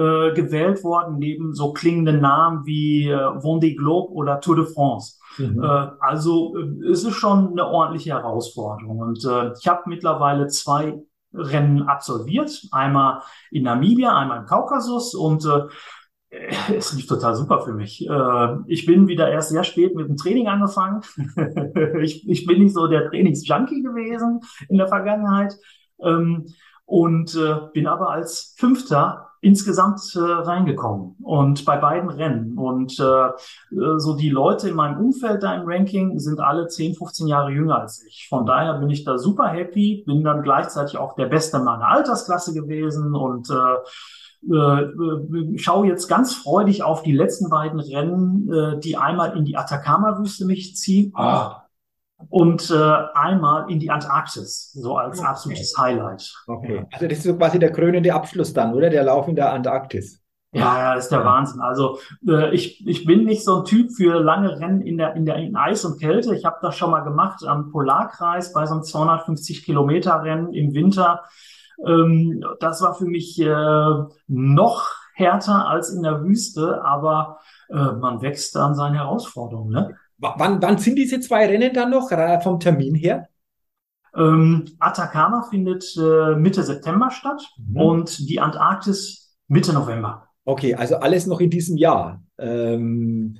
äh, 0.00 0.34
gewählt 0.34 0.84
worden, 0.84 1.18
neben 1.18 1.54
so 1.54 1.72
klingenden 1.72 2.20
Namen 2.20 2.66
wie 2.66 3.08
äh, 3.08 3.14
Vendée 3.14 3.76
Globe 3.76 4.12
oder 4.12 4.40
Tour 4.40 4.56
de 4.56 4.66
France. 4.66 5.18
Mhm. 5.38 5.62
Äh, 5.62 5.90
also 6.00 6.56
äh, 6.56 6.90
es 6.90 7.04
ist 7.04 7.14
schon 7.14 7.52
eine 7.52 7.66
ordentliche 7.66 8.10
Herausforderung. 8.10 8.98
Und 8.98 9.24
äh, 9.24 9.52
ich 9.58 9.68
habe 9.68 9.82
mittlerweile 9.86 10.46
zwei 10.48 11.00
Rennen 11.32 11.82
absolviert, 11.82 12.62
einmal 12.70 13.22
in 13.50 13.64
Namibia, 13.64 14.16
einmal 14.16 14.38
im 14.38 14.46
Kaukasus 14.46 15.14
und 15.14 15.44
äh, 15.44 15.62
es 16.74 16.92
lief 16.92 17.06
total 17.06 17.34
super 17.34 17.60
für 17.60 17.72
mich. 17.72 18.08
Äh, 18.08 18.56
ich 18.66 18.86
bin 18.86 19.08
wieder 19.08 19.30
erst 19.30 19.50
sehr 19.50 19.64
spät 19.64 19.94
mit 19.94 20.08
dem 20.08 20.16
Training 20.16 20.48
angefangen. 20.48 21.02
ich, 22.00 22.28
ich 22.28 22.46
bin 22.46 22.62
nicht 22.62 22.74
so 22.74 22.86
der 22.86 23.08
Trainingsjunkie 23.08 23.82
gewesen 23.82 24.40
in 24.68 24.78
der 24.78 24.88
Vergangenheit 24.88 25.54
ähm, 26.00 26.46
und 26.84 27.34
äh, 27.34 27.56
bin 27.72 27.86
aber 27.86 28.10
als 28.10 28.54
Fünfter 28.58 29.30
insgesamt 29.44 30.00
äh, 30.16 30.20
reingekommen 30.20 31.16
und 31.22 31.64
bei 31.64 31.76
beiden 31.76 32.10
Rennen. 32.10 32.58
Und 32.58 32.92
so 32.94 34.14
die 34.16 34.30
Leute 34.30 34.68
in 34.68 34.76
meinem 34.76 35.04
Umfeld 35.04 35.42
da 35.42 35.54
im 35.54 35.62
Ranking 35.66 36.18
sind 36.18 36.40
alle 36.40 36.66
10, 36.66 36.94
15 36.94 37.26
Jahre 37.26 37.50
jünger 37.50 37.80
als 37.80 38.04
ich. 38.04 38.26
Von 38.28 38.46
daher 38.46 38.74
bin 38.74 38.90
ich 38.90 39.04
da 39.04 39.18
super 39.18 39.48
happy, 39.48 40.04
bin 40.06 40.22
dann 40.22 40.42
gleichzeitig 40.42 40.98
auch 40.98 41.14
der 41.14 41.26
Beste 41.26 41.58
meiner 41.58 41.88
Altersklasse 41.88 42.54
gewesen 42.54 43.14
und 43.14 43.50
äh, 43.50 43.76
äh, 44.52 45.58
schaue 45.58 45.86
jetzt 45.86 46.06
ganz 46.08 46.34
freudig 46.34 46.82
auf 46.82 47.02
die 47.02 47.12
letzten 47.12 47.48
beiden 47.48 47.80
Rennen, 47.80 48.52
äh, 48.52 48.78
die 48.78 48.96
einmal 48.96 49.36
in 49.36 49.44
die 49.44 49.56
Atacama-Wüste 49.56 50.44
mich 50.44 50.76
ziehen 50.76 51.12
ah. 51.14 51.63
Und 52.28 52.70
äh, 52.70 52.74
einmal 53.14 53.70
in 53.70 53.80
die 53.80 53.90
Antarktis, 53.90 54.72
so 54.72 54.96
als 54.96 55.18
okay. 55.18 55.28
absolutes 55.28 55.76
Highlight. 55.78 56.32
Okay, 56.46 56.86
also 56.92 57.08
das 57.08 57.18
ist 57.18 57.24
so 57.24 57.36
quasi 57.36 57.58
der 57.58 57.72
krönende 57.72 58.14
Abschluss 58.14 58.52
dann, 58.52 58.74
oder? 58.74 58.90
Der 58.90 59.04
Lauf 59.04 59.28
in 59.28 59.36
der 59.36 59.52
Antarktis. 59.52 60.24
Ja, 60.52 60.78
ja, 60.78 60.94
ist 60.94 61.08
der 61.08 61.24
Wahnsinn. 61.24 61.60
Also 61.60 61.98
äh, 62.28 62.54
ich, 62.54 62.86
ich 62.86 63.04
bin 63.04 63.24
nicht 63.24 63.44
so 63.44 63.58
ein 63.58 63.64
Typ 63.64 63.90
für 63.90 64.20
lange 64.20 64.60
Rennen 64.60 64.82
in 64.82 64.96
der 64.98 65.16
in 65.16 65.26
der 65.26 65.34
in 65.36 65.56
Eis 65.56 65.84
und 65.84 66.00
Kälte. 66.00 66.34
Ich 66.36 66.44
habe 66.44 66.58
das 66.62 66.76
schon 66.76 66.92
mal 66.92 67.00
gemacht 67.00 67.44
am 67.44 67.72
Polarkreis 67.72 68.52
bei 68.52 68.64
so 68.64 68.74
einem 68.74 68.84
250 68.84 69.64
Kilometer 69.64 70.22
Rennen 70.22 70.52
im 70.52 70.72
Winter. 70.72 71.24
Ähm, 71.84 72.44
das 72.60 72.80
war 72.82 72.94
für 72.94 73.06
mich 73.06 73.40
äh, 73.40 73.94
noch 74.28 74.92
härter 75.14 75.66
als 75.66 75.90
in 75.90 76.04
der 76.04 76.22
Wüste, 76.22 76.84
aber 76.84 77.40
äh, 77.68 77.74
man 77.74 78.22
wächst 78.22 78.56
an 78.56 78.76
seinen 78.76 78.94
Herausforderungen. 78.94 79.72
Ne? 79.72 79.96
Wann, 80.18 80.62
wann 80.62 80.78
sind 80.78 80.96
diese 80.96 81.20
zwei 81.20 81.46
Rennen 81.46 81.72
dann 81.72 81.90
noch 81.90 82.10
äh, 82.10 82.40
vom 82.40 82.60
Termin 82.60 82.94
her? 82.94 83.28
Ähm, 84.16 84.64
Atacama 84.78 85.46
findet 85.50 85.84
äh, 85.96 86.36
Mitte 86.36 86.62
September 86.62 87.10
statt 87.10 87.42
mhm. 87.56 87.76
und 87.76 88.28
die 88.28 88.40
Antarktis 88.40 89.36
Mitte 89.48 89.72
November. 89.72 90.28
Okay, 90.44 90.74
also 90.74 90.96
alles 90.96 91.26
noch 91.26 91.40
in 91.40 91.50
diesem 91.50 91.76
Jahr. 91.76 92.22
Ähm, 92.38 93.38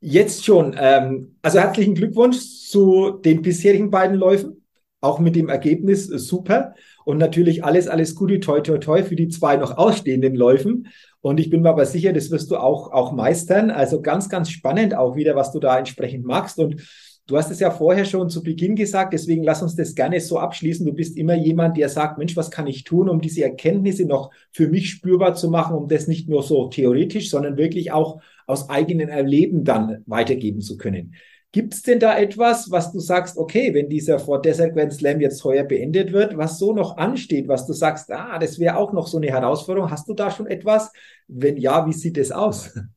jetzt 0.00 0.44
schon. 0.44 0.76
Ähm, 0.78 1.36
also 1.42 1.58
herzlichen 1.58 1.94
Glückwunsch 1.94 2.38
zu 2.68 3.18
den 3.24 3.42
bisherigen 3.42 3.90
beiden 3.90 4.16
Läufen. 4.16 4.64
Auch 5.00 5.18
mit 5.18 5.34
dem 5.34 5.48
Ergebnis 5.48 6.10
äh, 6.10 6.18
super. 6.18 6.74
Und 7.04 7.18
natürlich 7.18 7.64
alles, 7.64 7.88
alles 7.88 8.14
Gute, 8.14 8.40
toi, 8.40 8.60
toi, 8.60 8.78
toi 8.78 9.02
für 9.02 9.16
die 9.16 9.28
zwei 9.28 9.56
noch 9.56 9.76
ausstehenden 9.76 10.34
Läufen. 10.34 10.88
Und 11.20 11.38
ich 11.38 11.50
bin 11.50 11.62
mir 11.62 11.70
aber 11.70 11.86
sicher, 11.86 12.12
das 12.12 12.30
wirst 12.30 12.50
du 12.50 12.56
auch, 12.56 12.92
auch 12.92 13.12
meistern. 13.12 13.70
Also 13.70 14.02
ganz, 14.02 14.28
ganz 14.28 14.50
spannend 14.50 14.94
auch 14.94 15.16
wieder, 15.16 15.36
was 15.36 15.52
du 15.52 15.60
da 15.60 15.78
entsprechend 15.78 16.24
magst. 16.24 16.58
Und 16.58 16.82
du 17.26 17.36
hast 17.36 17.50
es 17.50 17.60
ja 17.60 17.70
vorher 17.70 18.04
schon 18.04 18.28
zu 18.28 18.42
Beginn 18.42 18.74
gesagt, 18.74 19.12
deswegen 19.12 19.44
lass 19.44 19.62
uns 19.62 19.76
das 19.76 19.94
gerne 19.94 20.20
so 20.20 20.38
abschließen. 20.38 20.84
Du 20.84 20.92
bist 20.92 21.16
immer 21.16 21.34
jemand, 21.34 21.76
der 21.76 21.88
sagt, 21.88 22.18
Mensch, 22.18 22.36
was 22.36 22.50
kann 22.50 22.66
ich 22.66 22.84
tun, 22.84 23.08
um 23.08 23.20
diese 23.20 23.44
Erkenntnisse 23.44 24.04
noch 24.04 24.30
für 24.50 24.68
mich 24.68 24.90
spürbar 24.90 25.34
zu 25.34 25.48
machen, 25.48 25.76
um 25.76 25.88
das 25.88 26.08
nicht 26.08 26.28
nur 26.28 26.42
so 26.42 26.68
theoretisch, 26.68 27.30
sondern 27.30 27.56
wirklich 27.56 27.92
auch 27.92 28.20
aus 28.46 28.68
eigenen 28.68 29.08
Erleben 29.08 29.64
dann 29.64 30.02
weitergeben 30.06 30.60
zu 30.60 30.76
können. 30.76 31.14
Gibt 31.52 31.74
es 31.74 31.82
denn 31.82 32.00
da 32.00 32.16
etwas, 32.16 32.70
was 32.70 32.92
du 32.92 32.98
sagst, 32.98 33.36
okay, 33.36 33.74
wenn 33.74 33.90
dieser 33.90 34.18
Ford 34.18 34.42
Desert 34.42 34.74
Grand 34.74 34.94
Slam 34.94 35.20
jetzt 35.20 35.44
heuer 35.44 35.64
beendet 35.64 36.10
wird, 36.10 36.38
was 36.38 36.58
so 36.58 36.72
noch 36.72 36.96
ansteht, 36.96 37.46
was 37.46 37.66
du 37.66 37.74
sagst, 37.74 38.10
ah, 38.10 38.38
das 38.38 38.58
wäre 38.58 38.78
auch 38.78 38.94
noch 38.94 39.06
so 39.06 39.18
eine 39.18 39.26
Herausforderung. 39.26 39.90
Hast 39.90 40.08
du 40.08 40.14
da 40.14 40.30
schon 40.30 40.46
etwas? 40.46 40.90
Wenn 41.28 41.58
ja, 41.58 41.86
wie 41.86 41.92
sieht 41.92 42.16
es 42.18 42.32
aus? 42.32 42.74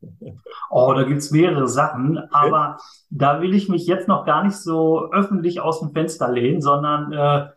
Oh, 0.72 0.94
da 0.94 1.04
gibt's 1.04 1.32
mehrere 1.32 1.70
Sachen, 1.70 2.18
aber 2.32 2.78
da 3.10 3.42
will 3.42 3.54
ich 3.54 3.70
mich 3.70 3.86
jetzt 3.86 4.10
noch 4.10 4.26
gar 4.26 4.44
nicht 4.44 4.58
so 4.58 5.10
öffentlich 5.12 5.62
aus 5.62 5.80
dem 5.80 5.92
Fenster 5.92 6.30
lehnen, 6.30 6.60
sondern 6.60 7.14
äh, 7.14 7.48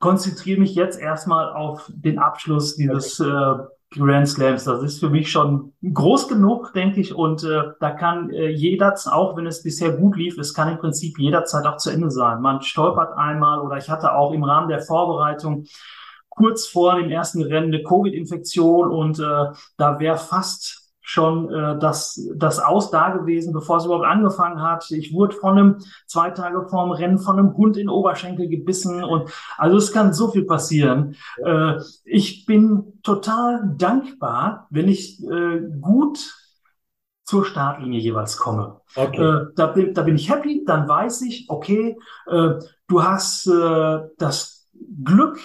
konzentriere 0.00 0.58
mich 0.58 0.74
jetzt 0.74 0.98
erstmal 0.98 1.52
auf 1.52 1.92
den 1.94 2.18
Abschluss 2.18 2.74
dieses 2.74 3.20
okay. 3.20 3.30
äh, 3.30 3.64
Grand 3.92 4.28
Slams. 4.28 4.64
Das 4.64 4.82
ist 4.82 5.00
für 5.00 5.10
mich 5.10 5.30
schon 5.30 5.72
groß 5.82 6.28
genug, 6.28 6.72
denke 6.74 7.00
ich. 7.00 7.14
Und 7.14 7.44
äh, 7.44 7.62
da 7.80 7.90
kann 7.90 8.30
äh, 8.30 8.48
jederzeit, 8.48 9.12
auch 9.12 9.36
wenn 9.36 9.46
es 9.46 9.62
bisher 9.62 9.92
gut 9.92 10.16
lief, 10.16 10.38
es 10.38 10.54
kann 10.54 10.68
im 10.68 10.78
Prinzip 10.78 11.18
jederzeit 11.18 11.66
auch 11.66 11.76
zu 11.76 11.90
Ende 11.90 12.10
sein. 12.10 12.40
Man 12.40 12.62
stolpert 12.62 13.16
einmal 13.16 13.60
oder 13.60 13.76
ich 13.76 13.88
hatte 13.88 14.14
auch 14.14 14.32
im 14.32 14.44
Rahmen 14.44 14.68
der 14.68 14.80
Vorbereitung 14.80 15.64
kurz 16.28 16.66
vor 16.66 16.96
dem 16.96 17.10
ersten 17.10 17.42
Rennen 17.42 17.74
eine 17.74 17.82
Covid-Infektion 17.82 18.90
und 18.90 19.18
äh, 19.18 19.46
da 19.76 20.00
wäre 20.00 20.16
fast 20.16 20.81
schon 21.02 21.52
äh, 21.52 21.78
das, 21.78 22.28
das 22.34 22.58
Aus 22.60 22.90
da 22.90 23.10
gewesen, 23.10 23.52
bevor 23.52 23.76
es 23.76 23.84
überhaupt 23.84 24.06
angefangen 24.06 24.62
hat. 24.62 24.90
Ich 24.90 25.12
wurde 25.12 25.36
von 25.36 25.58
einem, 25.58 25.78
zwei 26.06 26.30
Tage 26.30 26.66
vorm 26.68 26.92
Rennen, 26.92 27.18
von 27.18 27.38
einem 27.38 27.56
Hund 27.56 27.76
in 27.76 27.88
Oberschenkel 27.88 28.48
gebissen 28.48 29.02
und 29.02 29.30
also 29.58 29.76
es 29.76 29.92
kann 29.92 30.14
so 30.14 30.30
viel 30.30 30.44
passieren. 30.44 31.16
Äh, 31.44 31.74
ich 32.04 32.46
bin 32.46 33.00
total 33.02 33.74
dankbar, 33.76 34.68
wenn 34.70 34.88
ich 34.88 35.22
äh, 35.24 35.60
gut 35.80 36.34
zur 37.24 37.44
Startlinie 37.44 38.00
jeweils 38.00 38.36
komme. 38.36 38.80
Okay. 38.94 39.22
Äh, 39.22 39.46
da, 39.56 39.66
bin, 39.66 39.94
da 39.94 40.02
bin 40.02 40.16
ich 40.16 40.30
happy, 40.30 40.64
dann 40.66 40.88
weiß 40.88 41.22
ich, 41.22 41.46
okay, 41.48 41.98
äh, 42.26 42.50
du 42.88 43.02
hast 43.02 43.46
äh, 43.46 44.00
das 44.18 44.68
Glück, 45.02 45.38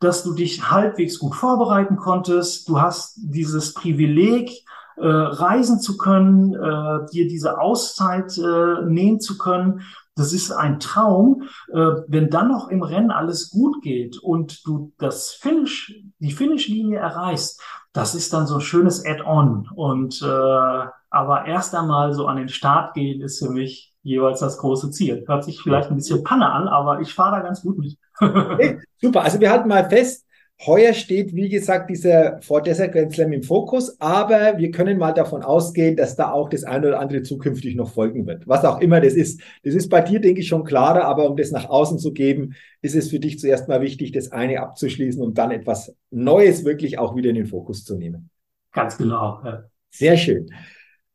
dass 0.00 0.22
du 0.22 0.32
dich 0.32 0.70
halbwegs 0.70 1.18
gut 1.18 1.34
vorbereiten 1.34 1.96
konntest. 1.96 2.68
Du 2.68 2.80
hast 2.80 3.18
dieses 3.18 3.74
Privileg, 3.74 4.64
äh, 5.00 5.06
reisen 5.06 5.80
zu 5.80 5.96
können, 5.96 6.54
äh, 6.54 7.06
dir 7.12 7.28
diese 7.28 7.58
Auszeit 7.58 8.36
äh, 8.38 8.84
nehmen 8.84 9.20
zu 9.20 9.38
können. 9.38 9.82
Das 10.14 10.32
ist 10.32 10.52
ein 10.52 10.80
Traum. 10.80 11.44
Äh, 11.72 11.78
wenn 12.06 12.30
dann 12.30 12.48
noch 12.48 12.68
im 12.68 12.82
Rennen 12.82 13.10
alles 13.10 13.50
gut 13.50 13.82
geht 13.82 14.18
und 14.18 14.66
du 14.66 14.92
das 14.98 15.30
Finish, 15.30 15.94
die 16.18 16.32
Finishlinie 16.32 16.98
erreichst, 16.98 17.60
das 17.92 18.14
ist 18.14 18.32
dann 18.32 18.46
so 18.46 18.56
ein 18.56 18.60
schönes 18.60 19.04
Add-on. 19.04 19.68
Und 19.74 20.20
äh, 20.22 20.86
aber 21.10 21.46
erst 21.46 21.74
einmal 21.74 22.12
so 22.12 22.26
an 22.26 22.36
den 22.36 22.48
Start 22.48 22.94
gehen 22.94 23.20
ist 23.20 23.38
für 23.38 23.50
mich 23.50 23.94
jeweils 24.02 24.40
das 24.40 24.58
große 24.58 24.90
Ziel. 24.90 25.24
Hört 25.26 25.44
sich 25.44 25.60
vielleicht 25.60 25.90
ein 25.90 25.96
bisschen 25.96 26.22
Panne 26.22 26.50
an, 26.50 26.68
aber 26.68 27.00
ich 27.00 27.14
fahre 27.14 27.36
da 27.36 27.40
ganz 27.40 27.62
gut 27.62 27.78
mit. 27.78 27.96
hey, 28.18 28.80
super. 29.00 29.22
Also 29.22 29.40
wir 29.40 29.50
halten 29.50 29.68
mal 29.68 29.88
fest, 29.88 30.26
Heuer 30.66 30.92
steht, 30.92 31.34
wie 31.34 31.48
gesagt, 31.48 31.88
dieser 31.88 32.40
Ford 32.42 32.66
Desert 32.66 32.92
Grand 32.92 33.12
Slam 33.12 33.32
im 33.32 33.42
Fokus, 33.42 33.98
aber 33.98 34.58
wir 34.58 34.70
können 34.70 34.98
mal 34.98 35.12
davon 35.12 35.42
ausgehen, 35.42 35.96
dass 35.96 36.16
da 36.16 36.32
auch 36.32 36.50
das 36.50 36.64
eine 36.64 36.88
oder 36.88 37.00
andere 37.00 37.22
zukünftig 37.22 37.76
noch 37.76 37.90
folgen 37.90 38.26
wird. 38.26 38.46
Was 38.46 38.64
auch 38.66 38.80
immer 38.80 39.00
das 39.00 39.14
ist. 39.14 39.40
Das 39.64 39.74
ist 39.74 39.88
bei 39.88 40.02
dir, 40.02 40.20
denke 40.20 40.40
ich, 40.40 40.48
schon 40.48 40.64
klarer, 40.64 41.04
aber 41.04 41.30
um 41.30 41.36
das 41.36 41.50
nach 41.50 41.70
außen 41.70 41.98
zu 41.98 42.12
geben, 42.12 42.54
ist 42.82 42.94
es 42.94 43.08
für 43.08 43.20
dich 43.20 43.38
zuerst 43.38 43.68
mal 43.68 43.80
wichtig, 43.80 44.12
das 44.12 44.32
eine 44.32 44.60
abzuschließen 44.60 45.22
und 45.22 45.38
dann 45.38 45.50
etwas 45.50 45.94
Neues 46.10 46.64
wirklich 46.64 46.98
auch 46.98 47.16
wieder 47.16 47.30
in 47.30 47.36
den 47.36 47.46
Fokus 47.46 47.84
zu 47.84 47.96
nehmen. 47.96 48.28
Ganz 48.72 48.98
genau. 48.98 49.40
Ja. 49.42 49.64
Sehr 49.88 50.18
schön. 50.18 50.50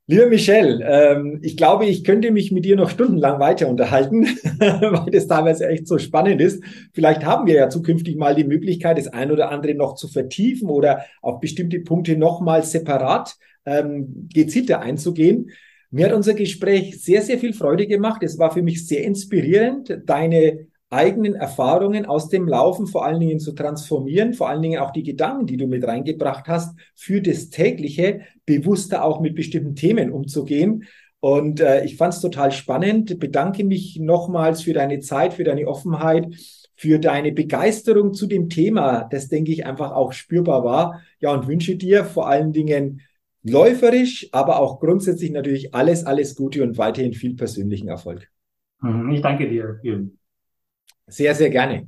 Lieber 0.07 0.27
Michel, 0.27 0.83
ähm, 0.85 1.39
ich 1.41 1.57
glaube, 1.57 1.87
ich 1.87 2.03
könnte 2.03 2.29
mich 2.29 2.51
mit 2.51 2.63
dir 2.63 2.75
noch 2.75 2.91
stundenlang 2.91 3.39
weiter 3.39 3.67
unterhalten, 3.67 4.23
weil 4.59 5.11
das 5.11 5.25
teilweise 5.25 5.67
echt 5.67 5.87
so 5.87 5.97
spannend 5.97 6.41
ist. 6.41 6.63
Vielleicht 6.93 7.25
haben 7.25 7.47
wir 7.47 7.55
ja 7.55 7.69
zukünftig 7.69 8.15
mal 8.15 8.35
die 8.35 8.43
Möglichkeit, 8.43 8.99
das 8.99 9.07
ein 9.07 9.31
oder 9.31 9.49
andere 9.49 9.73
noch 9.73 9.95
zu 9.95 10.07
vertiefen 10.07 10.69
oder 10.69 11.05
auf 11.23 11.39
bestimmte 11.39 11.79
Punkte 11.79 12.17
nochmal 12.17 12.63
separat 12.63 13.35
ähm, 13.65 14.29
gezielter 14.31 14.81
einzugehen. 14.81 15.49
Mir 15.89 16.05
hat 16.05 16.13
unser 16.13 16.35
Gespräch 16.35 17.01
sehr, 17.01 17.23
sehr 17.23 17.39
viel 17.39 17.53
Freude 17.53 17.87
gemacht. 17.87 18.21
Es 18.21 18.37
war 18.37 18.51
für 18.51 18.61
mich 18.61 18.85
sehr 18.85 19.03
inspirierend, 19.03 20.01
deine 20.05 20.67
eigenen 20.89 21.35
Erfahrungen 21.35 22.05
aus 22.05 22.29
dem 22.29 22.47
Laufen 22.47 22.87
vor 22.87 23.05
allen 23.05 23.19
Dingen 23.19 23.39
zu 23.39 23.53
transformieren, 23.53 24.33
vor 24.33 24.49
allen 24.49 24.61
Dingen 24.61 24.79
auch 24.79 24.91
die 24.91 25.03
Gedanken, 25.03 25.47
die 25.47 25.57
du 25.57 25.67
mit 25.67 25.85
reingebracht 25.85 26.47
hast, 26.47 26.77
für 26.95 27.21
das 27.21 27.49
tägliche 27.49 28.21
bewusster 28.45 29.03
auch 29.03 29.19
mit 29.19 29.35
bestimmten 29.35 29.75
Themen 29.75 30.11
umzugehen. 30.11 30.85
Und 31.19 31.59
äh, 31.59 31.83
ich 31.85 31.97
fand 31.97 32.13
es 32.13 32.21
total 32.21 32.51
spannend. 32.51 33.19
Bedanke 33.19 33.63
mich 33.63 33.99
nochmals 33.99 34.61
für 34.61 34.73
deine 34.73 34.99
Zeit, 34.99 35.33
für 35.33 35.43
deine 35.43 35.67
Offenheit, 35.67 36.27
für 36.75 36.99
deine 36.99 37.31
Begeisterung 37.31 38.13
zu 38.13 38.27
dem 38.27 38.49
Thema, 38.49 39.07
das 39.09 39.29
denke 39.29 39.51
ich 39.51 39.65
einfach 39.65 39.91
auch 39.91 40.11
spürbar 40.11 40.63
war. 40.63 41.01
Ja, 41.19 41.31
und 41.31 41.47
wünsche 41.47 41.77
dir 41.77 42.03
vor 42.03 42.27
allen 42.27 42.51
Dingen 42.51 43.01
läuferisch, 43.43 44.27
aber 44.31 44.59
auch 44.59 44.79
grundsätzlich 44.79 45.31
natürlich 45.31 45.73
alles, 45.73 46.05
alles 46.05 46.35
Gute 46.35 46.63
und 46.63 46.77
weiterhin 46.77 47.13
viel 47.13 47.35
persönlichen 47.35 47.87
Erfolg. 47.87 48.29
Mhm, 48.81 49.11
ich 49.11 49.21
danke 49.21 49.47
dir. 49.47 49.79
Vielen. 49.81 50.17
Sehr, 51.07 51.35
sehr 51.35 51.51
gerne. 51.51 51.87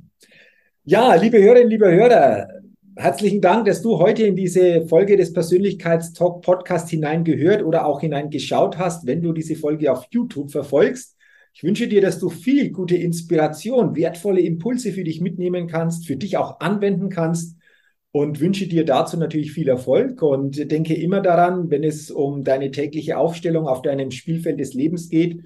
Ja, 0.84 1.14
liebe 1.16 1.42
Hörerinnen, 1.42 1.70
liebe 1.70 1.90
Hörer, 1.90 2.48
herzlichen 2.94 3.40
Dank, 3.40 3.66
dass 3.66 3.82
du 3.82 3.98
heute 3.98 4.22
in 4.22 4.36
diese 4.36 4.86
Folge 4.86 5.16
des 5.16 5.32
Persönlichkeitstalk 5.32 6.40
Podcast 6.40 6.88
hineingehört 6.88 7.64
oder 7.64 7.84
auch 7.84 8.00
hineingeschaut 8.00 8.78
hast, 8.78 9.06
wenn 9.06 9.20
du 9.20 9.32
diese 9.32 9.56
Folge 9.56 9.90
auf 9.90 10.06
YouTube 10.12 10.52
verfolgst. 10.52 11.16
Ich 11.52 11.64
wünsche 11.64 11.88
dir, 11.88 12.00
dass 12.00 12.20
du 12.20 12.30
viel 12.30 12.70
gute 12.70 12.94
Inspiration, 12.94 13.96
wertvolle 13.96 14.40
Impulse 14.40 14.92
für 14.92 15.02
dich 15.02 15.20
mitnehmen 15.20 15.66
kannst, 15.66 16.06
für 16.06 16.16
dich 16.16 16.36
auch 16.36 16.60
anwenden 16.60 17.08
kannst 17.08 17.56
und 18.12 18.38
wünsche 18.38 18.68
dir 18.68 18.84
dazu 18.84 19.16
natürlich 19.16 19.50
viel 19.50 19.68
Erfolg 19.68 20.22
und 20.22 20.70
denke 20.70 20.94
immer 20.94 21.20
daran, 21.20 21.70
wenn 21.70 21.82
es 21.82 22.12
um 22.12 22.44
deine 22.44 22.70
tägliche 22.70 23.18
Aufstellung 23.18 23.66
auf 23.66 23.82
deinem 23.82 24.12
Spielfeld 24.12 24.60
des 24.60 24.74
Lebens 24.74 25.08
geht, 25.08 25.42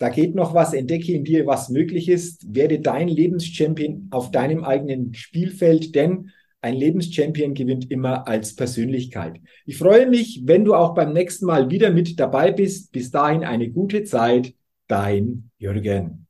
da 0.00 0.08
geht 0.08 0.34
noch 0.34 0.54
was, 0.54 0.72
entdecke 0.72 1.12
in 1.12 1.24
dir, 1.24 1.46
was 1.46 1.68
möglich 1.68 2.08
ist, 2.08 2.54
werde 2.54 2.80
dein 2.80 3.06
Lebenschampion 3.06 4.08
auf 4.10 4.30
deinem 4.30 4.64
eigenen 4.64 5.12
Spielfeld, 5.12 5.94
denn 5.94 6.30
ein 6.62 6.74
Lebenschampion 6.74 7.52
gewinnt 7.52 7.90
immer 7.90 8.26
als 8.26 8.56
Persönlichkeit. 8.56 9.38
Ich 9.66 9.76
freue 9.76 10.08
mich, 10.08 10.42
wenn 10.46 10.64
du 10.64 10.74
auch 10.74 10.94
beim 10.94 11.12
nächsten 11.12 11.44
Mal 11.44 11.70
wieder 11.70 11.90
mit 11.90 12.18
dabei 12.18 12.50
bist. 12.50 12.92
Bis 12.92 13.10
dahin 13.10 13.44
eine 13.44 13.68
gute 13.68 14.04
Zeit. 14.04 14.54
Dein 14.88 15.50
Jürgen. 15.58 16.26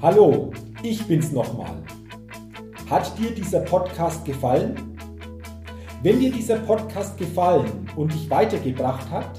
Hallo, 0.00 0.50
ich 0.82 1.02
bin's 1.04 1.32
nochmal. 1.32 1.82
Hat 2.88 3.18
dir 3.18 3.30
dieser 3.30 3.60
Podcast 3.60 4.24
gefallen? 4.24 4.74
Wenn 6.02 6.18
dir 6.18 6.32
dieser 6.32 6.56
Podcast 6.60 7.18
gefallen 7.18 7.86
und 7.94 8.12
dich 8.14 8.28
weitergebracht 8.30 9.10
hat, 9.10 9.38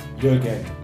Jürgen. 0.21 0.80